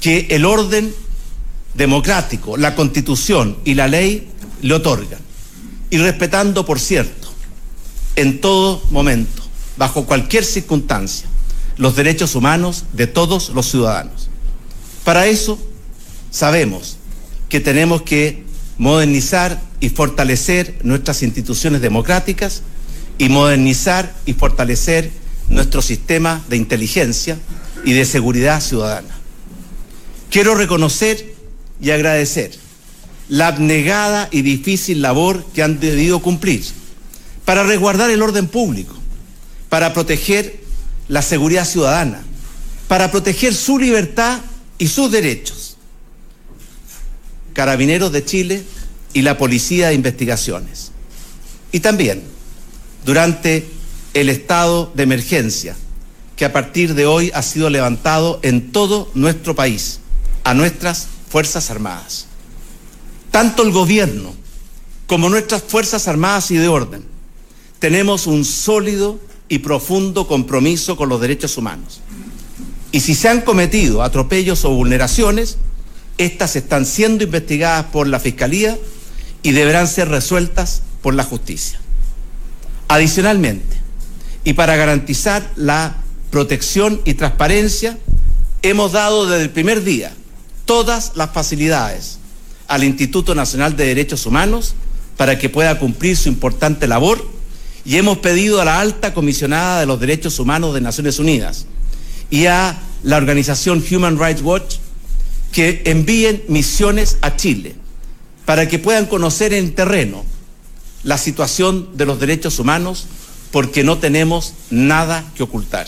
que 0.00 0.28
el 0.30 0.44
orden 0.44 0.94
democrático, 1.76 2.56
la 2.56 2.74
constitución 2.74 3.56
y 3.64 3.74
la 3.74 3.88
ley 3.88 4.28
le 4.62 4.74
otorgan. 4.74 5.20
Y 5.90 5.98
respetando, 5.98 6.66
por 6.66 6.80
cierto, 6.80 7.28
en 8.16 8.40
todo 8.40 8.82
momento, 8.90 9.42
bajo 9.76 10.06
cualquier 10.06 10.44
circunstancia, 10.44 11.28
los 11.76 11.94
derechos 11.94 12.34
humanos 12.34 12.84
de 12.92 13.06
todos 13.06 13.50
los 13.50 13.70
ciudadanos. 13.70 14.28
Para 15.04 15.26
eso 15.26 15.58
sabemos 16.30 16.96
que 17.48 17.60
tenemos 17.60 18.02
que 18.02 18.44
modernizar 18.78 19.60
y 19.80 19.90
fortalecer 19.90 20.78
nuestras 20.82 21.22
instituciones 21.22 21.80
democráticas 21.80 22.62
y 23.18 23.28
modernizar 23.28 24.14
y 24.24 24.32
fortalecer 24.32 25.10
nuestro 25.48 25.82
sistema 25.82 26.42
de 26.48 26.56
inteligencia 26.56 27.38
y 27.84 27.92
de 27.92 28.04
seguridad 28.04 28.60
ciudadana. 28.60 29.14
Quiero 30.30 30.54
reconocer 30.54 31.35
y 31.80 31.90
agradecer 31.90 32.52
la 33.28 33.48
abnegada 33.48 34.28
y 34.30 34.42
difícil 34.42 35.02
labor 35.02 35.44
que 35.54 35.62
han 35.62 35.80
debido 35.80 36.20
cumplir 36.20 36.64
para 37.44 37.64
resguardar 37.64 38.10
el 38.10 38.22
orden 38.22 38.46
público, 38.46 38.94
para 39.68 39.92
proteger 39.92 40.60
la 41.08 41.22
seguridad 41.22 41.64
ciudadana, 41.64 42.22
para 42.88 43.10
proteger 43.10 43.54
su 43.54 43.78
libertad 43.78 44.40
y 44.78 44.88
sus 44.88 45.10
derechos. 45.10 45.76
Carabineros 47.52 48.12
de 48.12 48.24
Chile 48.24 48.62
y 49.12 49.22
la 49.22 49.38
Policía 49.38 49.88
de 49.88 49.94
Investigaciones. 49.94 50.92
Y 51.72 51.80
también 51.80 52.22
durante 53.04 53.66
el 54.14 54.28
estado 54.28 54.92
de 54.94 55.02
emergencia 55.04 55.76
que 56.36 56.44
a 56.44 56.52
partir 56.52 56.94
de 56.94 57.06
hoy 57.06 57.30
ha 57.34 57.42
sido 57.42 57.70
levantado 57.70 58.40
en 58.42 58.72
todo 58.72 59.10
nuestro 59.14 59.54
país 59.54 60.00
a 60.44 60.54
nuestras 60.54 61.08
Fuerzas 61.28 61.70
Armadas. 61.70 62.26
Tanto 63.30 63.62
el 63.62 63.72
gobierno 63.72 64.34
como 65.06 65.28
nuestras 65.28 65.62
Fuerzas 65.62 66.08
Armadas 66.08 66.50
y 66.50 66.56
de 66.56 66.68
orden 66.68 67.04
tenemos 67.78 68.26
un 68.26 68.44
sólido 68.44 69.18
y 69.48 69.58
profundo 69.58 70.26
compromiso 70.26 70.96
con 70.96 71.08
los 71.08 71.20
derechos 71.20 71.56
humanos. 71.56 72.00
Y 72.92 73.00
si 73.00 73.14
se 73.14 73.28
han 73.28 73.42
cometido 73.42 74.02
atropellos 74.02 74.64
o 74.64 74.70
vulneraciones, 74.70 75.58
estas 76.18 76.56
están 76.56 76.86
siendo 76.86 77.24
investigadas 77.24 77.86
por 77.86 78.06
la 78.06 78.20
Fiscalía 78.20 78.78
y 79.42 79.52
deberán 79.52 79.86
ser 79.86 80.08
resueltas 80.08 80.82
por 81.02 81.14
la 81.14 81.24
justicia. 81.24 81.78
Adicionalmente, 82.88 83.76
y 84.44 84.54
para 84.54 84.76
garantizar 84.76 85.52
la 85.56 85.96
protección 86.30 87.00
y 87.04 87.14
transparencia, 87.14 87.98
hemos 88.62 88.92
dado 88.92 89.26
desde 89.26 89.44
el 89.44 89.50
primer 89.50 89.84
día 89.84 90.12
todas 90.66 91.12
las 91.14 91.30
facilidades 91.30 92.18
al 92.68 92.84
Instituto 92.84 93.34
Nacional 93.34 93.76
de 93.76 93.86
Derechos 93.86 94.26
Humanos 94.26 94.74
para 95.16 95.38
que 95.38 95.48
pueda 95.48 95.78
cumplir 95.78 96.16
su 96.16 96.28
importante 96.28 96.86
labor 96.86 97.26
y 97.84 97.96
hemos 97.96 98.18
pedido 98.18 98.60
a 98.60 98.64
la 98.64 98.80
alta 98.80 99.14
comisionada 99.14 99.80
de 99.80 99.86
los 99.86 100.00
derechos 100.00 100.38
humanos 100.38 100.74
de 100.74 100.80
Naciones 100.80 101.18
Unidas 101.18 101.66
y 102.28 102.46
a 102.46 102.78
la 103.02 103.16
organización 103.16 103.82
Human 103.90 104.18
Rights 104.18 104.42
Watch 104.42 104.76
que 105.52 105.82
envíen 105.86 106.42
misiones 106.48 107.16
a 107.22 107.36
Chile 107.36 107.76
para 108.44 108.68
que 108.68 108.78
puedan 108.78 109.06
conocer 109.06 109.54
en 109.54 109.74
terreno 109.74 110.24
la 111.04 111.16
situación 111.16 111.96
de 111.96 112.06
los 112.06 112.18
derechos 112.18 112.58
humanos 112.58 113.06
porque 113.52 113.84
no 113.84 113.98
tenemos 113.98 114.54
nada 114.70 115.24
que 115.36 115.44
ocultar. 115.44 115.86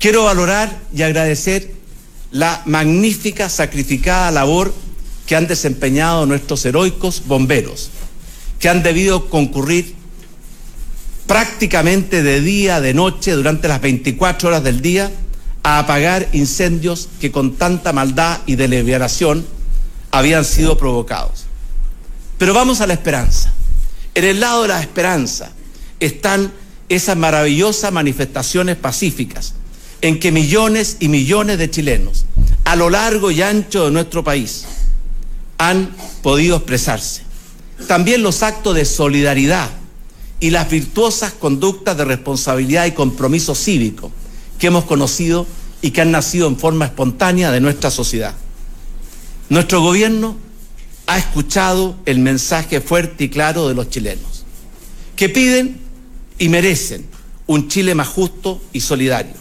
Quiero 0.00 0.24
valorar 0.24 0.80
y 0.92 1.02
agradecer 1.02 1.72
la 2.32 2.62
magnífica, 2.64 3.48
sacrificada 3.48 4.30
labor 4.30 4.74
que 5.26 5.36
han 5.36 5.46
desempeñado 5.46 6.26
nuestros 6.26 6.64
heroicos 6.64 7.22
bomberos, 7.26 7.90
que 8.58 8.68
han 8.68 8.82
debido 8.82 9.28
concurrir 9.28 9.94
prácticamente 11.26 12.22
de 12.22 12.40
día, 12.40 12.80
de 12.80 12.94
noche, 12.94 13.32
durante 13.32 13.68
las 13.68 13.80
24 13.80 14.48
horas 14.48 14.64
del 14.64 14.80
día, 14.80 15.10
a 15.62 15.78
apagar 15.78 16.28
incendios 16.32 17.08
que 17.20 17.30
con 17.30 17.54
tanta 17.54 17.92
maldad 17.92 18.40
y 18.46 18.56
deliberación 18.56 19.46
habían 20.10 20.44
sido 20.44 20.76
provocados. 20.76 21.44
Pero 22.38 22.54
vamos 22.54 22.80
a 22.80 22.86
la 22.86 22.94
esperanza. 22.94 23.52
En 24.14 24.24
el 24.24 24.40
lado 24.40 24.62
de 24.62 24.68
la 24.68 24.80
esperanza 24.80 25.52
están 26.00 26.52
esas 26.88 27.16
maravillosas 27.16 27.92
manifestaciones 27.92 28.76
pacíficas 28.76 29.54
en 30.02 30.20
que 30.20 30.32
millones 30.32 30.98
y 31.00 31.08
millones 31.08 31.58
de 31.58 31.70
chilenos 31.70 32.26
a 32.64 32.76
lo 32.76 32.90
largo 32.90 33.30
y 33.30 33.40
ancho 33.40 33.86
de 33.86 33.90
nuestro 33.90 34.22
país 34.22 34.64
han 35.58 35.94
podido 36.22 36.56
expresarse. 36.56 37.22
También 37.88 38.22
los 38.22 38.42
actos 38.42 38.74
de 38.74 38.84
solidaridad 38.84 39.70
y 40.40 40.50
las 40.50 40.68
virtuosas 40.68 41.32
conductas 41.32 41.96
de 41.96 42.04
responsabilidad 42.04 42.86
y 42.86 42.92
compromiso 42.92 43.54
cívico 43.54 44.12
que 44.58 44.66
hemos 44.66 44.84
conocido 44.84 45.46
y 45.80 45.90
que 45.92 46.00
han 46.00 46.10
nacido 46.10 46.46
en 46.48 46.58
forma 46.58 46.86
espontánea 46.86 47.50
de 47.50 47.60
nuestra 47.60 47.90
sociedad. 47.90 48.34
Nuestro 49.48 49.82
gobierno 49.82 50.36
ha 51.06 51.18
escuchado 51.18 51.96
el 52.06 52.18
mensaje 52.18 52.80
fuerte 52.80 53.24
y 53.24 53.28
claro 53.28 53.68
de 53.68 53.74
los 53.74 53.90
chilenos, 53.90 54.44
que 55.16 55.28
piden 55.28 55.80
y 56.38 56.48
merecen 56.48 57.06
un 57.46 57.68
Chile 57.68 57.94
más 57.94 58.08
justo 58.08 58.60
y 58.72 58.80
solidario, 58.80 59.34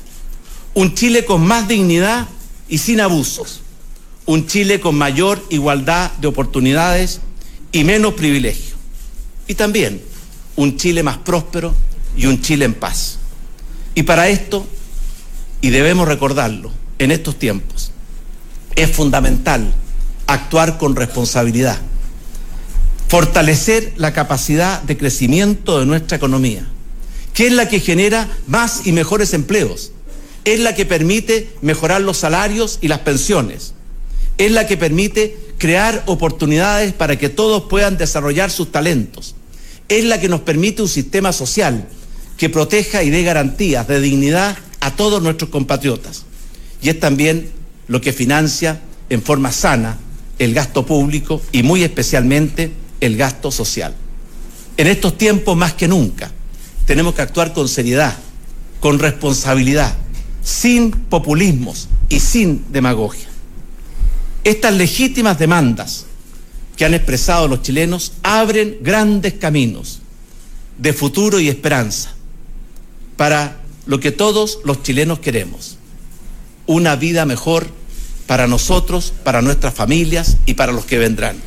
un 0.74 0.96
Chile 0.96 1.26
con 1.26 1.46
más 1.46 1.68
dignidad 1.68 2.28
y 2.68 2.78
sin 2.78 3.02
abusos, 3.02 3.62
un 4.26 4.48
Chile 4.48 4.80
con 4.80 4.96
mayor 4.96 5.44
igualdad 5.50 6.12
de 6.14 6.28
oportunidades 6.28 7.20
y 7.72 7.84
menos 7.84 8.14
privilegio, 8.14 8.76
y 9.48 9.56
también 9.56 10.02
un 10.56 10.78
Chile 10.78 11.04
más 11.04 11.18
próspero 11.18 11.74
y 12.16 12.26
un 12.26 12.42
Chile 12.42 12.66
en 12.66 12.74
paz. 12.74 13.18
Y 13.96 14.04
para 14.04 14.30
esto, 14.30 14.66
y 15.60 15.70
debemos 15.70 16.08
recordarlo 16.08 16.72
en 17.00 17.12
estos 17.12 17.38
tiempos, 17.38 17.92
es 18.76 18.90
fundamental 18.90 19.74
actuar 20.28 20.78
con 20.78 20.96
responsabilidad, 20.96 21.78
fortalecer 23.10 23.94
la 23.98 24.14
capacidad 24.14 24.82
de 24.84 24.98
crecimiento 24.98 25.80
de 25.80 25.86
nuestra 25.86 26.16
economía, 26.16 26.66
que 27.34 27.48
es 27.48 27.54
la 27.54 27.68
que 27.68 27.82
genera 27.82 28.30
más 28.48 28.88
y 28.88 28.94
mejores 28.94 29.34
empleos, 29.34 29.92
es 30.46 30.60
la 30.60 30.76
que 30.76 30.86
permite 30.86 31.50
mejorar 31.62 32.02
los 32.02 32.18
salarios 32.18 32.80
y 32.82 32.88
las 32.88 33.00
pensiones, 33.00 33.74
es 34.38 34.52
la 34.52 34.66
que 34.68 34.78
permite 34.78 35.38
crear 35.58 36.04
oportunidades 36.08 36.94
para 36.94 37.18
que 37.18 37.30
todos 37.30 37.64
puedan 37.70 37.98
desarrollar 37.98 38.50
sus 38.50 38.72
talentos, 38.72 39.36
es 39.88 40.06
la 40.06 40.20
que 40.20 40.30
nos 40.30 40.42
permite 40.42 40.82
un 40.82 40.88
sistema 40.88 41.32
social 41.32 41.88
que 42.38 42.50
proteja 42.50 43.04
y 43.04 43.12
dé 43.12 43.24
garantías 43.24 43.88
de 43.88 44.02
dignidad 44.02 44.58
a 44.80 44.96
todos 44.96 45.22
nuestros 45.22 45.50
compatriotas. 45.52 46.26
Y 46.82 46.90
es 46.90 47.00
también 47.00 47.52
lo 47.88 48.02
que 48.02 48.14
financia 48.14 48.82
en 49.10 49.22
forma 49.22 49.52
sana 49.52 50.00
el 50.40 50.56
gasto 50.56 50.86
público 50.86 51.40
y 51.52 51.62
muy 51.62 51.84
especialmente 51.84 52.72
el 53.00 53.16
gasto 53.16 53.52
social. 53.52 53.94
En 54.78 54.88
estos 54.88 55.18
tiempos 55.18 55.56
más 55.56 55.74
que 55.74 55.88
nunca 55.88 56.32
tenemos 56.86 57.14
que 57.14 57.22
actuar 57.22 57.54
con 57.54 57.68
seriedad, 57.68 58.18
con 58.80 58.98
responsabilidad, 58.98 59.96
sin 60.44 60.92
populismos 60.92 61.88
y 62.10 62.20
sin 62.20 62.66
demagogia. 62.72 63.28
Estas 64.44 64.74
legítimas 64.74 65.38
demandas 65.38 66.06
que 66.76 66.86
han 66.86 66.94
expresado 66.94 67.48
los 67.48 67.62
chilenos 67.62 68.14
abren 68.24 68.78
grandes 68.82 69.34
caminos 69.34 70.00
de 70.78 70.94
futuro 70.94 71.40
y 71.40 71.48
esperanza 71.48 72.14
para 73.18 73.62
lo 73.86 74.00
que 74.00 74.12
todos 74.12 74.60
los 74.64 74.82
chilenos 74.82 75.20
queremos, 75.20 75.78
una 76.66 76.96
vida 76.96 77.26
mejor 77.26 77.68
para 78.26 78.48
nosotros, 78.48 79.14
para 79.24 79.42
nuestras 79.42 79.74
familias 79.74 80.38
y 80.46 80.56
para 80.56 80.72
los 80.72 80.86
que 80.86 80.98
vendrán. 80.98 81.38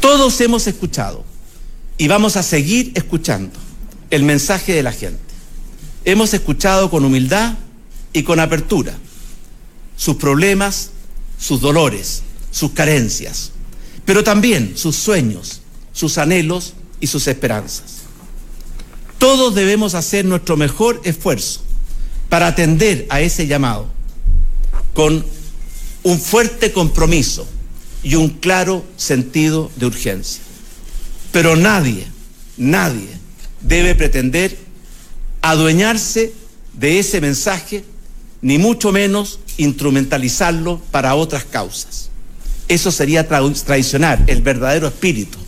Todos 0.00 0.40
hemos 0.40 0.66
escuchado 0.66 1.24
y 1.96 2.08
vamos 2.08 2.36
a 2.36 2.42
seguir 2.42 2.92
escuchando 2.94 3.58
el 4.10 4.24
mensaje 4.24 4.72
de 4.72 4.82
la 4.82 4.92
gente. 4.92 5.20
Hemos 6.04 6.34
escuchado 6.34 6.90
con 6.90 7.04
humildad 7.04 7.54
y 8.14 8.22
con 8.22 8.40
apertura 8.40 8.96
sus 9.96 10.16
problemas, 10.16 10.90
sus 11.38 11.60
dolores, 11.60 12.22
sus 12.50 12.70
carencias, 12.70 13.50
pero 14.06 14.24
también 14.24 14.72
sus 14.76 14.96
sueños, 14.96 15.60
sus 15.92 16.16
anhelos 16.16 16.72
y 17.00 17.06
sus 17.06 17.26
esperanzas. 17.26 18.04
Todos 19.18 19.54
debemos 19.54 19.94
hacer 19.94 20.24
nuestro 20.24 20.56
mejor 20.56 21.00
esfuerzo 21.04 21.62
para 22.28 22.46
atender 22.46 23.06
a 23.10 23.20
ese 23.20 23.46
llamado 23.46 23.86
con 24.94 25.24
un 26.02 26.20
fuerte 26.20 26.72
compromiso 26.72 27.46
y 28.02 28.14
un 28.16 28.28
claro 28.28 28.84
sentido 28.96 29.70
de 29.76 29.86
urgencia. 29.86 30.42
Pero 31.32 31.56
nadie, 31.56 32.06
nadie 32.56 33.08
debe 33.60 33.94
pretender 33.94 34.56
adueñarse 35.40 36.32
de 36.74 36.98
ese 36.98 37.20
mensaje, 37.20 37.84
ni 38.44 38.58
mucho 38.58 38.92
menos 38.92 39.40
instrumentalizarlo 39.56 40.78
para 40.90 41.14
otras 41.14 41.44
causas. 41.44 42.10
Eso 42.68 42.92
sería 42.92 43.26
traicionar 43.26 44.22
el 44.26 44.42
verdadero 44.42 44.86
espíritu 44.86 45.38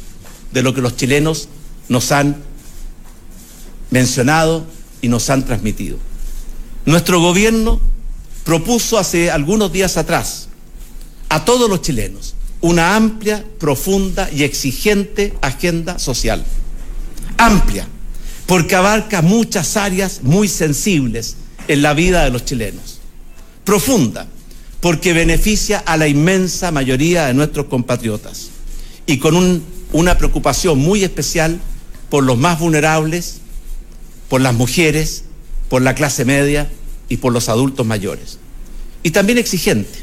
de 0.51 0.62
lo 0.62 0.72
que 0.72 0.80
los 0.80 0.97
chilenos 0.97 1.51
nos 1.90 2.11
han 2.11 2.36
mencionado 3.90 4.64
y 5.03 5.09
nos 5.09 5.28
han 5.28 5.44
transmitido. 5.44 5.99
Nuestro 6.86 7.20
gobierno 7.20 7.82
propuso 8.44 8.99
hace 8.99 9.30
algunos 9.30 9.70
días 9.74 9.99
atrás 9.99 10.49
a 11.28 11.44
todos 11.44 11.68
los 11.68 11.82
chilenos 11.82 12.34
una 12.62 12.97
amplia, 12.97 13.44
profunda 13.59 14.30
y 14.32 14.42
exigente 14.42 15.34
agenda 15.42 15.99
social. 15.99 16.42
Amplia, 17.36 17.86
porque 18.47 18.74
abarca 18.74 19.20
muchas 19.20 19.76
áreas 19.76 20.20
muy 20.22 20.49
sensibles 20.49 21.36
en 21.68 21.82
la 21.82 21.94
vida 21.94 22.24
de 22.24 22.30
los 22.30 22.44
chilenos. 22.44 23.00
Profunda, 23.64 24.26
porque 24.80 25.12
beneficia 25.12 25.78
a 25.78 25.96
la 25.96 26.08
inmensa 26.08 26.70
mayoría 26.70 27.26
de 27.26 27.34
nuestros 27.34 27.66
compatriotas 27.66 28.50
y 29.06 29.18
con 29.18 29.62
una 29.92 30.18
preocupación 30.18 30.78
muy 30.78 31.04
especial 31.04 31.58
por 32.10 32.24
los 32.24 32.38
más 32.38 32.58
vulnerables, 32.58 33.38
por 34.28 34.40
las 34.40 34.54
mujeres, 34.54 35.24
por 35.68 35.82
la 35.82 35.94
clase 35.94 36.24
media 36.24 36.70
y 37.08 37.16
por 37.18 37.32
los 37.32 37.48
adultos 37.48 37.86
mayores. 37.86 38.38
Y 39.02 39.10
también 39.10 39.38
exigente, 39.38 39.98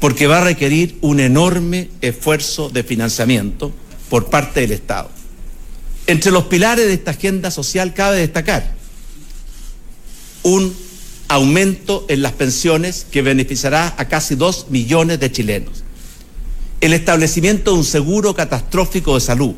porque 0.00 0.26
va 0.26 0.38
a 0.38 0.44
requerir 0.44 0.98
un 1.00 1.20
enorme 1.20 1.90
esfuerzo 2.00 2.70
de 2.70 2.82
financiamiento 2.82 3.72
por 4.08 4.30
parte 4.30 4.60
del 4.60 4.72
Estado. 4.72 5.10
Entre 6.06 6.32
los 6.32 6.44
pilares 6.44 6.86
de 6.86 6.94
esta 6.94 7.12
agenda 7.12 7.50
social 7.50 7.94
cabe 7.94 8.18
destacar 8.18 8.74
un 10.42 10.74
aumento 11.30 12.06
en 12.08 12.22
las 12.22 12.32
pensiones 12.32 13.06
que 13.08 13.22
beneficiará 13.22 13.94
a 13.96 14.08
casi 14.08 14.34
dos 14.34 14.66
millones 14.68 15.20
de 15.20 15.30
chilenos, 15.30 15.84
el 16.80 16.92
establecimiento 16.92 17.70
de 17.70 17.78
un 17.78 17.84
seguro 17.84 18.34
catastrófico 18.34 19.14
de 19.14 19.20
salud, 19.20 19.54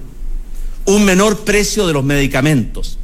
un 0.85 1.05
menor 1.07 1.45
precio 1.45 1.87
de 1.87 1.95
los 1.95 2.05
medicamentos, 2.05 2.99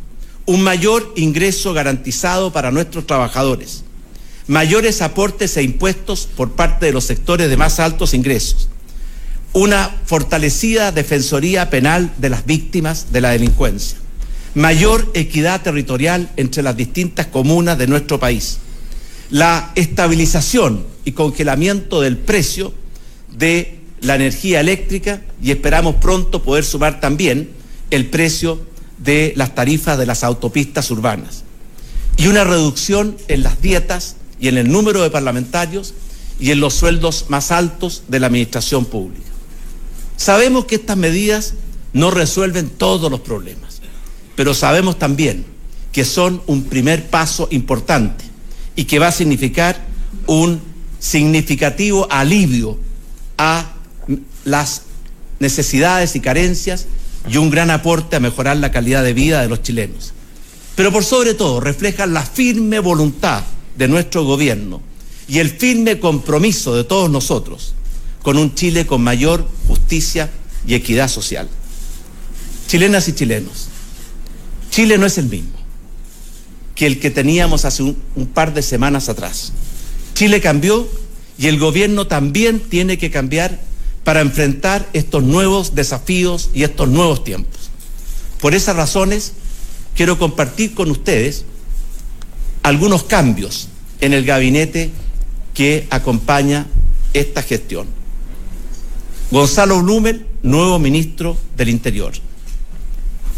un 0.45 0.63
mayor 0.63 1.15
ingreso 1.17 1.73
garantizado 1.73 2.53
para 2.53 2.71
nuestros 2.71 3.07
trabajadores, 3.07 3.85
mayores 4.49 5.01
aportes 5.01 5.57
e 5.57 5.63
impuestos 5.63 6.29
por 6.37 6.53
parte 6.53 6.85
de 6.85 6.93
los 6.93 7.05
sectores 7.05 7.49
de 7.49 7.57
más 7.57 7.81
altos 7.81 8.13
ingresos, 8.13 8.69
una 9.55 9.97
fortalecida 10.05 10.93
defensoría 10.93 11.71
penal 11.71 12.13
de 12.19 12.29
las 12.29 12.45
víctimas 12.45 13.13
de 13.13 13.23
la 13.23 13.31
delincuencia, 13.31 13.97
mayor 14.55 15.11
equidad 15.15 15.63
territorial 15.63 16.31
entre 16.37 16.63
las 16.63 16.77
distintas 16.77 17.27
comunas 17.27 17.79
de 17.79 17.87
nuestro 17.87 18.19
país, 18.19 18.59
la 19.31 19.73
estabilización 19.75 20.85
y 21.05 21.13
congelamiento 21.13 22.01
del 22.01 22.17
precio 22.17 22.73
de 23.37 23.81
la 24.01 24.15
energía 24.15 24.61
eléctrica 24.61 25.23
y 25.43 25.51
esperamos 25.51 25.97
pronto 25.97 26.43
poder 26.43 26.65
sumar 26.65 27.01
también 27.01 27.51
el 27.91 28.07
precio 28.07 28.61
de 28.99 29.33
las 29.37 29.55
tarifas 29.55 29.99
de 29.99 30.07
las 30.07 30.25
autopistas 30.25 30.91
urbanas. 30.91 31.45
Y 32.17 32.27
una 32.27 32.45
reducción 32.45 33.17
en 33.29 33.43
las 33.43 33.61
dietas 33.63 34.17
y 34.41 34.49
en 34.49 34.59
el 34.59 34.71
número 34.71 35.03
de 35.03 35.11
parlamentarios 35.11 35.95
y 36.41 36.51
en 36.51 36.61
los 36.61 36.75
sueldos 36.75 37.27
más 37.29 37.51
altos 37.51 38.05
de 38.09 38.21
la 38.21 38.27
administración 38.27 38.85
pública. 38.85 39.29
Sabemos 40.17 40.65
que 40.65 40.77
estas 40.77 40.97
medidas 40.97 41.55
no 41.93 42.11
resuelven 42.11 42.69
todos 42.71 43.11
los 43.11 43.21
problemas, 43.21 43.68
pero 44.39 44.55
sabemos 44.55 45.01
también 45.01 45.45
que 45.91 46.05
son 46.05 46.41
un 46.47 46.63
primer 46.63 47.11
paso 47.11 47.49
importante 47.51 48.25
y 48.77 48.85
que 48.85 49.01
va 49.01 49.09
a 49.09 49.13
significar 49.13 49.85
un 50.29 50.61
significativo 51.01 52.07
alivio 52.09 52.79
a 53.37 53.73
las 54.45 54.83
necesidades 55.41 56.15
y 56.15 56.21
carencias 56.21 56.87
y 57.29 57.37
un 57.37 57.51
gran 57.51 57.73
aporte 57.73 58.15
a 58.15 58.21
mejorar 58.21 58.59
la 58.59 58.71
calidad 58.71 59.03
de 59.03 59.13
vida 59.13 59.43
de 59.43 59.49
los 59.49 59.61
chilenos. 59.63 60.13
Pero 60.77 60.93
por 60.93 61.05
sobre 61.05 61.35
todo 61.35 61.59
reflejan 61.59 62.15
la 62.15 62.23
firme 62.23 62.79
voluntad 62.79 63.43
de 63.77 63.89
nuestro 63.89 64.23
gobierno 64.23 64.81
y 65.27 65.41
el 65.41 65.51
firme 65.51 65.99
compromiso 65.99 66.77
de 66.77 66.85
todos 66.85 67.11
nosotros 67.11 67.75
con 68.23 68.39
un 68.39 68.55
Chile 68.55 68.87
con 68.87 69.03
mayor 69.03 69.49
justicia 69.67 70.31
y 70.65 70.75
equidad 70.75 71.09
social. 71.09 71.49
Chilenas 72.69 73.09
y 73.09 73.15
chilenos, 73.15 73.69
Chile 74.79 74.97
no 74.97 75.07
es 75.07 75.19
el 75.19 75.27
mismo 75.27 75.59
que 76.77 76.87
el 76.87 77.01
que 77.01 77.11
teníamos 77.11 77.65
hace 77.65 77.83
un, 77.83 77.97
par 78.33 78.55
de 78.55 78.63
semanas 78.63 79.09
atrás. 79.09 79.53
Chile 80.15 80.41
cambió 80.41 80.89
y 81.37 81.49
el 81.49 81.59
gobierno 81.59 82.07
también 82.07 82.61
tiene 82.61 82.97
que 82.97 83.11
cambiar 83.11 83.59
para 84.05 84.21
enfrentar 84.21 84.89
estos 84.93 85.25
nuevos 85.25 85.75
desafíos 85.75 86.51
y 86.55 86.63
estos 86.63 86.89
nuevos 86.89 87.25
tiempos. 87.25 87.71
Por 88.41 88.55
esas 88.55 88.77
razones, 88.77 89.33
quiero 89.97 90.17
compartir 90.17 90.75
con 90.75 90.93
ustedes 90.93 91.45
algunos 92.63 93.03
cambios 93.03 93.67
en 94.01 94.13
el 94.13 94.25
gabinete 94.25 94.93
que 95.55 95.89
acompaña 95.91 96.69
esta 97.15 97.43
gestión. 97.43 97.89
Gonzalo 99.33 99.83
Blumel, 99.83 100.25
nuevo 100.45 100.79
ministro 100.79 101.37
del 101.57 101.69
Interior, 101.69 102.13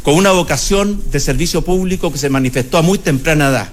con 0.03 0.14
una 0.14 0.32
vocación 0.32 1.03
de 1.11 1.20
servicio 1.20 1.62
público 1.62 2.12
que 2.12 2.18
se 2.18 2.30
manifestó 2.30 2.78
a 2.78 2.82
muy 2.82 2.98
temprana 2.98 3.48
edad 3.48 3.68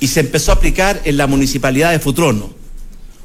y 0.00 0.08
se 0.08 0.20
empezó 0.20 0.50
a 0.52 0.56
aplicar 0.56 1.00
en 1.04 1.16
la 1.16 1.26
municipalidad 1.26 1.92
de 1.92 2.00
Futrono 2.00 2.52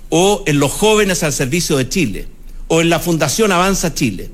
o 0.09 0.43
en 0.45 0.59
los 0.59 0.71
jóvenes 0.71 1.23
al 1.23 1.33
servicio 1.33 1.77
de 1.77 1.89
Chile 1.89 2.27
o 2.67 2.81
en 2.81 2.89
la 2.89 2.99
Fundación 2.99 3.51
Avanza 3.51 3.93
Chile 3.93 4.29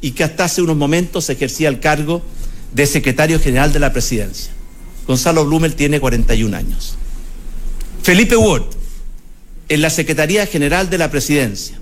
y 0.00 0.12
que 0.12 0.24
hasta 0.24 0.44
hace 0.44 0.62
unos 0.62 0.76
momentos 0.76 1.28
ejercía 1.30 1.68
el 1.68 1.80
cargo 1.80 2.22
de 2.74 2.86
secretario 2.86 3.40
general 3.40 3.72
de 3.72 3.80
la 3.80 3.92
presidencia. 3.92 4.52
Gonzalo 5.06 5.44
Blumel 5.44 5.74
tiene 5.74 6.00
41 6.00 6.56
años. 6.56 6.96
Felipe 8.02 8.36
Ward, 8.36 8.64
en 9.68 9.82
la 9.82 9.90
Secretaría 9.90 10.46
General 10.46 10.88
de 10.88 10.98
la 10.98 11.10
Presidencia, 11.10 11.78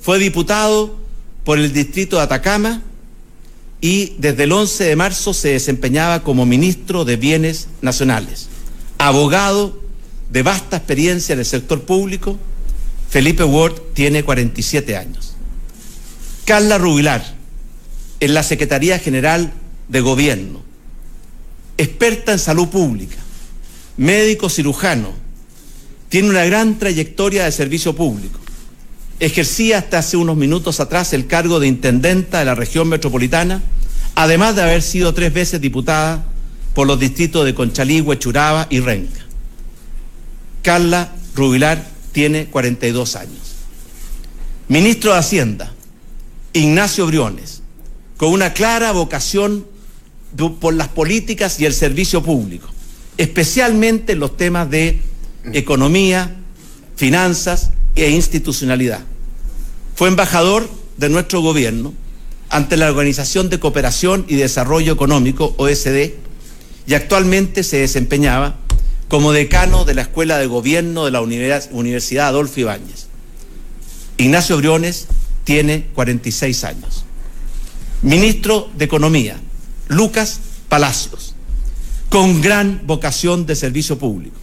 fue 0.00 0.18
diputado 0.18 0.96
por 1.44 1.58
el 1.58 1.72
distrito 1.72 2.16
de 2.16 2.22
Atacama 2.22 2.82
y 3.80 4.14
desde 4.18 4.44
el 4.44 4.52
11 4.52 4.84
de 4.84 4.96
marzo 4.96 5.32
se 5.32 5.50
desempeñaba 5.50 6.22
como 6.22 6.46
ministro 6.46 7.04
de 7.04 7.16
Bienes 7.16 7.68
Nacionales. 7.80 8.48
Abogado 8.98 9.80
de 10.30 10.42
vasta 10.42 10.76
experiencia 10.78 11.32
en 11.32 11.38
el 11.38 11.44
sector 11.46 11.82
público, 11.82 12.38
Felipe 13.08 13.44
Ward 13.44 13.74
tiene 13.94 14.24
47 14.24 14.96
años. 14.96 15.34
Carla 16.44 16.78
Rubilar, 16.78 17.24
en 18.20 18.34
la 18.34 18.42
Secretaría 18.42 18.98
General 18.98 19.52
de 19.88 20.00
Gobierno, 20.00 20.62
experta 21.76 22.32
en 22.32 22.38
salud 22.38 22.68
pública, 22.68 23.16
médico 23.96 24.50
cirujano, 24.50 25.12
tiene 26.08 26.30
una 26.30 26.44
gran 26.44 26.78
trayectoria 26.78 27.44
de 27.44 27.52
servicio 27.52 27.94
público. 27.94 28.40
Ejercía 29.20 29.78
hasta 29.78 29.98
hace 29.98 30.16
unos 30.16 30.36
minutos 30.36 30.78
atrás 30.78 31.12
el 31.12 31.26
cargo 31.26 31.58
de 31.58 31.66
intendenta 31.66 32.38
de 32.38 32.44
la 32.44 32.54
región 32.54 32.88
metropolitana, 32.88 33.62
además 34.14 34.54
de 34.54 34.62
haber 34.62 34.82
sido 34.82 35.12
tres 35.12 35.32
veces 35.32 35.60
diputada 35.60 36.24
por 36.74 36.86
los 36.86 37.00
distritos 37.00 37.44
de 37.44 37.54
Conchaligüe, 37.54 38.18
Churaba 38.18 38.68
y 38.70 38.78
Renca. 38.78 39.20
Carla 40.62 41.12
Rubilar 41.34 41.84
tiene 42.12 42.46
42 42.46 43.16
años. 43.16 43.56
Ministro 44.68 45.12
de 45.12 45.18
Hacienda, 45.18 45.72
Ignacio 46.52 47.06
Briones, 47.06 47.62
con 48.16 48.30
una 48.32 48.52
clara 48.52 48.92
vocación 48.92 49.66
por 50.60 50.74
las 50.74 50.88
políticas 50.88 51.58
y 51.58 51.64
el 51.64 51.74
servicio 51.74 52.22
público, 52.22 52.68
especialmente 53.16 54.12
en 54.12 54.20
los 54.20 54.36
temas 54.36 54.70
de 54.70 55.00
economía, 55.52 56.36
finanzas 56.96 57.70
e 58.02 58.10
institucionalidad. 58.10 59.00
Fue 59.94 60.08
embajador 60.08 60.68
de 60.96 61.08
nuestro 61.08 61.40
gobierno 61.40 61.94
ante 62.50 62.76
la 62.76 62.88
Organización 62.88 63.50
de 63.50 63.58
Cooperación 63.58 64.24
y 64.28 64.36
Desarrollo 64.36 64.92
Económico, 64.92 65.54
OSD, 65.58 66.12
y 66.86 66.94
actualmente 66.94 67.62
se 67.62 67.78
desempeñaba 67.78 68.56
como 69.08 69.32
decano 69.32 69.84
de 69.84 69.94
la 69.94 70.02
Escuela 70.02 70.38
de 70.38 70.46
Gobierno 70.46 71.04
de 71.04 71.10
la 71.10 71.20
Universidad 71.20 72.28
Adolfo 72.28 72.60
Ibáñez. 72.60 73.06
Ignacio 74.16 74.56
Briones 74.56 75.06
tiene 75.44 75.86
46 75.94 76.64
años. 76.64 77.04
Ministro 78.02 78.70
de 78.76 78.84
Economía, 78.84 79.36
Lucas 79.88 80.40
Palacios, 80.68 81.34
con 82.10 82.40
gran 82.40 82.82
vocación 82.86 83.46
de 83.46 83.56
servicio 83.56 83.98
público. 83.98 84.36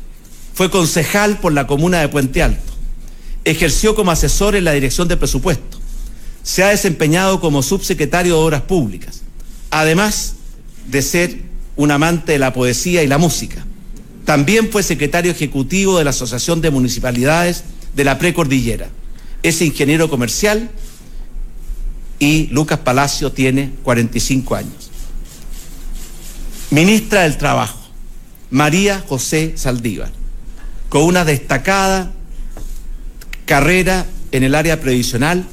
Fue 0.53 0.69
concejal 0.69 1.39
por 1.39 1.53
la 1.53 1.67
comuna 1.67 1.99
de 1.99 2.09
Puente 2.09 2.43
Alto. 2.43 2.74
Ejerció 3.45 3.95
como 3.95 4.11
asesor 4.11 4.55
en 4.55 4.65
la 4.65 4.73
dirección 4.73 5.07
de 5.07 5.17
presupuesto. 5.17 5.79
Se 6.43 6.63
ha 6.63 6.69
desempeñado 6.69 7.39
como 7.39 7.63
subsecretario 7.63 8.35
de 8.35 8.41
Obras 8.41 8.61
Públicas. 8.63 9.21
Además 9.71 10.35
de 10.87 11.01
ser 11.01 11.41
un 11.75 11.91
amante 11.91 12.33
de 12.33 12.39
la 12.39 12.53
poesía 12.53 13.03
y 13.03 13.07
la 13.07 13.17
música. 13.17 13.65
También 14.25 14.71
fue 14.71 14.83
secretario 14.83 15.31
ejecutivo 15.31 15.97
de 15.97 16.03
la 16.03 16.09
Asociación 16.09 16.61
de 16.61 16.71
Municipalidades 16.71 17.63
de 17.95 18.03
la 18.03 18.17
Precordillera. 18.17 18.89
Es 19.43 19.61
ingeniero 19.61 20.09
comercial 20.09 20.69
y 22.19 22.47
Lucas 22.47 22.79
Palacio 22.79 23.31
tiene 23.31 23.71
45 23.83 24.55
años. 24.55 24.89
Ministra 26.71 27.23
del 27.23 27.37
Trabajo, 27.37 27.79
María 28.49 29.03
José 29.07 29.53
Saldívar, 29.55 30.11
con 30.89 31.03
una 31.03 31.23
destacada 31.23 32.11
carrera 33.45 34.05
en 34.31 34.43
el 34.43 34.55
área 34.55 34.81
previsional 34.81 35.47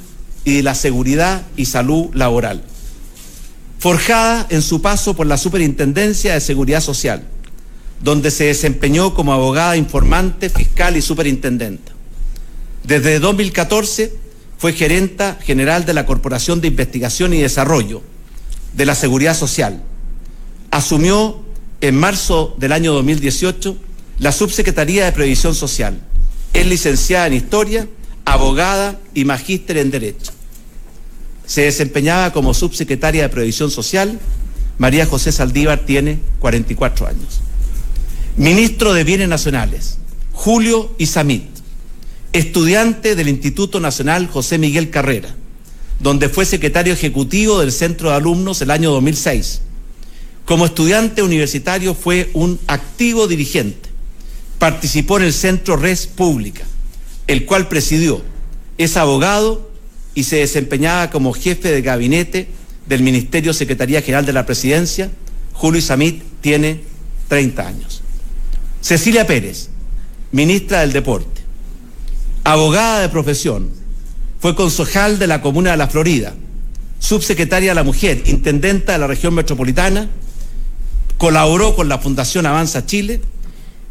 y 0.45 0.57
de 0.57 0.63
la 0.63 0.75
seguridad 0.75 1.43
y 1.57 1.67
salud 1.67 2.11
laboral. 2.15 2.65
Forjada 3.79 4.47
en 4.51 4.63
su 4.63 4.81
paso 4.83 5.15
por 5.15 5.27
la 5.27 5.37
Superintendencia 5.37 6.35
de 6.35 6.41
Seguridad 6.41 6.81
Social, 6.81 7.25
donde 8.03 8.31
se 8.31 8.45
desempeñó 8.45 9.15
como 9.15 9.33
abogada 9.33 9.77
informante, 9.77 10.51
fiscal 10.51 10.97
y 10.97 11.03
superintendenta. 11.03 11.93
Desde 12.85 13.21
2014 13.21 14.13
fue 14.59 14.73
gerenta 14.73 15.39
general 15.41 15.85
de 15.85 15.95
la 15.95 16.07
Corporación 16.07 16.61
de 16.61 16.69
Investigación 16.69 17.35
y 17.35 17.41
Desarrollo 17.41 18.03
de 18.75 18.87
la 18.87 18.95
Seguridad 18.95 19.37
Social. 19.37 19.83
Asumió 20.71 21.43
en 21.81 21.97
marzo 21.97 22.55
del 22.59 22.73
año 22.73 22.93
2018 22.95 23.77
la 24.19 24.33
Subsecretaría 24.33 25.05
de 25.05 25.13
Previsión 25.13 25.55
Social. 25.55 26.01
Es 26.53 26.67
licenciada 26.67 27.27
en 27.27 27.35
Historia, 27.35 27.89
abogada 28.25 29.01
y 29.15 29.25
magíster 29.25 29.79
en 29.79 29.91
Derecho. 29.91 30.33
Se 31.47 31.63
desempeñaba 31.63 32.33
como 32.33 32.55
subsecretaria 32.55 33.23
de 33.23 33.29
Previsión 33.29 33.71
Social. 33.71 34.19
María 34.79 35.07
José 35.07 35.33
Saldívar 35.33 35.81
tiene 35.81 36.19
44 36.41 37.07
años. 37.07 37.41
Ministro 38.37 38.95
de 38.95 39.05
Bienes 39.05 39.29
Nacionales, 39.29 39.99
Julio 40.33 40.95
Isamit, 40.99 41.45
estudiante 42.33 43.15
del 43.15 43.29
Instituto 43.29 43.79
Nacional 43.79 44.27
José 44.27 44.57
Miguel 44.57 44.89
Carrera, 44.89 45.35
donde 46.01 46.31
fue 46.31 46.47
secretario 46.47 46.95
ejecutivo 46.95 47.61
del 47.61 47.73
Centro 47.73 48.11
de 48.11 48.17
Alumnos 48.17 48.63
el 48.63 48.71
año 48.71 48.91
2006. 48.93 49.61
Como 50.47 50.67
estudiante 50.67 51.23
universitario 51.23 51.95
fue 51.95 52.31
un 52.33 52.59
activo 52.67 53.29
dirigente. 53.29 53.92
Participó 54.63 55.17
en 55.17 55.25
el 55.25 55.33
Centro 55.33 55.77
Res 55.77 56.07
Pública, 56.07 56.63
el 57.27 57.47
cual 57.47 57.67
presidió. 57.67 58.23
Es 58.79 58.97
abogado 58.97 59.73
y 60.15 60.23
se 60.23 60.37
desempeñaba 60.37 61.11
como 61.11 61.33
jefe 61.33 61.73
de 61.73 61.83
gabinete 61.83 62.47
del 62.87 63.03
Ministerio 63.03 63.55
Secretaría 63.55 64.03
General 64.03 64.25
de 64.25 64.33
la 64.33 64.47
Presidencia. 64.47 65.11
Julio 65.53 65.81
Isamit 65.81 66.23
tiene 66.41 66.81
30 67.27 67.67
años. 67.67 68.03
Cecilia 68.81 69.27
Pérez, 69.27 69.69
ministra 70.31 70.83
del 70.83 70.93
Deporte, 70.93 71.41
abogada 72.45 73.01
de 73.01 73.09
profesión, 73.09 73.69
fue 74.39 74.55
concejal 74.55 75.19
de 75.19 75.27
la 75.27 75.43
Comuna 75.43 75.73
de 75.73 75.77
la 75.77 75.89
Florida, 75.89 76.35
subsecretaria 77.01 77.73
de 77.73 77.75
la 77.75 77.83
Mujer, 77.83 78.23
intendenta 78.27 78.93
de 78.93 79.01
la 79.01 79.09
región 79.09 79.35
metropolitana, 79.35 80.09
colaboró 81.19 81.75
con 81.75 81.89
la 81.89 81.99
Fundación 81.99 82.47
Avanza 82.47 82.87
Chile 82.87 83.23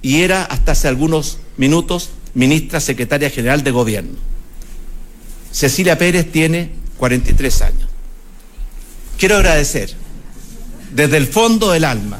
y 0.01 0.21
era 0.21 0.43
hasta 0.43 0.71
hace 0.73 0.87
algunos 0.87 1.37
minutos 1.57 2.09
ministra 2.33 2.79
secretaria 2.79 3.29
general 3.29 3.63
de 3.63 3.71
gobierno. 3.71 4.17
Cecilia 5.51 5.97
Pérez 5.97 6.31
tiene 6.31 6.71
43 6.97 7.61
años. 7.61 7.89
Quiero 9.17 9.35
agradecer 9.35 9.93
desde 10.93 11.17
el 11.17 11.27
fondo 11.27 11.71
del 11.71 11.85
alma 11.85 12.19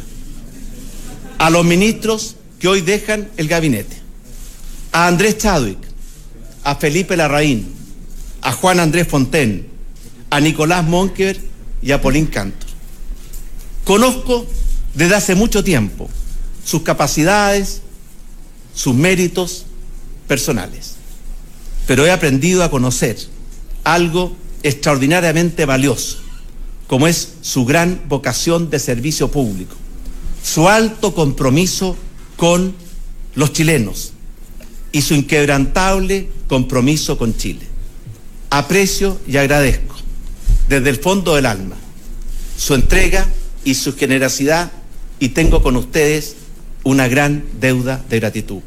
a 1.38 1.50
los 1.50 1.66
ministros 1.66 2.36
que 2.60 2.68
hoy 2.68 2.82
dejan 2.82 3.30
el 3.38 3.48
gabinete. 3.48 3.98
A 4.92 5.08
Andrés 5.08 5.38
Chadwick, 5.38 5.80
a 6.64 6.76
Felipe 6.76 7.18
Larraín, 7.18 7.74
a 8.42 8.52
Juan 8.52 8.80
Andrés 8.80 9.08
Fonten, 9.08 9.68
a 10.30 10.40
Nicolás 10.40 10.86
Monker 10.86 11.40
y 11.82 11.92
a 11.92 12.02
Polín 12.02 12.28
Cantor. 12.28 12.70
Conozco 13.84 14.46
desde 14.94 15.16
hace 15.16 15.36
mucho 15.36 15.64
tiempo 15.64 16.10
sus 16.64 16.84
capacidades, 16.84 17.82
sus 18.74 18.96
méritos 18.96 19.66
personales, 20.28 20.96
pero 21.88 22.06
he 22.06 22.12
aprendido 22.12 22.64
a 22.64 22.72
conocer 22.72 23.18
algo 23.84 24.36
extraordinariamente 24.64 25.66
valioso, 25.66 26.18
como 26.88 27.08
es 27.08 27.34
su 27.42 27.66
gran 27.66 28.02
vocación 28.08 28.70
de 28.70 28.80
servicio 28.80 29.32
público, 29.32 29.76
su 30.44 30.70
alto 30.70 31.14
compromiso 31.14 31.96
con 32.38 32.74
los 33.36 33.54
chilenos 33.54 34.14
y 34.92 35.02
su 35.02 35.14
inquebrantable 35.14 36.30
compromiso 36.48 37.18
con 37.18 37.36
Chile. 37.36 37.68
Aprecio 38.50 39.20
y 39.28 39.38
agradezco 39.38 39.96
desde 40.68 40.90
el 40.90 40.98
fondo 40.98 41.36
del 41.36 41.46
alma 41.46 41.76
su 42.58 42.74
entrega 42.74 43.28
y 43.64 43.76
su 43.76 43.96
generosidad 43.96 44.72
y 45.20 45.30
tengo 45.30 45.64
con 45.64 45.76
ustedes 45.78 46.36
una 46.84 47.08
gran 47.08 47.44
deuda 47.60 48.02
de 48.10 48.20
gratitud. 48.20 48.62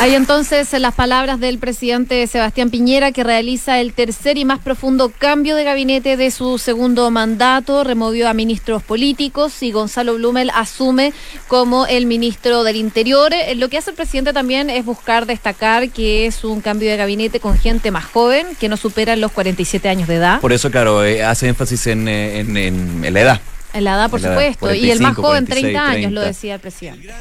Hay 0.00 0.14
entonces 0.14 0.72
las 0.74 0.94
palabras 0.94 1.40
del 1.40 1.58
presidente 1.58 2.24
Sebastián 2.28 2.70
Piñera 2.70 3.10
que 3.10 3.24
realiza 3.24 3.80
el 3.80 3.92
tercer 3.92 4.38
y 4.38 4.44
más 4.44 4.60
profundo 4.60 5.10
cambio 5.18 5.56
de 5.56 5.64
gabinete 5.64 6.16
de 6.16 6.30
su 6.30 6.58
segundo 6.58 7.10
mandato, 7.10 7.82
removió 7.82 8.28
a 8.28 8.32
ministros 8.32 8.84
políticos 8.84 9.60
y 9.60 9.72
Gonzalo 9.72 10.14
Blumel 10.14 10.52
asume 10.54 11.12
como 11.48 11.84
el 11.86 12.06
ministro 12.06 12.62
del 12.62 12.76
Interior. 12.76 13.32
Eh, 13.34 13.56
lo 13.56 13.68
que 13.68 13.78
hace 13.78 13.90
el 13.90 13.96
presidente 13.96 14.32
también 14.32 14.70
es 14.70 14.84
buscar 14.84 15.26
destacar 15.26 15.88
que 15.88 16.26
es 16.26 16.44
un 16.44 16.60
cambio 16.60 16.88
de 16.88 16.96
gabinete 16.96 17.40
con 17.40 17.58
gente 17.58 17.90
más 17.90 18.04
joven, 18.04 18.46
que 18.60 18.68
no 18.68 18.76
supera 18.76 19.16
los 19.16 19.32
47 19.32 19.88
años 19.88 20.06
de 20.06 20.14
edad. 20.14 20.40
Por 20.40 20.52
eso, 20.52 20.70
claro, 20.70 21.04
eh, 21.04 21.24
hace 21.24 21.48
énfasis 21.48 21.88
en, 21.88 22.06
eh, 22.06 22.38
en, 22.38 22.56
en, 22.56 23.04
en 23.04 23.14
la 23.14 23.20
edad. 23.20 23.40
La 23.80 23.94
edad, 23.94 24.10
por 24.10 24.20
la 24.20 24.30
supuesto. 24.30 24.74
y 24.74 24.90
el 24.90 25.00
más 25.00 25.14
45, 25.14 25.22
joven, 25.22 25.44
46, 25.46 25.62
30 25.62 25.90
años, 25.90 26.12
lo 26.12 26.20
30. 26.20 26.26
decía 26.26 26.54
el 26.54 26.60
presidente. 26.60 27.14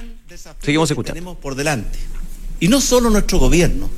Seguimos 0.61 0.89
que 0.89 0.93
escuchando. 0.93 1.13
Tenemos 1.13 1.37
por 1.37 1.55
delante. 1.55 1.99
Y 2.59 2.67
no 2.67 2.81
solo 2.81 3.09
nuestro 3.09 3.39
gobierno, 3.39 3.89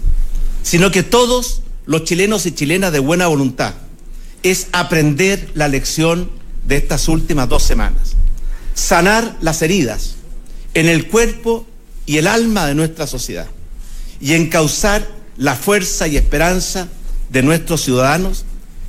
sino 0.64 0.92
que 0.92 1.04
todos 1.04 1.62
los 1.86 2.04
chilenos 2.04 2.46
y 2.46 2.52
chilenas 2.52 2.92
de 2.92 3.00
buena 3.00 3.28
voluntad 3.28 3.74
es 4.44 4.68
aprender 4.72 5.50
la 5.54 5.68
lección 5.68 6.30
de 6.68 6.78
estas 6.78 7.08
últimas 7.08 7.50
dos 7.50 7.64
semanas. 7.64 8.16
Sanar 8.74 9.38
las 9.42 9.62
heridas 9.62 10.16
en 10.74 10.88
el 10.88 11.08
cuerpo 11.08 11.66
y 12.06 12.18
el 12.18 12.28
alma 12.28 12.68
de 12.68 12.76
nuestra 12.76 13.08
sociedad 13.08 13.48
y 14.22 14.34
encauzar 14.34 15.08
la 15.38 15.56
fuerza 15.56 16.08
y 16.08 16.18
esperanza 16.18 16.88
de 17.30 17.44
nuestros 17.44 17.82
ciudadanos 17.82 18.46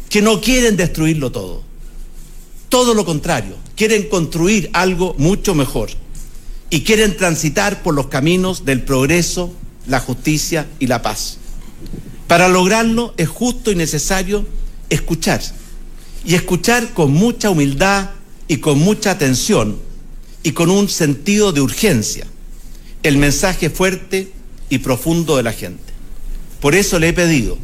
que 0.08 0.22
no 0.22 0.40
quieren 0.40 0.76
destruirlo 0.76 1.30
todo. 1.30 1.62
Todo 2.70 2.94
lo 2.94 3.04
contrario, 3.04 3.56
quieren 3.76 4.08
construir 4.08 4.70
algo 4.72 5.14
mucho 5.18 5.54
mejor 5.54 5.90
y 6.70 6.82
quieren 6.82 7.16
transitar 7.16 7.82
por 7.82 7.94
los 7.94 8.06
caminos 8.06 8.64
del 8.64 8.82
progreso, 8.82 9.52
la 9.86 10.00
justicia 10.00 10.66
y 10.78 10.86
la 10.86 11.02
paz. 11.02 11.36
Para 12.28 12.48
lograrlo 12.48 13.12
es 13.16 13.28
justo 13.28 13.72
y 13.72 13.74
necesario 13.74 14.46
escuchar, 14.88 15.42
y 16.24 16.36
escuchar 16.36 16.94
con 16.94 17.12
mucha 17.12 17.50
humildad 17.50 18.10
y 18.46 18.58
con 18.58 18.78
mucha 18.78 19.10
atención 19.10 19.78
y 20.44 20.52
con 20.52 20.70
un 20.70 20.88
sentido 20.88 21.52
de 21.52 21.60
urgencia 21.60 22.26
el 23.02 23.16
mensaje 23.16 23.68
fuerte 23.68 24.30
y 24.68 24.78
profundo 24.78 25.36
de 25.36 25.42
la 25.42 25.52
gente. 25.52 25.92
Por 26.60 26.76
eso 26.76 27.00
le 27.00 27.08
he 27.08 27.12
pedido 27.12 27.58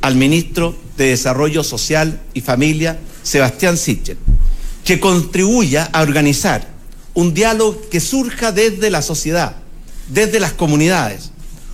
al 0.00 0.16
ministro 0.16 0.76
de 0.96 1.10
Desarrollo 1.10 1.62
Social 1.62 2.20
y 2.34 2.40
Familia, 2.40 2.98
Sebastián 3.26 3.76
Sichel, 3.76 4.18
que 4.84 5.00
contribuya 5.00 5.90
a 5.92 6.02
organizar 6.02 6.68
un 7.12 7.34
diálogo 7.34 7.82
que 7.90 7.98
surja 7.98 8.52
desde 8.52 8.88
la 8.88 9.02
sociedad, 9.02 9.56
desde 10.08 10.38
las 10.38 10.52
comunidades, 10.52 11.32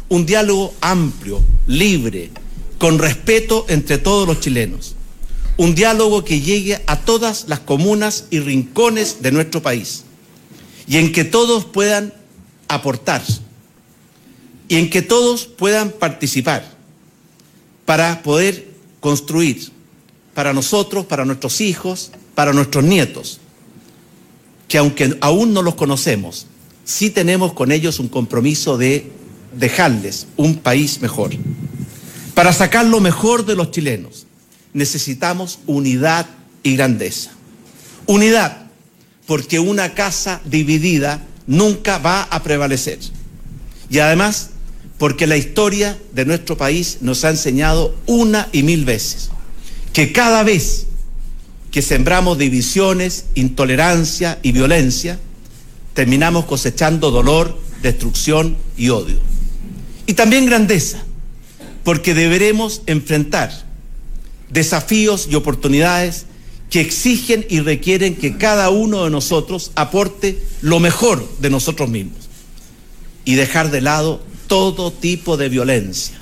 un 0.08 0.24
diálogo 0.24 0.72
amplio, 0.80 1.42
libre, 1.66 2.30
con 2.78 2.98
respeto 2.98 3.66
entre 3.68 3.98
todos 3.98 4.26
los 4.26 4.40
chilenos, 4.40 4.94
un 5.58 5.74
diálogo 5.74 6.24
que 6.24 6.40
llegue 6.40 6.80
a 6.86 6.98
todas 6.98 7.44
las 7.48 7.60
comunas 7.60 8.24
y 8.30 8.40
rincones 8.40 9.20
de 9.20 9.32
nuestro 9.32 9.60
país. 9.60 10.04
Y 10.86 10.96
en 10.96 11.12
que 11.12 11.24
todos 11.24 11.66
puedan 11.66 12.14
aportar. 12.68 13.22
Y 14.68 14.76
en 14.76 14.88
que 14.88 15.02
todos 15.02 15.44
puedan 15.44 15.90
participar 15.90 16.64
para 17.84 18.22
poder 18.22 18.68
construir 19.00 19.70
para 20.34 20.52
nosotros, 20.52 21.06
para 21.06 21.24
nuestros 21.24 21.60
hijos, 21.60 22.10
para 22.34 22.52
nuestros 22.52 22.84
nietos, 22.84 23.40
que 24.68 24.78
aunque 24.78 25.16
aún 25.20 25.52
no 25.52 25.62
los 25.62 25.74
conocemos, 25.74 26.46
sí 26.84 27.10
tenemos 27.10 27.52
con 27.52 27.72
ellos 27.72 27.98
un 27.98 28.08
compromiso 28.08 28.78
de 28.78 29.10
dejarles 29.54 30.26
un 30.36 30.56
país 30.56 31.00
mejor. 31.00 31.32
Para 32.34 32.52
sacar 32.52 32.86
lo 32.86 33.00
mejor 33.00 33.44
de 33.44 33.54
los 33.54 33.70
chilenos 33.70 34.26
necesitamos 34.72 35.58
unidad 35.66 36.26
y 36.62 36.76
grandeza. 36.76 37.32
Unidad, 38.06 38.70
porque 39.26 39.58
una 39.58 39.92
casa 39.92 40.40
dividida 40.46 41.22
nunca 41.46 41.98
va 41.98 42.22
a 42.22 42.42
prevalecer. 42.42 42.98
Y 43.90 43.98
además, 43.98 44.50
porque 44.96 45.26
la 45.26 45.36
historia 45.36 45.98
de 46.12 46.24
nuestro 46.24 46.56
país 46.56 46.98
nos 47.02 47.24
ha 47.24 47.30
enseñado 47.30 47.94
una 48.06 48.48
y 48.52 48.62
mil 48.62 48.86
veces 48.86 49.30
que 49.92 50.12
cada 50.12 50.42
vez 50.42 50.86
que 51.70 51.82
sembramos 51.82 52.38
divisiones, 52.38 53.26
intolerancia 53.34 54.38
y 54.42 54.52
violencia, 54.52 55.18
terminamos 55.94 56.44
cosechando 56.44 57.10
dolor, 57.10 57.58
destrucción 57.82 58.56
y 58.76 58.90
odio. 58.90 59.18
Y 60.06 60.14
también 60.14 60.46
grandeza, 60.46 61.02
porque 61.84 62.14
deberemos 62.14 62.82
enfrentar 62.86 63.64
desafíos 64.50 65.28
y 65.30 65.34
oportunidades 65.34 66.26
que 66.70 66.80
exigen 66.80 67.46
y 67.48 67.60
requieren 67.60 68.16
que 68.16 68.36
cada 68.36 68.70
uno 68.70 69.04
de 69.04 69.10
nosotros 69.10 69.72
aporte 69.74 70.42
lo 70.60 70.80
mejor 70.80 71.26
de 71.38 71.50
nosotros 71.50 71.88
mismos 71.88 72.28
y 73.24 73.34
dejar 73.34 73.70
de 73.70 73.80
lado 73.80 74.22
todo 74.46 74.92
tipo 74.92 75.36
de 75.36 75.48
violencia, 75.48 76.20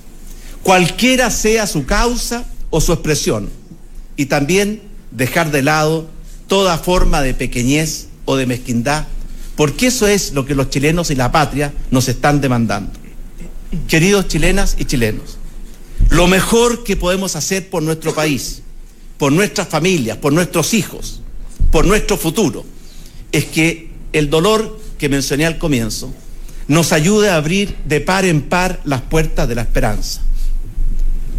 cualquiera 0.63 1.31
sea 1.31 1.67
su 1.67 1.87
causa 1.87 2.45
o 2.71 2.81
su 2.81 2.93
expresión, 2.93 3.51
y 4.21 4.27
también 4.27 4.83
dejar 5.13 5.51
de 5.51 5.63
lado 5.63 6.07
toda 6.47 6.77
forma 6.77 7.23
de 7.23 7.33
pequeñez 7.33 8.09
o 8.27 8.37
de 8.37 8.45
mezquindad, 8.45 9.07
porque 9.57 9.87
eso 9.87 10.07
es 10.07 10.35
lo 10.35 10.45
que 10.45 10.55
los 10.55 10.69
chilenos 10.69 11.11
y 11.11 11.15
la 11.15 11.33
patria 11.33 11.73
nos 11.91 12.07
están 12.07 12.43
demandando. 12.43 12.93
Queridos 13.89 14.29
chilenas 14.29 14.77
y 14.79 14.85
chilenos, 14.85 15.39
lo 16.11 16.27
mejor 16.27 16.85
que 16.85 16.99
podemos 16.99 17.35
hacer 17.35 17.71
por 17.71 17.83
nuestro 17.83 18.15
país, 18.15 18.61
por 19.17 19.33
nuestras 19.33 19.69
familias, 19.69 20.19
por 20.19 20.35
nuestros 20.35 20.75
hijos, 20.75 21.23
por 21.73 21.87
nuestro 21.87 22.19
futuro, 22.19 22.67
es 23.33 23.47
que 23.47 23.89
el 24.13 24.29
dolor 24.29 24.79
que 24.99 25.09
mencioné 25.09 25.47
al 25.47 25.57
comienzo 25.57 26.13
nos 26.69 26.93
ayude 26.93 27.31
a 27.31 27.37
abrir 27.37 27.75
de 27.87 28.03
par 28.03 28.27
en 28.27 28.43
par 28.43 28.83
las 28.85 29.01
puertas 29.01 29.49
de 29.49 29.55
la 29.55 29.63
esperanza. 29.63 30.21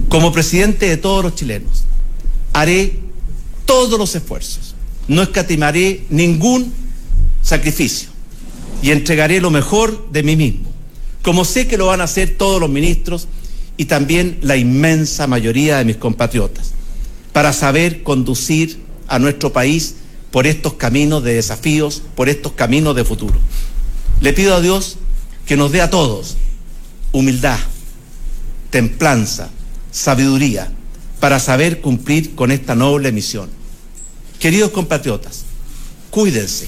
Como 0.09 0.31
presidente 0.31 0.89
de 0.89 0.97
todos 0.97 1.23
los 1.23 1.35
chilenos, 1.35 1.85
haré 2.53 2.99
todos 3.65 3.97
los 3.97 4.15
esfuerzos, 4.15 4.75
no 5.07 5.21
escatimaré 5.21 6.05
ningún 6.09 6.73
sacrificio 7.41 8.09
y 8.81 8.91
entregaré 8.91 9.41
lo 9.41 9.51
mejor 9.51 10.11
de 10.11 10.23
mí 10.23 10.35
mismo, 10.35 10.71
como 11.21 11.45
sé 11.45 11.67
que 11.67 11.77
lo 11.77 11.87
van 11.87 12.01
a 12.01 12.05
hacer 12.05 12.37
todos 12.37 12.59
los 12.59 12.69
ministros 12.69 13.27
y 13.77 13.85
también 13.85 14.39
la 14.41 14.57
inmensa 14.57 15.27
mayoría 15.27 15.77
de 15.77 15.85
mis 15.85 15.97
compatriotas, 15.97 16.71
para 17.33 17.53
saber 17.53 18.03
conducir 18.03 18.79
a 19.07 19.19
nuestro 19.19 19.53
país 19.53 19.95
por 20.31 20.47
estos 20.47 20.73
caminos 20.73 21.23
de 21.23 21.33
desafíos, 21.33 22.01
por 22.15 22.29
estos 22.29 22.53
caminos 22.53 22.95
de 22.95 23.03
futuro. 23.03 23.39
Le 24.21 24.33
pido 24.33 24.55
a 24.55 24.61
Dios 24.61 24.97
que 25.45 25.57
nos 25.57 25.71
dé 25.71 25.81
a 25.81 25.89
todos 25.89 26.37
humildad, 27.11 27.59
templanza, 28.69 29.49
sabiduría, 29.91 30.71
para 31.21 31.39
saber 31.39 31.79
cumplir 31.79 32.35
con 32.35 32.51
esta 32.51 32.75
noble 32.75 33.13
misión. 33.13 33.49
Queridos 34.39 34.71
compatriotas, 34.71 35.45
cuídense, 36.09 36.67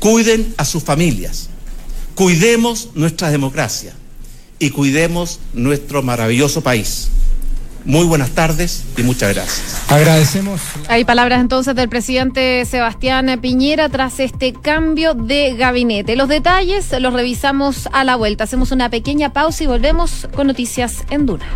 cuiden 0.00 0.54
a 0.56 0.64
sus 0.64 0.82
familias, 0.82 1.50
cuidemos 2.14 2.88
nuestra 2.94 3.30
democracia 3.30 3.92
y 4.58 4.70
cuidemos 4.70 5.40
nuestro 5.52 6.02
maravilloso 6.02 6.62
país. 6.62 7.08
Muy 7.84 8.06
buenas 8.06 8.30
tardes 8.30 8.84
y 8.96 9.02
muchas 9.02 9.34
gracias. 9.34 9.82
Agradecemos. 9.88 10.60
Hay 10.88 11.04
palabras 11.04 11.40
entonces 11.40 11.74
del 11.74 11.88
presidente 11.88 12.64
Sebastián 12.64 13.38
Piñera 13.40 13.88
tras 13.88 14.20
este 14.20 14.52
cambio 14.52 15.14
de 15.14 15.54
gabinete. 15.54 16.16
Los 16.16 16.28
detalles 16.28 16.86
los 16.98 17.12
revisamos 17.12 17.88
a 17.92 18.04
la 18.04 18.16
vuelta. 18.16 18.44
Hacemos 18.44 18.72
una 18.72 18.90
pequeña 18.90 19.32
pausa 19.32 19.64
y 19.64 19.66
volvemos 19.66 20.28
con 20.34 20.46
noticias 20.46 21.04
en 21.10 21.26
Duna. 21.26 21.46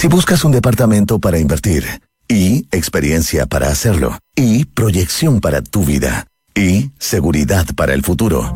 Si 0.00 0.08
buscas 0.08 0.46
un 0.46 0.52
departamento 0.52 1.18
para 1.18 1.38
invertir 1.38 1.84
y 2.26 2.66
experiencia 2.70 3.44
para 3.44 3.68
hacerlo 3.68 4.16
y 4.34 4.64
proyección 4.64 5.40
para 5.42 5.60
tu 5.60 5.84
vida 5.84 6.26
y 6.54 6.90
seguridad 6.98 7.66
para 7.76 7.92
el 7.92 8.02
futuro. 8.02 8.50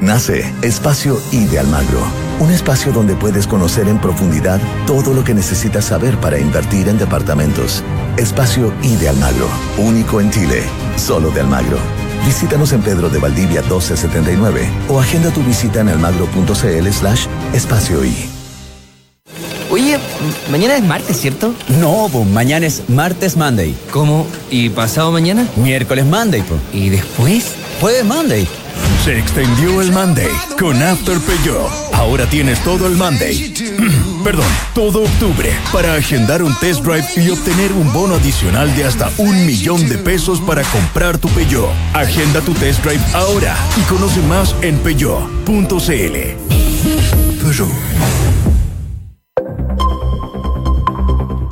Nace 0.00 0.50
Espacio 0.62 1.20
I 1.32 1.44
de 1.44 1.58
Almagro, 1.58 2.00
un 2.40 2.50
espacio 2.50 2.92
donde 2.92 3.14
puedes 3.14 3.46
conocer 3.46 3.88
en 3.88 4.00
profundidad 4.00 4.58
todo 4.86 5.12
lo 5.12 5.22
que 5.22 5.34
necesitas 5.34 5.84
saber 5.84 6.16
para 6.18 6.38
invertir 6.38 6.88
en 6.88 6.96
departamentos. 6.96 7.84
Espacio 8.16 8.72
I 8.82 8.96
de 8.96 9.10
Almagro, 9.10 9.50
único 9.76 10.22
en 10.22 10.30
Chile, 10.30 10.62
solo 10.96 11.30
de 11.30 11.42
Almagro. 11.42 11.76
Visítanos 12.24 12.72
en 12.72 12.80
Pedro 12.80 13.10
de 13.10 13.18
Valdivia 13.18 13.60
1279 13.60 14.66
o 14.88 14.98
agenda 14.98 15.30
tu 15.30 15.42
visita 15.42 15.82
en 15.82 15.90
almagro.cl 15.90 16.88
slash 16.90 17.26
espacio 17.52 18.02
I. 18.02 18.35
Oye, 19.70 19.98
mañana 20.50 20.76
es 20.76 20.84
martes, 20.84 21.20
¿cierto? 21.20 21.54
No, 21.80 22.08
pues 22.12 22.26
mañana 22.26 22.66
es 22.66 22.88
martes 22.88 23.36
Monday. 23.36 23.74
¿Cómo? 23.90 24.26
¿Y 24.50 24.68
pasado 24.70 25.10
mañana? 25.10 25.46
Miércoles 25.56 26.04
Monday, 26.04 26.42
pues. 26.42 26.60
¿Y 26.72 26.88
después? 26.90 27.54
Jueves 27.80 28.04
Monday. 28.04 28.46
Se 29.04 29.18
extendió 29.18 29.80
el 29.80 29.92
Monday 29.92 30.30
con 30.58 30.80
After 30.82 31.18
Peugeot. 31.18 31.68
Ahora 31.92 32.26
tienes 32.26 32.62
todo 32.62 32.86
el 32.86 32.96
Monday. 32.96 33.52
Perdón, 34.24 34.46
todo 34.74 35.02
octubre 35.02 35.52
para 35.72 35.94
agendar 35.94 36.42
un 36.42 36.54
test 36.58 36.82
drive 36.82 37.06
y 37.16 37.30
obtener 37.30 37.72
un 37.72 37.92
bono 37.92 38.14
adicional 38.14 38.74
de 38.76 38.84
hasta 38.84 39.10
un 39.18 39.46
millón 39.46 39.88
de 39.88 39.98
pesos 39.98 40.40
para 40.40 40.62
comprar 40.62 41.18
tu 41.18 41.28
Peugeot. 41.28 41.70
Agenda 41.94 42.40
tu 42.40 42.52
test 42.54 42.84
drive 42.84 43.02
ahora 43.14 43.56
y 43.76 43.82
conoce 43.82 44.20
más 44.22 44.54
en 44.62 44.78
peugeot.cl. 44.78 45.46
Peugeot. 47.42 48.25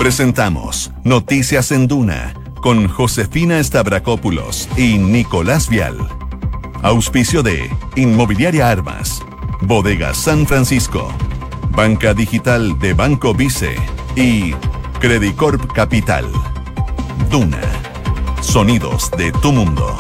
Presentamos 0.05 0.93
Noticias 1.03 1.73
en 1.73 1.89
Duna 1.89 2.35
con 2.61 2.89
Josefina 2.89 3.65
Stavrakopoulos 3.65 4.69
y 4.77 4.99
Nicolás 4.99 5.71
Vial. 5.71 5.97
Auspicio 6.83 7.43
de 7.43 7.71
Inmobiliaria 7.97 8.69
Armas, 8.69 9.23
Bodega 9.63 10.13
San 10.13 10.47
Francisco, 10.47 11.11
Banca 11.71 12.13
Digital 12.13 12.79
de 12.81 12.93
Banco 12.93 13.33
Vice 13.33 13.77
y 14.15 14.53
Credicorp 15.01 15.73
Capital. 15.73 16.27
Duna. 17.31 17.63
Sonidos 18.43 19.11
de 19.13 19.33
tu 19.33 19.53
mundo. 19.53 19.97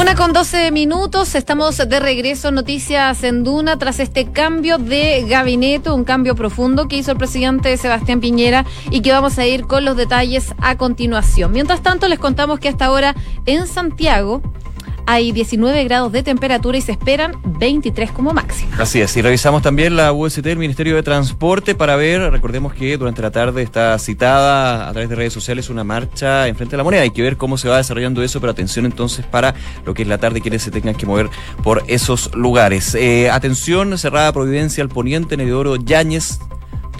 Una 0.00 0.14
con 0.14 0.32
12 0.32 0.70
minutos, 0.70 1.34
estamos 1.34 1.76
de 1.76 2.00
regreso, 2.00 2.50
noticias 2.50 3.22
en 3.22 3.44
Duna, 3.44 3.78
tras 3.78 4.00
este 4.00 4.32
cambio 4.32 4.78
de 4.78 5.26
gabinete, 5.28 5.90
un 5.90 6.04
cambio 6.04 6.34
profundo 6.34 6.88
que 6.88 6.96
hizo 6.96 7.12
el 7.12 7.18
presidente 7.18 7.76
Sebastián 7.76 8.18
Piñera 8.18 8.64
y 8.90 9.02
que 9.02 9.12
vamos 9.12 9.38
a 9.38 9.46
ir 9.46 9.66
con 9.66 9.84
los 9.84 9.98
detalles 9.98 10.54
a 10.56 10.78
continuación. 10.78 11.52
Mientras 11.52 11.82
tanto, 11.82 12.08
les 12.08 12.18
contamos 12.18 12.58
que 12.60 12.70
hasta 12.70 12.86
ahora 12.86 13.14
en 13.44 13.66
Santiago 13.66 14.40
hay 15.10 15.32
19 15.32 15.82
grados 15.82 16.12
de 16.12 16.22
temperatura 16.22 16.78
y 16.78 16.82
se 16.82 16.92
esperan 16.92 17.34
23 17.44 18.12
como 18.12 18.32
máximo. 18.32 18.70
Así 18.78 19.00
es, 19.00 19.16
y 19.16 19.22
revisamos 19.22 19.60
también 19.60 19.96
la 19.96 20.12
UST, 20.12 20.46
el 20.46 20.58
Ministerio 20.58 20.94
de 20.94 21.02
Transporte, 21.02 21.74
para 21.74 21.96
ver, 21.96 22.30
recordemos 22.30 22.72
que 22.72 22.96
durante 22.96 23.20
la 23.20 23.32
tarde 23.32 23.60
está 23.62 23.98
citada 23.98 24.88
a 24.88 24.92
través 24.92 25.10
de 25.10 25.16
redes 25.16 25.32
sociales 25.32 25.68
una 25.68 25.82
marcha 25.82 26.46
en 26.46 26.54
frente 26.54 26.76
a 26.76 26.78
la 26.78 26.84
moneda. 26.84 27.02
Hay 27.02 27.10
que 27.10 27.22
ver 27.22 27.36
cómo 27.36 27.58
se 27.58 27.68
va 27.68 27.78
desarrollando 27.78 28.22
eso, 28.22 28.40
pero 28.40 28.52
atención 28.52 28.86
entonces 28.86 29.26
para 29.26 29.56
lo 29.84 29.94
que 29.94 30.02
es 30.02 30.08
la 30.08 30.18
tarde, 30.18 30.40
quienes 30.40 30.62
se 30.62 30.70
tengan 30.70 30.94
que 30.94 31.06
mover 31.06 31.28
por 31.64 31.82
esos 31.88 32.32
lugares. 32.36 32.94
Eh, 32.94 33.30
atención, 33.30 33.98
cerrada 33.98 34.32
Providencia 34.32 34.80
al 34.84 34.90
Poniente, 34.90 35.34
Oro 35.52 35.74
Yáñez, 35.74 36.38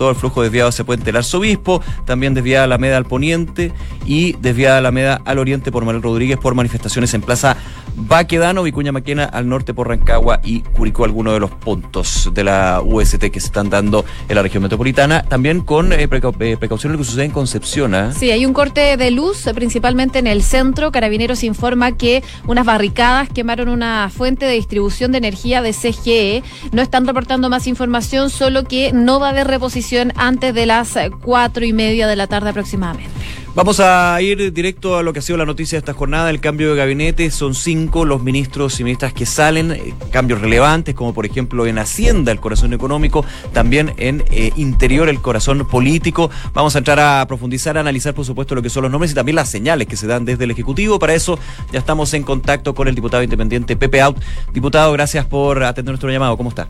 todo 0.01 0.09
el 0.09 0.16
flujo 0.16 0.40
desviado 0.40 0.70
hacia 0.70 0.82
Puente 0.82 1.11
el 1.11 1.16
Arzobispo, 1.16 1.82
también 2.07 2.32
desviada 2.32 2.64
Alameda 2.64 2.96
al 2.96 3.05
Poniente 3.05 3.70
y 4.07 4.32
desviada 4.40 4.78
Alameda 4.78 5.20
al 5.26 5.38
Oriente 5.38 5.70
por 5.70 5.84
Manuel 5.84 6.03
Rodríguez 6.03 6.38
por 6.38 6.55
manifestaciones 6.55 7.12
en 7.12 7.20
Plaza 7.20 7.59
Baquedano, 7.96 8.62
Vicuña 8.62 8.92
Maquena 8.92 9.24
al 9.24 9.46
norte 9.46 9.74
por 9.74 9.88
Rancagua 9.88 10.40
y 10.42 10.61
Curicó, 10.61 11.05
algunos 11.05 11.34
de 11.34 11.40
los 11.40 11.51
puntos 11.51 12.30
de 12.32 12.44
la 12.44 12.80
UST 12.82 13.26
que 13.26 13.40
se 13.40 13.48
están 13.48 13.68
dando 13.68 14.07
en 14.26 14.36
la 14.36 14.40
región 14.40 14.62
metropolitana, 14.62 15.22
también 15.22 15.61
con 15.61 15.92
eh, 15.92 16.05
eh 16.05 16.57
precaución 16.57 16.92
lo 16.92 16.98
que 16.98 17.05
sucede 17.05 17.26
en 17.26 17.32
Concepción. 17.32 17.94
¿ah? 17.94 18.12
Sí, 18.18 18.30
hay 18.30 18.46
un 18.46 18.55
corte 18.55 18.96
de 18.96 19.11
luz, 19.11 19.51
principalmente 19.55 20.18
en 20.18 20.28
el 20.28 20.42
centro. 20.42 20.92
Carabineros 20.92 21.44
informa 21.44 21.92
que 21.92 22.24
unas 22.46 22.64
barricadas 22.64 23.28
quemaron 23.28 23.68
una 23.68 24.09
fuente 24.09 24.46
de 24.46 24.55
distribución 24.55 25.12
de 25.12 25.18
energía 25.18 25.61
de 25.61 25.74
CGE. 25.74 26.42
No 26.72 26.80
están 26.80 27.07
reportando 27.07 27.51
más 27.51 27.66
información, 27.66 28.30
solo 28.30 28.64
que 28.64 28.94
no 28.94 29.20
va 29.20 29.26
a 29.26 29.30
haber 29.30 29.46
reposición 29.46 29.89
antes 30.16 30.55
de 30.55 30.66
las 30.66 30.99
cuatro 31.22 31.64
y 31.64 31.72
media 31.72 32.07
de 32.07 32.16
la 32.16 32.26
tarde 32.26 32.51
aproximadamente. 32.51 33.11
Vamos 33.53 33.80
a 33.80 34.16
ir 34.22 34.53
directo 34.53 34.97
a 34.97 35.03
lo 35.03 35.12
que 35.12 35.18
ha 35.18 35.22
sido 35.22 35.36
la 35.36 35.45
noticia 35.45 35.74
de 35.76 35.80
esta 35.80 35.93
jornada, 35.93 36.30
el 36.30 36.41
cambio 36.41 36.70
de 36.70 36.76
gabinete. 36.76 37.32
Son 37.32 37.57
cinco 37.57 38.05
los 38.05 38.22
ministros 38.22 38.78
y 38.78 38.84
ministras 38.84 39.12
que 39.12 39.26
salen, 39.26 39.72
eh, 39.72 39.93
cambios 40.12 40.41
relevantes, 40.41 40.95
como 40.95 41.12
por 41.12 41.26
ejemplo 41.26 41.66
en 41.66 41.78
Hacienda, 41.78 42.30
el 42.30 42.38
corazón 42.38 42.72
económico, 42.72 43.24
también 43.53 43.93
en 43.97 44.22
eh, 44.30 44.53
Interior, 44.55 45.09
el 45.09 45.20
corazón 45.20 45.66
político. 45.66 46.30
Vamos 46.55 46.76
a 46.76 46.78
entrar 46.78 47.01
a 47.01 47.26
profundizar, 47.26 47.76
a 47.76 47.80
analizar 47.80 48.14
por 48.14 48.24
supuesto 48.24 48.55
lo 48.55 48.62
que 48.62 48.70
son 48.70 48.84
los 48.84 48.93
nombres 48.93 49.11
y 49.11 49.14
también 49.16 49.34
las 49.34 49.51
señales 49.51 49.88
que 49.88 49.97
se 49.97 50.07
dan 50.07 50.24
desde 50.24 50.45
el 50.45 50.53
Ejecutivo. 50.53 51.01
Para 51.01 51.14
eso 51.14 51.36
ya 51.72 51.80
estamos 51.80 52.14
en 52.14 52.22
contacto 52.22 52.72
con 52.72 52.86
el 52.86 52.95
diputado 52.95 53.24
independiente 53.24 53.74
Pepe 53.74 54.01
Out. 54.01 54.16
Diputado, 54.53 54.93
gracias 54.93 55.26
por 55.26 55.64
atender 55.64 55.93
nuestro 55.93 56.09
llamado. 56.09 56.36
¿Cómo 56.36 56.51
está? 56.51 56.68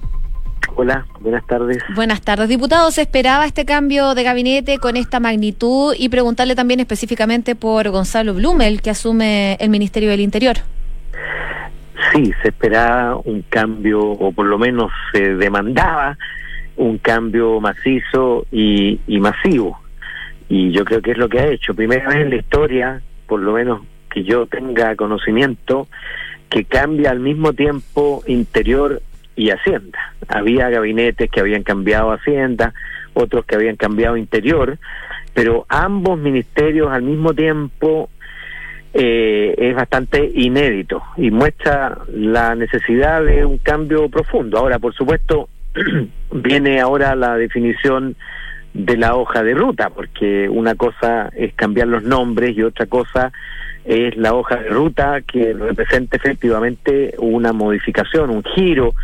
Hola, 0.77 1.07
buenas 1.21 1.47
tardes. 1.47 1.83
Buenas 1.95 2.23
tardes. 2.23 2.49
Diputado, 2.49 2.91
¿se 2.91 3.03
esperaba 3.03 3.45
este 3.47 3.65
cambio 3.65 4.15
de 4.15 4.23
gabinete 4.23 4.79
con 4.79 4.97
esta 4.97 5.21
magnitud? 5.21 5.95
Y 5.99 6.09
preguntarle 6.09 6.55
también 6.55 6.81
específicamente 6.81 7.55
por 7.55 7.89
Gonzalo 7.91 8.35
Blumel, 8.35 8.81
que 8.81 8.91
asume 8.91 9.55
el 9.61 9.71
Ministerio 9.71 10.11
del 10.11 10.21
Interior. 10.21 10.57
Sí, 12.13 12.33
se 12.43 12.49
esperaba 12.49 13.17
un 13.17 13.43
cambio, 13.49 14.01
o 14.01 14.33
por 14.33 14.47
lo 14.47 14.59
menos 14.59 14.91
se 15.13 15.35
demandaba 15.35 16.17
un 16.77 16.99
cambio 16.99 17.61
macizo 17.61 18.47
y, 18.51 19.01
y 19.07 19.21
masivo. 19.21 19.79
Y 20.49 20.73
yo 20.73 20.85
creo 20.85 21.03
que 21.03 21.13
es 21.13 21.19
lo 21.19 21.29
que 21.29 21.41
ha 21.41 21.47
hecho. 21.49 21.75
Primera 21.75 22.09
vez 22.09 22.17
en 22.17 22.31
la 22.31 22.37
historia, 22.37 23.03
por 23.27 23.41
lo 23.41 23.53
menos 23.53 23.83
que 24.11 24.25
yo 24.25 24.47
tenga 24.47 24.97
conocimiento, 24.97 25.89
que 26.49 26.65
cambia 26.65 27.11
al 27.11 27.21
mismo 27.21 27.53
tiempo 27.53 28.23
interior 28.27 29.03
y 29.41 29.51
Hacienda. 29.51 29.99
Había 30.29 30.69
gabinetes 30.69 31.31
que 31.31 31.41
habían 31.41 31.63
cambiado 31.63 32.13
Hacienda, 32.13 32.75
otros 33.15 33.45
que 33.47 33.57
habían 33.57 33.77
cambiado 33.77 34.17
Interior, 34.17 34.79
pero 35.35 35.65
ambos 35.69 36.19
ministerios 36.19 36.93
al 36.93 37.03
mismo 37.03 37.33
tiempo 37.33 38.11
eh, 38.93 39.55
es 39.57 39.75
bastante 39.75 40.31
inédito 40.35 41.03
y 41.17 41.31
muestra 41.31 41.99
la 42.13 42.55
necesidad 42.55 43.25
de 43.25 43.45
un 43.45 43.59
cambio 43.59 44.09
profundo. 44.09 44.59
Ahora, 44.59 44.79
por 44.79 44.95
supuesto, 44.95 45.49
viene 46.33 46.81
ahora 46.81 47.15
la 47.15 47.37
definición 47.37 48.17
de 48.73 48.97
la 48.97 49.17
hoja 49.17 49.43
de 49.43 49.55
ruta, 49.55 49.91
porque 49.91 50.49
una 50.49 50.75
cosa 50.75 51.31
es 51.35 51.53
cambiar 51.55 51.89
los 51.89 52.03
nombres 52.03 52.57
y 52.57 52.63
otra 52.63 52.87
cosa 52.87 53.33
es 53.85 54.17
la 54.17 54.35
hoja 54.35 54.57
de 54.57 54.69
ruta 54.69 55.21
que 55.23 55.53
representa 55.55 56.17
efectivamente 56.17 57.15
una 57.19 57.53
modificación, 57.53 58.31
un 58.31 58.45
giro 58.45 58.95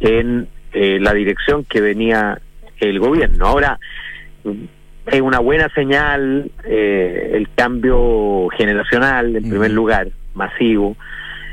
en 0.00 0.46
eh, 0.72 0.98
la 1.00 1.14
dirección 1.14 1.64
que 1.64 1.80
venía 1.80 2.40
el 2.78 2.98
gobierno. 3.00 3.46
Ahora, 3.46 3.78
es 5.06 5.20
una 5.20 5.38
buena 5.40 5.68
señal 5.70 6.50
eh, 6.64 7.32
el 7.34 7.48
cambio 7.54 8.48
generacional, 8.56 9.34
en 9.36 9.48
primer 9.48 9.70
lugar, 9.70 10.08
masivo, 10.34 10.96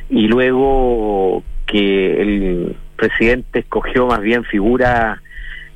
y 0.10 0.28
luego 0.28 1.44
que 1.66 2.22
el 2.22 2.76
presidente 2.96 3.60
escogió 3.60 4.08
más 4.08 4.22
bien 4.22 4.44
figuras 4.44 5.20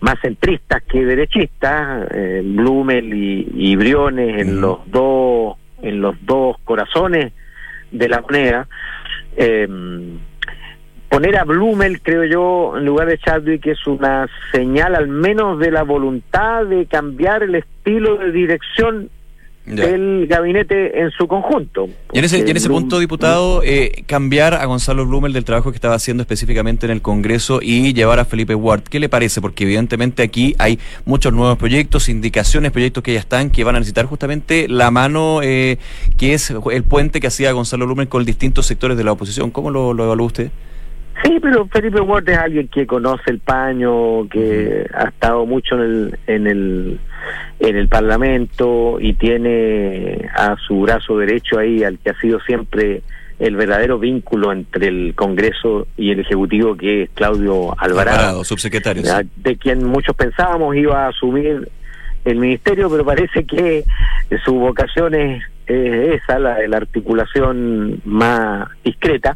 más 0.02 0.16
centristas 0.22 0.84
que 0.84 1.06
derechistas, 1.06 2.08
eh, 2.12 2.42
Blumel 2.44 3.14
y, 3.14 3.76
Briones 3.76 4.42
en 4.42 4.62
los 4.62 4.80
dos 4.90 5.58
en 5.82 6.02
los 6.02 6.16
dos 6.26 6.58
corazones 6.66 7.34
de 7.92 8.10
la 8.10 8.22
moneda. 8.22 8.68
Eh, 9.38 9.68
poner 11.10 11.38
a 11.38 11.44
Blumel, 11.44 12.02
creo 12.02 12.24
yo, 12.26 12.78
en 12.78 12.86
lugar 12.86 13.08
de 13.08 13.18
Chadwick 13.18 13.66
es 13.68 13.88
una 13.88 14.28
señal 14.52 14.96
al 14.96 15.08
menos 15.08 15.60
de 15.60 15.72
la 15.72 15.84
voluntad 15.84 16.66
de 16.66 16.86
cambiar 16.86 17.44
el 17.44 17.56
estilo 17.56 18.18
de 18.18 18.32
dirección 18.32 19.10
del 19.76 20.28
gabinete 20.28 21.00
en 21.00 21.12
su 21.12 21.28
conjunto. 21.28 21.90
Y 22.12 22.20
en 22.20 22.26
ese, 22.26 22.40
en 22.40 22.58
ese 22.58 22.70
punto, 22.70 23.00
diputado, 23.00 23.62
eh, 23.64 24.04
cambiar 24.08 24.54
a 24.54 24.66
Gonzalo 24.66 25.06
Blumel 25.06 25.34
del 25.34 25.46
trabajo 25.46 25.72
que 25.72 25.76
estaba 25.76 25.96
haciendo 25.96 26.22
específicamente 26.22 26.86
en 26.86 26.92
el 26.92 27.02
Congreso 27.02 27.60
y 27.62 27.94
llevar 27.94 28.20
a 28.20 28.26
Felipe 28.26 28.56
Ward, 28.56 28.84
¿qué 28.84 29.00
le 29.00 29.10
parece? 29.10 29.42
Porque 29.42 29.64
evidentemente 29.64 30.24
aquí 30.24 30.56
hay 30.58 30.80
muchos 31.06 31.34
nuevos 31.34 31.58
proyectos, 31.58 32.10
indicaciones, 32.10 32.72
proyectos 32.72 33.04
que 33.04 33.14
ya 33.14 33.20
están, 33.20 33.50
que 33.50 33.64
van 33.64 33.76
a 33.76 33.80
necesitar 33.80 34.06
justamente 34.06 34.68
la 34.68 34.92
mano 34.92 35.42
eh, 35.44 35.78
que 36.18 36.34
es 36.34 36.54
el 36.72 36.84
puente 36.84 37.20
que 37.20 37.28
hacía 37.28 37.52
Gonzalo 37.52 37.86
Blumel 37.86 38.08
con 38.08 38.26
distintos 38.26 38.66
sectores 38.66 38.98
de 38.98 39.04
la 39.04 39.12
oposición. 39.12 39.52
¿Cómo 39.52 39.72
lo, 39.72 39.94
lo 39.94 40.06
evalúa 40.06 40.28
usted? 40.28 40.52
Sí, 41.24 41.38
pero 41.42 41.68
Felipe 41.68 42.00
Ward 42.00 42.30
es 42.30 42.38
alguien 42.38 42.68
que 42.68 42.88
conoce 42.88 43.32
el 43.32 43.40
paño, 43.40 44.28
que 44.30 44.86
ha 44.94 45.10
estado 45.10 45.46
mucho 45.46 45.76
en 45.76 45.82
el, 45.82 46.20
en 46.28 46.48
el 46.48 47.00
en 47.60 47.76
el 47.76 47.88
Parlamento 47.88 48.98
y 49.00 49.14
tiene 49.14 50.30
a 50.34 50.56
su 50.66 50.82
brazo 50.82 51.18
derecho 51.18 51.60
ahí 51.60 51.84
al 51.84 52.00
que 52.00 52.12
ha 52.12 52.20
sido 52.20 52.40
siempre 52.42 53.02
el 53.40 53.56
verdadero 53.56 54.00
vínculo 54.00 54.52
entre 54.52 54.88
el 54.88 55.14
Congreso 55.16 55.88
y 55.98 56.12
el 56.12 56.20
Ejecutivo, 56.20 56.76
que 56.76 57.04
es 57.04 57.10
Claudio 57.14 57.74
Alvarado, 57.78 58.20
Alvarado 58.20 58.44
subsecretario, 58.44 59.04
de 59.38 59.58
quien 59.58 59.84
muchos 59.86 60.16
pensábamos 60.16 60.76
iba 60.76 61.06
a 61.06 61.10
asumir 61.10 61.70
el 62.26 62.36
ministerio, 62.38 62.90
pero 62.90 63.06
parece 63.06 63.46
que 63.46 63.86
su 64.44 64.56
vocación 64.56 65.16
es 65.16 65.44
esa, 65.70 66.40
la 66.40 66.56
de 66.56 66.68
la 66.68 66.78
articulación 66.78 68.02
más 68.06 68.68
discreta. 68.84 69.36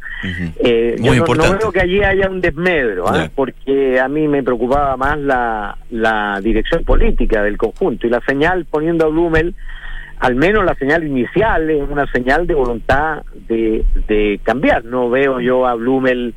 eh, 0.60 0.96
yo 1.00 1.14
no, 1.14 1.58
veo 1.58 1.72
que 1.72 1.82
allí 1.82 2.04
haya 2.04 2.30
un 2.30 2.42
desmedro, 2.42 3.08
¿ah? 3.08 3.30
porque 3.34 4.00
a 4.00 4.08
mí 4.08 4.28
me 4.28 4.44
preocupaba 4.44 4.98
más 4.98 5.20
la, 5.20 5.78
la 5.92 6.40
dirección 6.42 6.84
política 6.84 7.44
del 7.44 7.58
conjunto 7.58 8.08
y 8.08 8.10
la 8.10 8.22
señal 8.26 8.66
poniendo 8.66 9.06
a 9.06 9.10
Blumel, 9.10 9.56
al 10.20 10.36
menos 10.36 10.66
la 10.66 10.76
señal 10.76 11.04
inicial, 11.04 11.70
es 11.70 11.90
una 11.90 12.10
señal 12.12 12.48
de 12.48 12.54
voluntad 12.54 13.24
de, 13.48 13.84
de 14.08 14.40
cambiar. 14.44 14.86
No 14.86 15.10
veo 15.10 15.40
yo 15.40 15.68
a 15.68 15.76
Blumel 15.76 16.34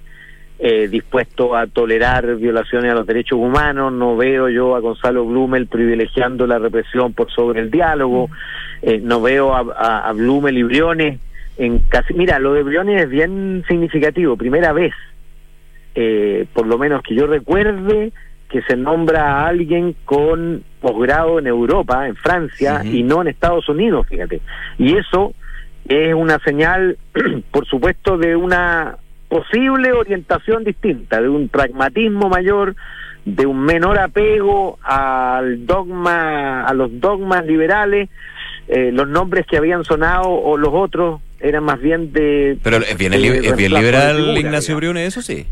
eh, 0.59 0.89
dispuesto 0.89 1.55
a 1.55 1.67
tolerar 1.67 2.37
violaciones 2.37 2.91
a 2.91 2.95
los 2.95 3.07
derechos 3.07 3.39
humanos. 3.39 3.93
No 3.93 4.17
veo 4.17 4.49
yo 4.49 4.75
a 4.75 4.81
Gonzalo 4.81 5.25
Blumel 5.27 5.67
privilegiando 5.67 6.47
la 6.47 6.59
represión 6.59 7.13
por 7.13 7.31
sobre 7.31 7.61
el 7.61 7.71
diálogo. 7.71 8.31
Eh, 8.81 9.01
no 9.03 9.21
veo 9.21 9.55
a, 9.55 10.09
a, 10.09 10.13
Blumel 10.13 10.57
y 10.57 10.63
Briones 10.63 11.21
en 11.59 11.81
casi. 11.81 12.15
Mira, 12.15 12.39
lo 12.39 12.55
de 12.55 12.63
Briones 12.63 13.03
es 13.03 13.11
bien 13.11 13.65
significativo. 13.69 14.37
Primera 14.37 14.73
vez, 14.73 14.95
eh, 15.95 16.47
por 16.53 16.67
lo 16.67 16.79
menos 16.79 17.03
que 17.03 17.15
yo 17.15 17.27
recuerde, 17.27 18.13
que 18.49 18.63
se 18.63 18.77
nombra 18.77 19.41
a 19.41 19.49
alguien 19.49 19.95
con 20.05 20.63
posgrado 20.81 21.39
en 21.39 21.47
Europa, 21.47 22.07
en 22.07 22.17
Francia, 22.17 22.83
y 22.85 23.03
no 23.03 23.21
en 23.21 23.29
Estados 23.29 23.69
Unidos, 23.69 24.07
fíjate. 24.09 24.41
Y 24.79 24.97
eso 24.97 25.35
es 25.89 26.15
una 26.15 26.39
señal, 26.39 26.97
por 27.51 27.67
supuesto, 27.67 28.17
de 28.17 28.37
una 28.37 28.99
posible 29.29 29.93
orientación 29.93 30.65
distinta, 30.65 31.21
de 31.21 31.29
un 31.29 31.49
pragmatismo 31.49 32.29
mayor, 32.29 32.77
de 33.25 33.47
un 33.47 33.61
menor 33.61 33.99
apego 33.99 34.79
al 34.83 35.67
dogma, 35.67 36.65
a 36.65 36.75
los 36.75 37.01
dogmas 37.01 37.45
liberales, 37.45 38.09
eh, 38.69 38.91
los 38.93 39.09
nombres 39.09 39.47
que 39.47 39.57
habían 39.57 39.85
sonado 39.85 40.29
o 40.29 40.57
los 40.57 40.71
otros 40.73 41.21
eran 41.41 41.65
más 41.65 41.81
bien 41.81 42.13
de... 42.13 42.59
Pero 42.63 42.79
es 42.79 42.97
bien, 42.97 43.13
es 43.15 43.57
bien 43.57 43.75
liberal 43.75 44.37
Ignacio 44.37 44.77
Briones, 44.77 45.09
eso 45.09 45.23
sí. 45.23 45.47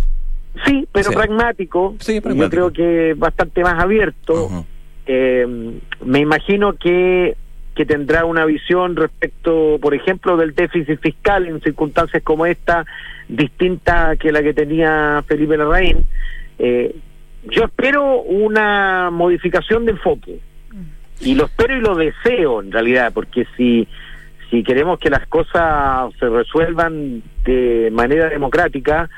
Sí, 0.64 0.86
pero 0.92 1.10
pragmático, 1.10 1.96
sí, 1.98 2.20
Yo 2.24 2.50
creo 2.50 2.72
que 2.72 3.14
bastante 3.16 3.62
más 3.62 3.82
abierto. 3.82 4.64
eh, 5.06 5.46
me 6.04 6.20
imagino 6.20 6.74
que 6.74 7.36
que 7.74 7.84
tendrá 7.84 8.24
una 8.24 8.44
visión 8.44 8.96
respecto, 8.96 9.78
por 9.80 9.94
ejemplo, 9.94 10.36
del 10.36 10.54
déficit 10.54 11.00
fiscal 11.00 11.46
en 11.46 11.60
circunstancias 11.60 12.22
como 12.22 12.46
esta, 12.46 12.84
distinta 13.28 14.16
que 14.16 14.32
la 14.32 14.42
que 14.42 14.54
tenía 14.54 15.22
Felipe 15.26 15.56
Larraín. 15.56 16.06
Eh, 16.58 16.94
yo 17.50 17.64
espero 17.64 18.22
una 18.22 19.10
modificación 19.10 19.84
de 19.84 19.92
enfoque 19.92 20.40
y 21.20 21.34
lo 21.34 21.44
espero 21.46 21.76
y 21.76 21.80
lo 21.80 21.94
deseo 21.94 22.62
en 22.62 22.72
realidad, 22.72 23.12
porque 23.14 23.46
si 23.56 23.86
si 24.50 24.62
queremos 24.62 24.98
que 24.98 25.10
las 25.10 25.26
cosas 25.26 26.12
se 26.20 26.28
resuelvan 26.28 27.22
de 27.44 27.90
manera 27.92 28.28
democrática, 28.28 29.10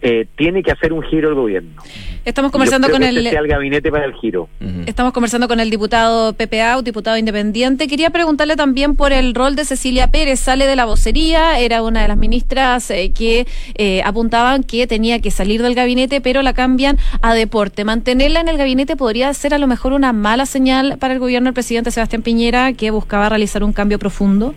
eh, 0.00 0.26
tiene 0.36 0.62
que 0.62 0.70
hacer 0.70 0.92
un 0.92 1.02
giro 1.02 1.28
el 1.28 1.34
gobierno. 1.34 1.82
Estamos 2.24 2.52
conversando 2.52 2.90
con 2.90 3.02
el, 3.02 3.30
gabinete 3.48 3.90
para 3.90 4.04
el 4.04 4.12
giro. 4.14 4.48
Estamos 4.86 5.12
conversando 5.12 5.48
con 5.48 5.60
el 5.60 5.70
diputado 5.70 6.34
PPA, 6.34 6.80
diputado 6.82 7.16
independiente. 7.16 7.88
Quería 7.88 8.10
preguntarle 8.10 8.54
también 8.54 8.96
por 8.96 9.12
el 9.12 9.34
rol 9.34 9.56
de 9.56 9.64
Cecilia 9.64 10.10
Pérez. 10.10 10.38
Sale 10.38 10.66
de 10.66 10.76
la 10.76 10.84
vocería, 10.84 11.58
era 11.58 11.82
una 11.82 12.02
de 12.02 12.08
las 12.08 12.18
ministras 12.18 12.90
eh, 12.90 13.12
que 13.12 13.46
eh, 13.76 14.02
apuntaban 14.04 14.62
que 14.62 14.86
tenía 14.86 15.20
que 15.20 15.30
salir 15.30 15.62
del 15.62 15.74
gabinete, 15.74 16.20
pero 16.20 16.42
la 16.42 16.52
cambian 16.52 16.98
a 17.22 17.34
deporte. 17.34 17.84
Mantenerla 17.84 18.40
en 18.40 18.48
el 18.48 18.58
gabinete 18.58 18.94
podría 18.94 19.32
ser 19.32 19.54
a 19.54 19.58
lo 19.58 19.66
mejor 19.66 19.92
una 19.94 20.12
mala 20.12 20.44
señal 20.44 20.98
para 20.98 21.14
el 21.14 21.20
gobierno 21.20 21.46
del 21.46 21.54
presidente 21.54 21.90
Sebastián 21.90 22.22
Piñera, 22.22 22.72
que 22.74 22.90
buscaba 22.90 23.30
realizar 23.30 23.64
un 23.64 23.72
cambio 23.72 23.98
profundo. 23.98 24.54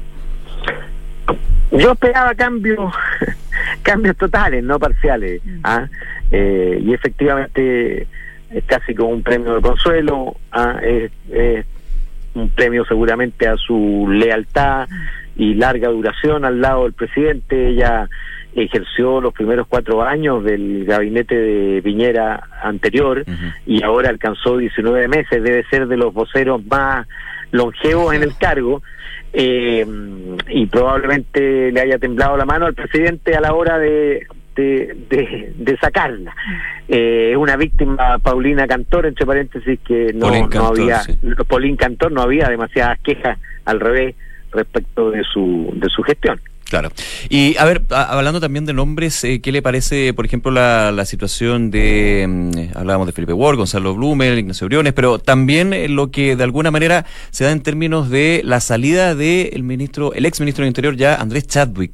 Yo 1.72 1.94
esperaba 1.94 2.36
cambios, 2.36 2.94
cambios 3.84 4.18
totales, 4.18 4.64
no 4.64 4.80
parciales. 4.80 5.42
Mm. 5.44 5.60
¿ah? 5.64 5.88
Eh, 6.32 6.82
y 6.84 6.94
efectivamente 6.94 8.08
es 8.50 8.64
casi 8.66 8.94
como 8.94 9.10
un 9.10 9.24
premio 9.24 9.56
de 9.56 9.62
consuelo, 9.62 10.36
¿ah? 10.52 10.80
es, 10.82 11.12
un 12.34 12.50
premio 12.50 12.86
seguramente 12.86 13.48
a 13.48 13.58
su 13.58 14.08
lealtad 14.10 14.88
y 15.36 15.54
larga 15.56 15.90
duración 15.90 16.46
al 16.46 16.62
lado 16.62 16.84
del 16.84 16.94
presidente. 16.94 17.70
Ella 17.70 18.10
ejerció 18.54 19.22
los 19.22 19.34
primeros 19.34 19.68
cuatro 19.68 20.04
años 20.04 20.44
del 20.44 20.86
gabinete 20.86 21.36
de 21.36 21.82
Piñera 21.82 22.50
anterior 22.62 23.24
y 23.66 23.82
ahora 23.84 24.10
alcanzó 24.10 24.58
19 24.58 25.08
meses, 25.08 25.44
debe 25.44 25.64
ser 25.70 25.88
de 25.88 25.98
los 25.98 26.14
voceros 26.14 26.66
más 26.66 27.08
longevos 27.52 28.14
en 28.14 28.24
el 28.24 28.36
cargo 28.38 28.82
eh, 29.34 29.86
y 30.50 30.66
probablemente 30.68 31.72
le 31.72 31.82
haya 31.82 31.98
temblado 31.98 32.38
la 32.38 32.46
mano 32.46 32.66
al 32.66 32.74
presidente 32.74 33.36
a 33.36 33.42
la 33.42 33.54
hora 33.54 33.78
de, 33.78 34.28
de, 34.56 35.54
de, 35.56 35.78
sacarla. 35.78 36.36
Eh, 36.88 37.30
es 37.32 37.38
una 37.38 37.56
víctima 37.56 38.20
Paulina 38.20 38.68
Cantor, 38.68 39.06
entre 39.06 39.26
paréntesis, 39.26 39.80
que 39.86 40.12
no, 40.14 40.30
no 40.48 40.68
había, 40.68 41.02
Paulín 41.48 41.78
Cantor 41.78 42.12
no 42.12 42.22
había 42.22 42.50
demasiadas 42.50 43.00
quejas 43.00 43.40
al 43.66 43.80
revés 43.80 44.16
respecto 44.52 45.12
de 45.12 45.24
su, 45.24 45.72
de 45.76 45.90
su 45.90 46.04
gestión. 46.04 46.40
Claro. 46.72 46.90
Y 47.28 47.58
a 47.58 47.66
ver, 47.66 47.82
hablando 47.90 48.40
también 48.40 48.66
de 48.66 48.72
nombres, 48.72 49.26
eh, 49.26 49.42
¿qué 49.42 49.52
le 49.52 49.62
parece, 49.62 50.14
por 50.14 50.26
ejemplo, 50.26 50.52
la, 50.52 50.94
la 50.94 51.04
situación 51.04 51.70
de, 51.70 52.26
mm, 52.26 52.78
hablábamos 52.78 53.08
de 53.08 53.12
Felipe 53.12 53.34
Ward, 53.34 53.58
Gonzalo 53.58 53.94
Blumer, 53.94 54.38
Ignacio 54.38 54.68
Briones, 54.68 54.94
pero 54.94 55.20
también 55.20 55.74
eh, 55.74 55.90
lo 55.90 56.12
que 56.12 56.38
de 56.38 56.44
alguna 56.46 56.72
manera 56.72 57.06
se 57.30 57.44
da 57.44 57.52
en 57.52 57.60
términos 57.60 58.10
de 58.10 58.40
la 58.46 58.62
salida 58.62 59.16
del 59.16 59.64
ministro, 59.64 60.14
el 60.14 60.26
ex 60.26 60.40
ministro 60.40 60.64
del 60.64 60.70
Interior 60.70 60.96
ya, 60.96 61.16
Andrés 61.16 61.46
Chadwick? 61.46 61.92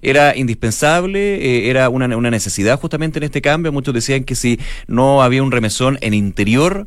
era 0.00 0.36
indispensable, 0.36 1.18
eh, 1.18 1.70
era 1.70 1.88
una, 1.88 2.16
una, 2.16 2.30
necesidad 2.30 2.78
justamente 2.78 3.18
en 3.18 3.24
este 3.24 3.42
cambio. 3.42 3.72
Muchos 3.72 3.94
decían 3.94 4.22
que 4.22 4.36
si 4.36 4.60
no 4.86 5.24
había 5.24 5.42
un 5.42 5.50
remesón 5.50 5.98
en 6.02 6.14
interior, 6.14 6.86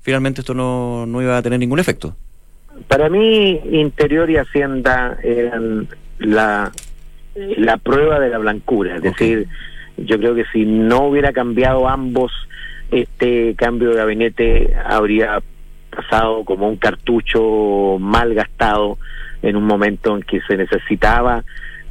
finalmente 0.00 0.42
esto 0.42 0.52
no, 0.52 1.06
no 1.06 1.22
iba 1.22 1.38
a 1.38 1.40
tener 1.42 1.60
ningún 1.60 1.78
efecto. 1.78 2.14
Para 2.88 3.08
mí, 3.08 3.58
interior 3.70 4.28
y 4.28 4.36
hacienda 4.36 5.16
eran 5.22 5.88
la, 6.18 6.72
la 7.34 7.76
prueba 7.76 8.20
de 8.20 8.30
la 8.30 8.38
blancura. 8.38 8.96
Es 8.96 9.02
decir, 9.02 9.46
yo 9.96 10.18
creo 10.18 10.34
que 10.34 10.44
si 10.52 10.64
no 10.64 11.06
hubiera 11.06 11.32
cambiado 11.32 11.88
ambos 11.88 12.32
este 12.90 13.54
cambio 13.54 13.90
de 13.90 13.96
gabinete 13.96 14.74
habría 14.84 15.42
pasado 15.90 16.44
como 16.44 16.68
un 16.68 16.76
cartucho 16.76 17.98
mal 17.98 18.34
gastado 18.34 18.98
en 19.42 19.56
un 19.56 19.64
momento 19.64 20.16
en 20.16 20.22
que 20.22 20.40
se 20.42 20.56
necesitaba 20.56 21.44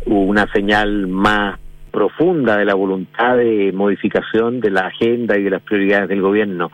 una 0.05 0.51
señal 0.51 1.07
más 1.07 1.59
profunda 1.91 2.57
de 2.57 2.65
la 2.65 2.75
voluntad 2.75 3.37
de 3.37 3.71
modificación 3.73 4.59
de 4.59 4.71
la 4.71 4.87
agenda 4.87 5.37
y 5.37 5.43
de 5.43 5.49
las 5.49 5.61
prioridades 5.61 6.09
del 6.09 6.21
gobierno. 6.21 6.71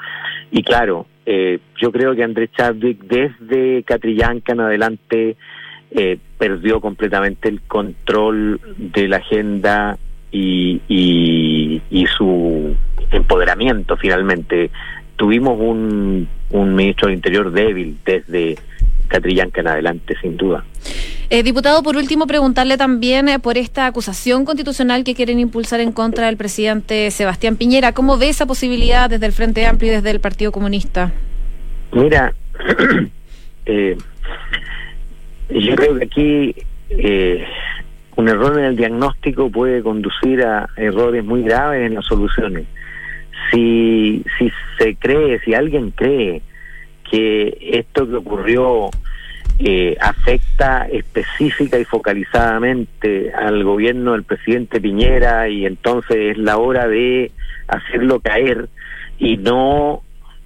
Y 0.51 0.64
claro, 0.64 1.06
eh, 1.26 1.60
yo 1.80 1.91
creo 1.91 2.16
que 2.16 2.24
Andrés 2.24 2.49
Chadwick 2.56 3.01
desde 3.04 3.84
Catrillanca 3.84 4.54
en 4.54 4.60
adelante 4.60 5.38
eh, 5.91 6.18
perdió 6.44 6.82
completamente 6.82 7.48
el 7.48 7.62
control 7.62 8.60
de 8.78 9.08
la 9.08 9.16
agenda 9.16 9.98
y, 10.30 10.82
y, 10.89 11.82
y 11.89 12.06
su 12.18 12.76
empoderamiento 13.12 13.96
finalmente. 13.96 14.70
Tuvimos 15.16 15.58
un, 15.58 16.28
un 16.50 16.76
ministro 16.76 17.08
del 17.08 17.16
Interior 17.16 17.50
débil 17.50 17.98
desde 18.04 18.58
Catrillanca 19.08 19.62
en 19.62 19.68
adelante, 19.70 20.16
sin 20.22 20.36
duda. 20.36 20.66
Eh, 21.30 21.44
diputado, 21.44 21.82
por 21.82 21.96
último, 21.96 22.28
preguntarle 22.28 22.76
también 22.76 23.30
eh, 23.30 23.39
por 23.39 23.58
esta 23.58 23.86
acusación 23.86 24.44
constitucional 24.44 25.06
que 25.06 25.16
quieren 25.16 25.39
impulsar 25.39 25.80
en 25.80 25.94
contra 25.94 26.26
del 26.26 26.36
presidente 26.36 27.10
Sebastián 27.12 27.56
Piñera. 27.56 27.94
¿Cómo 27.94 28.18
ve 28.18 28.28
esa 28.28 28.46
posibilidad 28.46 29.10
desde 29.10 29.28
el 29.28 29.32
Frente 29.32 29.66
Amplio 29.66 29.94
y 29.94 29.96
desde 29.96 30.12
el 30.12 30.20
Partido 30.20 30.52
Comunista? 30.52 31.14
Mira, 31.94 32.34
eh, 33.66 33.96
yo 35.62 35.76
creo 35.76 35.97
que 35.97 36.06
aquí 36.06 36.56
eh, 36.89 37.45
un 38.16 38.30
error 38.30 38.58
en 38.60 38.66
el 38.66 38.76
diagnóstico 38.76 39.49
puede 39.49 39.82
conducir 39.82 40.43
a 40.43 40.70
errores 40.78 41.24
muy 41.24 41.43
graves 41.43 41.88
en 41.88 41.95
las 41.95 42.06
soluciones. 42.06 42.66
Si, 43.51 44.24
si 44.38 44.51
se 44.78 44.95
cree, 44.95 45.39
si 45.39 45.54
alguien 45.54 45.91
cree 45.91 46.41
que 47.10 47.58
esto 47.62 48.08
que 48.08 48.16
ocurrió 48.16 48.89
eh, 49.60 49.95
afecta 50.01 50.88
específica 50.91 51.78
y 51.78 51.86
focalizadamente 51.86 53.32
al 53.34 53.64
gobierno 53.64 54.14
del 54.14 54.24
presidente 54.24 54.82
Piñera 54.82 55.47
y 55.47 55.66
entonces 55.66 56.18
es 56.18 56.38
la 56.38 56.58
hora 56.58 56.88
de 56.88 57.32
hacerlo 57.68 58.20
caer 58.20 58.70
y 59.20 59.38
no 59.38 60.01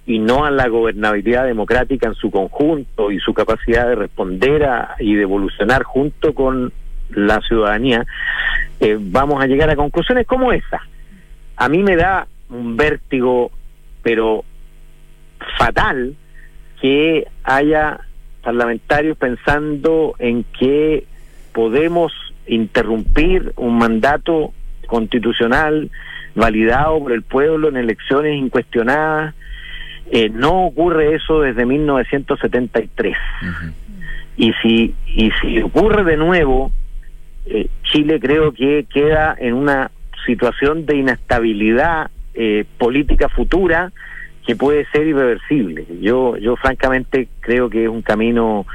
y 0.08 0.18
no 0.18 0.46
a 0.46 0.50
la 0.50 0.68
gobernabilidad 0.68 1.44
democrática 1.44 2.08
en 2.08 2.14
su 2.14 2.30
conjunto 2.30 3.12
y 3.12 3.20
su 3.20 3.34
capacidad 3.34 3.86
de 3.86 3.94
responder 3.94 4.64
a, 4.64 4.96
y 4.98 5.14
de 5.14 5.22
evolucionar 5.22 5.82
junto 5.82 6.32
con 6.32 6.72
la 7.10 7.42
ciudadanía, 7.42 8.06
eh, 8.80 8.96
vamos 8.98 9.42
a 9.42 9.46
llegar 9.46 9.68
a 9.68 9.76
conclusiones 9.76 10.26
como 10.26 10.50
esa. 10.50 10.80
A 11.56 11.68
mí 11.68 11.82
me 11.82 11.94
da 11.94 12.26
un 12.48 12.74
vértigo, 12.78 13.50
pero 14.02 14.44
fatal, 15.58 16.16
que 16.80 17.26
haya 17.44 18.00
parlamentarios 18.42 19.18
pensando 19.18 20.14
en 20.18 20.42
que 20.58 21.04
podemos 21.52 22.14
interrumpir 22.46 23.52
un 23.56 23.76
mandato 23.76 24.54
constitucional 24.86 25.90
validado 26.34 26.98
por 26.98 27.12
el 27.12 27.22
pueblo 27.22 27.68
en 27.68 27.76
elecciones 27.76 28.38
incuestionadas. 28.38 29.34
Eh, 30.10 30.30
no 30.30 30.66
ocurre 30.66 31.14
eso 31.14 31.40
desde 31.42 31.66
1973. 31.66 33.16
Y 34.36 34.52
si 34.62 34.94
y 35.06 35.30
si 35.40 35.60
ocurre 35.60 36.04
de 36.04 36.16
nuevo, 36.16 36.72
eh, 37.46 37.68
Chile 37.82 38.20
creo 38.20 38.52
que 38.52 38.86
queda 38.92 39.36
en 39.38 39.54
una 39.54 39.90
situación 40.24 40.86
de 40.86 40.96
inestabilidad 40.96 42.10
eh, 42.34 42.64
política 42.78 43.28
futura 43.28 43.92
que 44.46 44.56
puede 44.56 44.86
ser 44.92 45.06
irreversible. 45.06 45.86
Yo, 46.00 46.36
yo 46.36 46.56
francamente 46.56 47.28
creo 47.40 47.68
que 47.68 47.84
es 47.84 47.88
un 47.88 48.00
camino, 48.00 48.66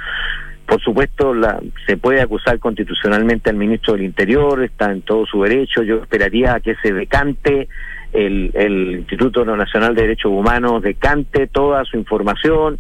por 0.68 0.82
supuesto, 0.82 1.34
la, 1.34 1.60
se 1.88 1.98
puede 1.98 2.22
acusar 2.22 2.60
constitucionalmente 2.60 3.50
al 3.50 3.56
ministro 3.56 3.94
del 3.94 4.04
Interior, 4.04 4.64
está 4.64 4.92
en 4.92 5.02
todo 5.02 5.26
su 5.26 5.42
derecho. 5.42 5.82
Yo 5.82 6.02
esperaría 6.02 6.60
que 6.60 6.76
se 6.76 6.94
decante 6.94 7.70
el, 8.14 8.52
el 8.54 8.92
Instituto 9.00 9.44
Nacional 9.44 9.96
de 9.96 10.04
Derechos 10.04 10.32
Humanos, 10.32 10.82
decante 10.82 11.48
toda 11.48 11.84
su 11.86 11.98
información, 11.98 12.80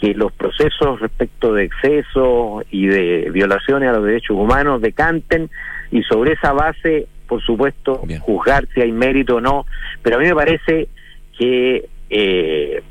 que 0.00 0.14
los 0.14 0.32
procesos 0.32 1.00
respecto 1.00 1.54
de 1.54 1.64
excesos 1.64 2.64
y 2.70 2.86
de 2.86 3.30
violaciones 3.30 3.88
a 3.88 3.92
los 3.92 4.04
derechos 4.04 4.36
humanos 4.36 4.82
decanten 4.82 5.48
y 5.92 6.02
sobre 6.02 6.32
esa 6.32 6.52
base, 6.52 7.06
por 7.28 7.40
supuesto, 7.40 8.02
juzgar 8.20 8.66
si 8.74 8.80
hay 8.80 8.90
mérito 8.90 9.36
o 9.36 9.40
no. 9.40 9.64
Pero 10.02 10.16
a 10.16 10.18
mí 10.18 10.26
me 10.26 10.34
parece 10.34 10.88
que 11.38 11.88
eh, 12.10 12.82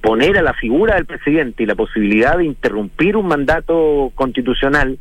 poner 0.00 0.38
a 0.38 0.42
la 0.42 0.54
figura 0.54 0.94
del 0.94 1.04
presidente 1.04 1.62
y 1.62 1.66
la 1.66 1.74
posibilidad 1.74 2.38
de 2.38 2.46
interrumpir 2.46 3.16
un 3.18 3.26
mandato 3.26 4.10
constitucional 4.14 4.98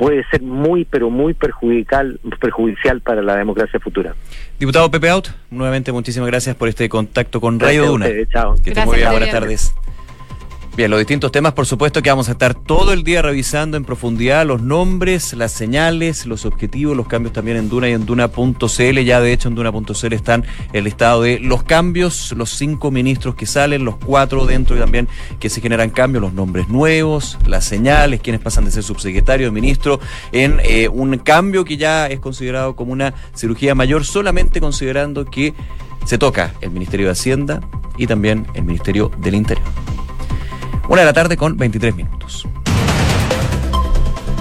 puede 0.00 0.24
ser 0.30 0.40
muy, 0.40 0.86
pero 0.86 1.10
muy 1.10 1.34
perjudicial, 1.34 2.18
perjudicial 2.40 3.02
para 3.02 3.20
la 3.20 3.36
democracia 3.36 3.78
futura. 3.78 4.14
Diputado 4.58 4.90
Pepe 4.90 5.10
Out, 5.10 5.28
nuevamente 5.50 5.92
muchísimas 5.92 6.26
gracias 6.26 6.56
por 6.56 6.70
este 6.70 6.88
contacto 6.88 7.38
con 7.38 7.60
Radio 7.60 7.84
Duna. 7.84 8.08
chao. 8.32 8.54
Que 8.64 8.74
muy 8.86 8.96
bien, 8.96 9.10
buenas 9.10 9.30
tardes. 9.30 9.74
Bien, 10.76 10.88
los 10.88 11.00
distintos 11.00 11.32
temas, 11.32 11.52
por 11.52 11.66
supuesto, 11.66 12.00
que 12.00 12.10
vamos 12.10 12.28
a 12.28 12.32
estar 12.32 12.54
todo 12.54 12.92
el 12.92 13.02
día 13.02 13.22
revisando 13.22 13.76
en 13.76 13.84
profundidad 13.84 14.46
los 14.46 14.62
nombres, 14.62 15.32
las 15.32 15.50
señales, 15.50 16.26
los 16.26 16.46
objetivos, 16.46 16.96
los 16.96 17.08
cambios 17.08 17.32
también 17.32 17.56
en 17.56 17.68
Duna 17.68 17.88
y 17.88 17.92
en 17.92 18.06
Duna.cl. 18.06 19.00
Ya 19.00 19.20
de 19.20 19.32
hecho 19.32 19.48
en 19.48 19.56
Duna.cl 19.56 20.12
están 20.12 20.44
el 20.72 20.84
listado 20.84 21.22
de 21.22 21.40
los 21.40 21.64
cambios, 21.64 22.32
los 22.36 22.50
cinco 22.50 22.92
ministros 22.92 23.34
que 23.34 23.46
salen, 23.46 23.84
los 23.84 23.96
cuatro 23.96 24.46
dentro 24.46 24.76
y 24.76 24.78
también 24.78 25.08
que 25.40 25.50
se 25.50 25.60
generan 25.60 25.90
cambios, 25.90 26.22
los 26.22 26.32
nombres 26.32 26.68
nuevos, 26.68 27.36
las 27.46 27.64
señales, 27.64 28.20
quienes 28.20 28.40
pasan 28.40 28.64
de 28.64 28.70
ser 28.70 28.84
subsecretario 28.84 29.48
a 29.48 29.50
ministro, 29.50 29.98
en 30.30 30.60
eh, 30.62 30.88
un 30.88 31.18
cambio 31.18 31.64
que 31.64 31.76
ya 31.78 32.06
es 32.06 32.20
considerado 32.20 32.76
como 32.76 32.92
una 32.92 33.12
cirugía 33.34 33.74
mayor, 33.74 34.04
solamente 34.04 34.60
considerando 34.60 35.24
que 35.24 35.52
se 36.04 36.16
toca 36.16 36.54
el 36.60 36.70
Ministerio 36.70 37.06
de 37.06 37.12
Hacienda 37.12 37.60
y 37.98 38.06
también 38.06 38.46
el 38.54 38.62
Ministerio 38.62 39.10
del 39.20 39.34
Interior. 39.34 39.66
Una 40.90 41.02
de 41.02 41.06
la 41.06 41.12
tarde 41.12 41.36
con 41.36 41.56
23 41.56 41.94
minutos. 41.94 42.48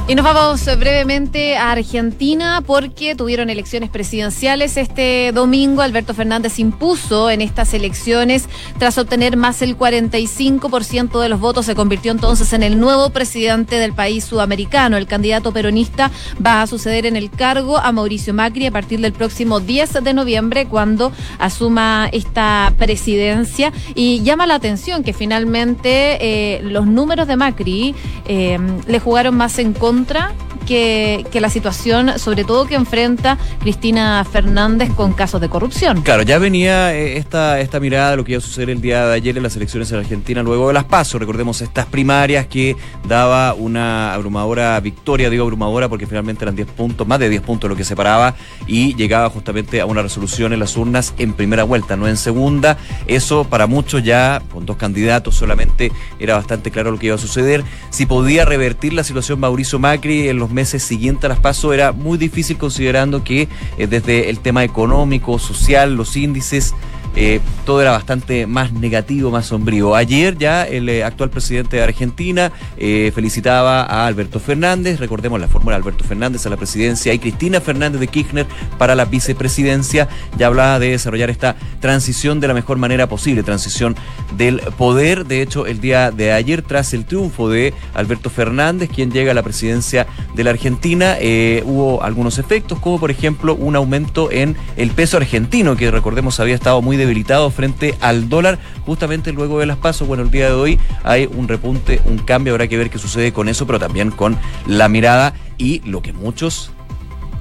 Y 0.09 0.15
nos 0.15 0.25
vamos 0.25 0.65
brevemente 0.79 1.55
a 1.55 1.69
Argentina 1.69 2.63
porque 2.65 3.13
tuvieron 3.13 3.51
elecciones 3.51 3.91
presidenciales 3.91 4.75
este 4.75 5.31
domingo. 5.31 5.83
Alberto 5.83 6.15
Fernández 6.15 6.57
impuso 6.57 7.29
en 7.29 7.41
estas 7.41 7.75
elecciones 7.75 8.49
tras 8.79 8.97
obtener 8.97 9.37
más 9.37 9.59
del 9.59 9.77
45% 9.77 11.21
de 11.21 11.29
los 11.29 11.39
votos. 11.39 11.67
Se 11.67 11.75
convirtió 11.75 12.11
entonces 12.11 12.53
en 12.53 12.63
el 12.63 12.79
nuevo 12.79 13.11
presidente 13.11 13.75
del 13.75 13.93
país 13.93 14.23
sudamericano. 14.23 14.97
El 14.97 15.05
candidato 15.05 15.53
peronista 15.53 16.09
va 16.43 16.63
a 16.63 16.67
suceder 16.67 17.05
en 17.05 17.15
el 17.15 17.29
cargo 17.29 17.77
a 17.77 17.91
Mauricio 17.91 18.33
Macri 18.33 18.65
a 18.65 18.71
partir 18.71 19.01
del 19.01 19.13
próximo 19.13 19.59
10 19.59 20.03
de 20.03 20.13
noviembre 20.15 20.65
cuando 20.65 21.11
asuma 21.37 22.09
esta 22.11 22.73
presidencia. 22.79 23.71
Y 23.93 24.23
llama 24.23 24.47
la 24.47 24.55
atención 24.55 25.03
que 25.03 25.13
finalmente 25.13 26.17
eh, 26.19 26.61
los 26.63 26.87
números 26.87 27.27
de 27.27 27.35
Macri 27.35 27.93
eh, 28.25 28.57
le 28.87 28.99
jugaron 28.99 29.37
más 29.37 29.59
en 29.59 29.73
contra 29.73 29.98
contra 29.99 30.33
que, 30.69 31.39
la 31.41 31.49
situación, 31.49 32.19
sobre 32.19 32.43
todo 32.43 32.67
que 32.67 32.75
enfrenta 32.75 33.37
Cristina 33.59 34.23
Fernández 34.23 34.91
con 34.93 35.13
casos 35.13 35.41
de 35.41 35.49
corrupción. 35.49 36.03
Claro, 36.03 36.21
ya 36.21 36.37
venía 36.37 36.93
eh, 36.93 37.17
esta, 37.17 37.59
esta 37.59 37.79
mirada 37.79 38.11
de 38.11 38.17
lo 38.17 38.23
que 38.23 38.33
iba 38.33 38.37
a 38.37 38.41
suceder 38.41 38.69
el 38.69 38.79
día 38.79 39.07
de 39.07 39.15
ayer 39.15 39.35
en 39.35 39.43
las 39.43 39.55
elecciones 39.55 39.91
en 39.91 39.97
Argentina, 39.97 40.43
luego 40.43 40.67
de 40.67 40.73
las 40.73 40.83
pasos. 40.83 41.19
Recordemos 41.19 41.61
estas 41.61 41.87
primarias 41.87 42.45
que 42.45 42.75
daba 43.07 43.55
una 43.55 44.13
abrumadora 44.13 44.79
victoria, 44.79 45.29
digo 45.29 45.43
abrumadora 45.43 45.89
porque 45.89 46.05
finalmente 46.05 46.43
eran 46.43 46.55
10 46.55 46.67
puntos, 46.67 47.07
más 47.07 47.19
de 47.19 47.29
10 47.29 47.41
puntos 47.41 47.67
lo 47.67 47.75
que 47.75 47.83
separaba 47.83 48.35
y 48.67 48.93
llegaba 48.95 49.29
justamente 49.29 49.81
a 49.81 49.87
una 49.87 50.03
resolución 50.03 50.53
en 50.53 50.59
las 50.59 50.77
urnas 50.77 51.15
en 51.17 51.33
primera 51.33 51.63
vuelta, 51.63 51.97
no 51.97 52.07
en 52.07 52.17
segunda. 52.17 52.77
Eso 53.07 53.43
para 53.45 53.65
muchos 53.65 54.03
ya, 54.03 54.41
con 54.53 54.67
dos 54.67 54.77
candidatos 54.77 55.35
solamente, 55.35 55.91
era 56.19 56.35
bastante 56.35 56.69
claro 56.69 56.91
lo 56.91 56.99
que 56.99 57.07
iba 57.07 57.15
a 57.15 57.19
suceder. 57.19 57.63
Si 57.89 58.05
podía 58.05 58.45
revertir 58.45 58.93
la 58.93 59.03
situación 59.03 59.39
Mauricio 59.39 59.79
Macri 59.79 60.29
en 60.29 60.37
los 60.37 60.51
meses 60.59 60.83
siguientes 60.83 61.23
a 61.23 61.29
las 61.29 61.39
pasos 61.39 61.73
era 61.73 61.93
muy 61.93 62.17
difícil 62.17 62.57
considerando 62.57 63.23
que 63.23 63.47
eh, 63.77 63.87
desde 63.87 64.29
el 64.29 64.39
tema 64.39 64.65
económico, 64.65 65.39
social, 65.39 65.95
los 65.95 66.17
índices, 66.17 66.73
eh, 67.15 67.39
todo 67.65 67.81
era 67.81 67.91
bastante 67.91 68.47
más 68.47 68.71
negativo, 68.71 69.31
más 69.31 69.47
sombrío. 69.47 69.95
Ayer 69.95 70.37
ya 70.37 70.63
el 70.63 70.87
eh, 70.89 71.03
actual 71.03 71.29
presidente 71.29 71.77
de 71.77 71.83
Argentina 71.83 72.51
eh, 72.77 73.11
felicitaba 73.13 73.83
a 73.83 74.07
Alberto 74.07 74.39
Fernández, 74.39 74.99
recordemos 74.99 75.39
la 75.39 75.47
fórmula 75.47 75.75
Alberto 75.75 76.03
Fernández 76.03 76.45
a 76.45 76.49
la 76.49 76.57
presidencia 76.57 77.13
y 77.13 77.19
Cristina 77.19 77.61
Fernández 77.61 77.99
de 77.99 78.07
Kirchner 78.07 78.45
para 78.77 78.95
la 78.95 79.05
vicepresidencia. 79.05 80.07
Ya 80.37 80.47
hablaba 80.47 80.79
de 80.79 80.91
desarrollar 80.91 81.29
esta 81.29 81.55
transición 81.79 82.39
de 82.39 82.47
la 82.47 82.53
mejor 82.53 82.77
manera 82.77 83.07
posible, 83.07 83.43
transición 83.43 83.95
del 84.37 84.59
poder. 84.77 85.25
De 85.25 85.41
hecho, 85.41 85.65
el 85.65 85.81
día 85.81 86.11
de 86.11 86.31
ayer, 86.31 86.61
tras 86.61 86.93
el 86.93 87.05
triunfo 87.05 87.49
de 87.49 87.73
Alberto 87.93 88.29
Fernández, 88.29 88.89
quien 88.93 89.11
llega 89.11 89.31
a 89.31 89.35
la 89.35 89.43
presidencia 89.43 90.07
de 90.35 90.43
la 90.43 90.51
Argentina, 90.51 91.17
hubo 91.65 92.03
algunos 92.03 92.37
efectos, 92.37 92.79
como 92.79 92.99
por 92.99 93.11
ejemplo 93.11 93.55
un 93.55 93.75
aumento 93.75 94.31
en 94.31 94.55
el 94.77 94.91
peso 94.91 95.17
argentino, 95.17 95.75
que 95.75 95.91
recordemos 95.91 96.39
había 96.39 96.55
estado 96.55 96.81
muy 96.81 96.97
debilitado 96.99 97.49
frente 97.49 97.95
al 98.01 98.29
dólar, 98.29 98.59
justamente 98.85 99.31
luego 99.33 99.59
de 99.59 99.65
las 99.65 99.77
pasos. 99.77 100.07
Bueno, 100.07 100.23
el 100.23 100.31
día 100.31 100.47
de 100.47 100.53
hoy 100.53 100.79
hay 101.03 101.27
un 101.31 101.47
repunte, 101.47 102.01
un 102.05 102.19
cambio, 102.19 102.53
habrá 102.53 102.67
que 102.67 102.77
ver 102.77 102.89
qué 102.89 102.99
sucede 102.99 103.33
con 103.33 103.49
eso, 103.49 103.65
pero 103.65 103.79
también 103.79 104.11
con 104.11 104.37
la 104.67 104.87
mirada 104.87 105.33
y 105.57 105.81
lo 105.81 106.01
que 106.01 106.13
muchos, 106.13 106.71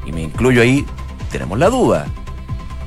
y 0.07 0.13
me 0.13 0.23
incluyo 0.23 0.63
ahí, 0.63 0.85
tenemos 1.31 1.59
la 1.59 1.69
duda. 1.69 2.07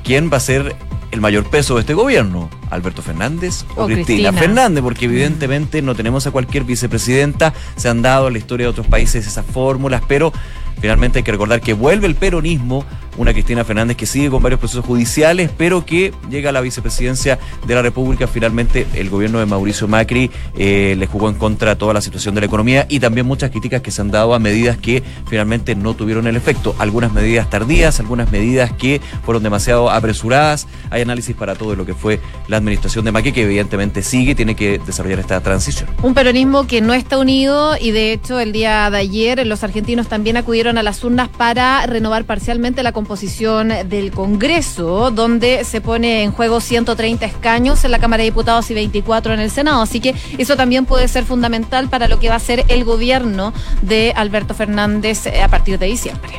¿Quién 0.04 0.30
va 0.32 0.38
a 0.38 0.40
ser 0.40 0.74
el 1.10 1.20
mayor 1.20 1.48
peso 1.48 1.74
de 1.74 1.80
este 1.80 1.94
gobierno? 1.94 2.50
¿Alberto 2.70 3.02
Fernández 3.02 3.64
o, 3.76 3.84
O 3.84 3.86
Cristina, 3.86 4.04
Cristina. 4.04 4.32
Fernández? 4.32 4.82
Porque 4.82 5.04
evidentemente 5.04 5.82
no 5.82 5.94
tenemos 5.94 6.26
a 6.26 6.30
cualquier 6.30 6.64
vicepresidenta, 6.64 7.52
se 7.76 7.88
han 7.88 8.02
dado 8.02 8.28
en 8.28 8.32
la 8.32 8.38
historia 8.38 8.66
de 8.66 8.70
otros 8.70 8.86
países 8.86 9.26
esas 9.26 9.44
fórmulas, 9.46 10.02
pero 10.08 10.32
finalmente 10.80 11.18
hay 11.18 11.22
que 11.22 11.32
recordar 11.32 11.60
que 11.60 11.74
vuelve 11.74 12.06
el 12.06 12.14
peronismo, 12.14 12.84
una 13.16 13.32
Cristina 13.32 13.64
Fernández 13.64 13.96
que 13.96 14.06
sigue 14.06 14.30
con 14.30 14.42
varios 14.42 14.58
procesos 14.58 14.84
judiciales, 14.84 15.50
pero 15.56 15.84
que 15.84 16.12
llega 16.30 16.50
a 16.50 16.52
la 16.52 16.60
vicepresidencia 16.60 17.38
de 17.66 17.74
la 17.74 17.82
República. 17.82 18.26
Finalmente 18.26 18.86
el 18.94 19.10
gobierno 19.10 19.38
de 19.38 19.46
Mauricio 19.46 19.88
Macri 19.88 20.30
eh, 20.56 20.94
le 20.98 21.06
jugó 21.06 21.28
en 21.28 21.34
contra 21.34 21.76
toda 21.76 21.94
la 21.94 22.00
situación 22.00 22.34
de 22.34 22.40
la 22.40 22.46
economía 22.46 22.86
y 22.88 23.00
también 23.00 23.26
muchas 23.26 23.50
críticas 23.50 23.82
que 23.82 23.90
se 23.90 24.00
han 24.00 24.10
dado 24.10 24.34
a 24.34 24.38
medidas 24.38 24.76
que 24.76 25.02
finalmente 25.28 25.74
no 25.74 25.94
tuvieron 25.94 26.26
el 26.26 26.36
efecto. 26.36 26.74
Algunas 26.78 27.12
medidas 27.12 27.50
tardías, 27.50 28.00
algunas 28.00 28.30
medidas 28.30 28.72
que 28.72 29.00
fueron 29.24 29.42
demasiado 29.42 29.90
apresuradas. 29.90 30.66
Hay 30.90 31.02
análisis 31.02 31.36
para 31.36 31.54
todo 31.54 31.76
lo 31.76 31.84
que 31.86 31.94
fue 31.94 32.20
la 32.48 32.56
administración 32.56 33.04
de 33.04 33.12
Macri, 33.12 33.32
que 33.32 33.44
evidentemente 33.44 34.02
sigue 34.02 34.34
tiene 34.34 34.54
que 34.54 34.80
desarrollar 34.84 35.20
esta 35.20 35.40
transición. 35.40 35.88
Un 36.02 36.14
peronismo 36.14 36.66
que 36.66 36.80
no 36.80 36.94
está 36.94 37.18
unido 37.18 37.76
y 37.78 37.90
de 37.90 38.12
hecho 38.12 38.40
el 38.40 38.52
día 38.52 38.90
de 38.90 38.98
ayer 38.98 39.46
los 39.46 39.64
argentinos 39.64 40.08
también 40.08 40.36
acudieron 40.36 40.78
a 40.78 40.82
las 40.82 41.02
urnas 41.04 41.28
para 41.28 41.86
renovar 41.86 42.24
parcialmente 42.24 42.82
la 42.82 42.92
composición 43.02 43.72
del 43.86 44.12
Congreso, 44.12 45.10
donde 45.10 45.64
se 45.64 45.80
pone 45.80 46.22
en 46.22 46.30
juego 46.30 46.60
130 46.60 47.26
escaños 47.26 47.84
en 47.84 47.90
la 47.90 47.98
Cámara 47.98 48.22
de 48.22 48.30
Diputados 48.30 48.70
y 48.70 48.74
24 48.74 49.34
en 49.34 49.40
el 49.40 49.50
Senado. 49.50 49.82
Así 49.82 49.98
que 49.98 50.14
eso 50.38 50.56
también 50.56 50.86
puede 50.86 51.08
ser 51.08 51.24
fundamental 51.24 51.88
para 51.88 52.06
lo 52.06 52.20
que 52.20 52.28
va 52.28 52.36
a 52.36 52.38
ser 52.38 52.64
el 52.68 52.84
gobierno 52.84 53.52
de 53.82 54.12
Alberto 54.14 54.54
Fernández 54.54 55.26
eh, 55.26 55.42
a 55.42 55.48
partir 55.48 55.80
de 55.80 55.86
diciembre. 55.86 56.30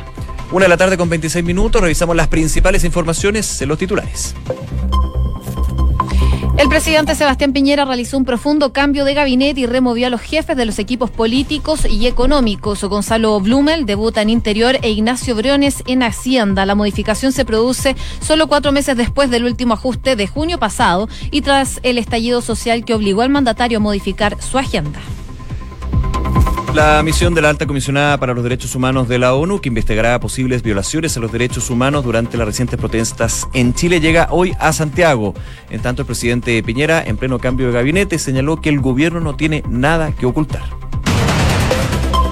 Una 0.52 0.64
de 0.64 0.68
la 0.70 0.78
tarde 0.78 0.96
con 0.96 1.10
26 1.10 1.44
minutos, 1.44 1.82
revisamos 1.82 2.16
las 2.16 2.28
principales 2.28 2.82
informaciones 2.82 3.60
en 3.60 3.68
los 3.68 3.76
titulares. 3.76 4.34
El 6.56 6.68
presidente 6.68 7.16
Sebastián 7.16 7.52
Piñera 7.52 7.84
realizó 7.84 8.16
un 8.16 8.24
profundo 8.24 8.72
cambio 8.72 9.04
de 9.04 9.14
gabinete 9.14 9.60
y 9.60 9.66
removió 9.66 10.06
a 10.06 10.10
los 10.10 10.20
jefes 10.20 10.56
de 10.56 10.64
los 10.64 10.78
equipos 10.78 11.10
políticos 11.10 11.84
y 11.84 12.06
económicos. 12.06 12.84
Gonzalo 12.84 13.40
Blumel 13.40 13.86
debuta 13.86 14.22
en 14.22 14.30
Interior 14.30 14.78
e 14.82 14.90
Ignacio 14.90 15.34
Briones 15.34 15.82
en 15.86 16.04
Hacienda. 16.04 16.64
La 16.64 16.76
modificación 16.76 17.32
se 17.32 17.44
produce 17.44 17.96
solo 18.20 18.46
cuatro 18.46 18.70
meses 18.70 18.96
después 18.96 19.30
del 19.30 19.44
último 19.44 19.74
ajuste 19.74 20.14
de 20.14 20.28
junio 20.28 20.58
pasado 20.60 21.08
y 21.32 21.42
tras 21.42 21.80
el 21.82 21.98
estallido 21.98 22.40
social 22.40 22.84
que 22.84 22.94
obligó 22.94 23.22
al 23.22 23.30
mandatario 23.30 23.78
a 23.78 23.82
modificar 23.82 24.40
su 24.40 24.56
agenda. 24.56 25.00
La 26.74 27.04
misión 27.04 27.36
de 27.36 27.40
la 27.40 27.50
alta 27.50 27.68
comisionada 27.68 28.18
para 28.18 28.34
los 28.34 28.42
derechos 28.42 28.74
humanos 28.74 29.06
de 29.06 29.20
la 29.20 29.32
ONU, 29.32 29.60
que 29.60 29.68
investigará 29.68 30.18
posibles 30.18 30.64
violaciones 30.64 31.16
a 31.16 31.20
los 31.20 31.30
derechos 31.30 31.70
humanos 31.70 32.02
durante 32.02 32.36
las 32.36 32.48
recientes 32.48 32.80
protestas 32.80 33.46
en 33.54 33.74
Chile, 33.74 34.00
llega 34.00 34.26
hoy 34.32 34.56
a 34.58 34.72
Santiago. 34.72 35.34
En 35.70 35.80
tanto, 35.82 36.02
el 36.02 36.06
presidente 36.06 36.60
Piñera, 36.64 37.00
en 37.06 37.16
pleno 37.16 37.38
cambio 37.38 37.68
de 37.68 37.74
gabinete, 37.74 38.18
señaló 38.18 38.60
que 38.60 38.70
el 38.70 38.80
gobierno 38.80 39.20
no 39.20 39.36
tiene 39.36 39.62
nada 39.68 40.10
que 40.10 40.26
ocultar. 40.26 40.83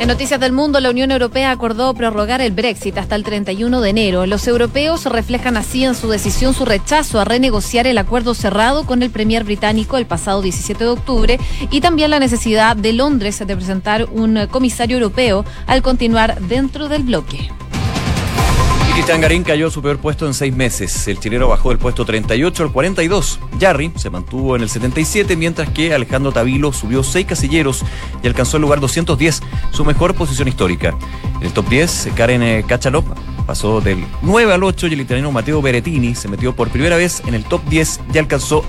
En 0.03 0.09
Noticias 0.09 0.41
del 0.41 0.51
Mundo, 0.51 0.81
la 0.81 0.91
Unión 0.91 1.13
Europea 1.13 1.53
acordó 1.53 1.95
prorrogar 1.95 2.41
el 2.41 2.51
Brexit 2.51 2.99
hasta 2.99 3.15
el 3.15 3.23
31 3.23 3.81
de 3.81 3.91
enero. 3.91 4.27
Los 4.27 4.49
europeos 4.49 5.07
reflejan 5.07 5.57
así 5.57 5.85
en 5.85 5.95
su 5.95 6.09
decisión 6.09 6.55
su 6.55 6.65
rechazo 6.65 7.21
a 7.21 7.25
renegociar 7.25 7.87
el 7.87 7.99
acuerdo 7.99 8.35
cerrado 8.35 8.85
con 8.85 9.05
el 9.05 9.11
premier 9.11 9.45
británico 9.45 9.97
el 9.97 10.07
pasado 10.07 10.43
17 10.43 10.83
de 10.83 10.91
octubre 10.91 11.39
y 11.71 11.81
también 11.81 12.11
la 12.11 12.19
necesidad 12.19 12.75
de 12.75 12.95
Londres 12.95 13.47
de 13.47 13.55
presentar 13.55 14.09
un 14.11 14.49
comisario 14.51 14.97
europeo 14.97 15.45
al 15.69 15.83
continuar 15.83 16.41
dentro 16.41 16.89
del 16.89 17.05
bloque. 17.05 17.53
Y 18.93 18.95
Cristian 18.97 19.23
Garín 19.23 19.43
cayó 19.43 19.71
su 19.71 19.81
peor 19.81 19.97
puesto 19.97 20.27
en 20.27 20.35
seis 20.35 20.55
meses. 20.55 21.09
El 21.09 21.19
chileno 21.19 21.49
bajó 21.49 21.71
del 21.71 21.79
puesto 21.79 22.05
38 22.05 22.63
al 22.63 22.73
42. 22.73 23.41
Jarry 23.59 23.91
se 23.97 24.11
mantuvo 24.11 24.55
en 24.55 24.61
el 24.61 24.69
77, 24.69 25.35
mientras 25.35 25.71
que 25.71 25.95
Alejandro 25.95 26.31
Tavilo 26.31 26.75
subió 26.75 27.03
seis 27.03 27.27
casilleros 27.27 27.83
y 28.23 28.27
alcanzó 28.27 28.59
el 28.59 28.63
lugar 28.63 28.81
210, 28.81 29.43
su 29.71 29.87
mejor 29.87 30.15
posición 30.15 30.47
histórica. 30.47 30.95
En 31.41 31.47
el 31.47 31.53
top 31.55 31.71
10, 31.71 32.11
Karen 32.15 32.43
eh, 32.43 32.65
Kachalop 32.69 33.07
pasó 33.47 33.81
del 33.81 34.05
9 34.21 34.53
al 34.53 34.63
8 34.63 34.89
y 34.89 34.93
el 34.93 35.01
italiano 35.01 35.33
Matteo 35.33 35.63
Berettini 35.63 36.15
se 36.15 36.29
metió 36.29 36.55
por 36.55 36.69
primera 36.69 36.97
vez 36.97 37.23
en 37.27 37.33
el 37.33 37.45
top 37.45 37.65
10 37.71 38.01
y 38.13 38.19
alcanzó 38.19 38.65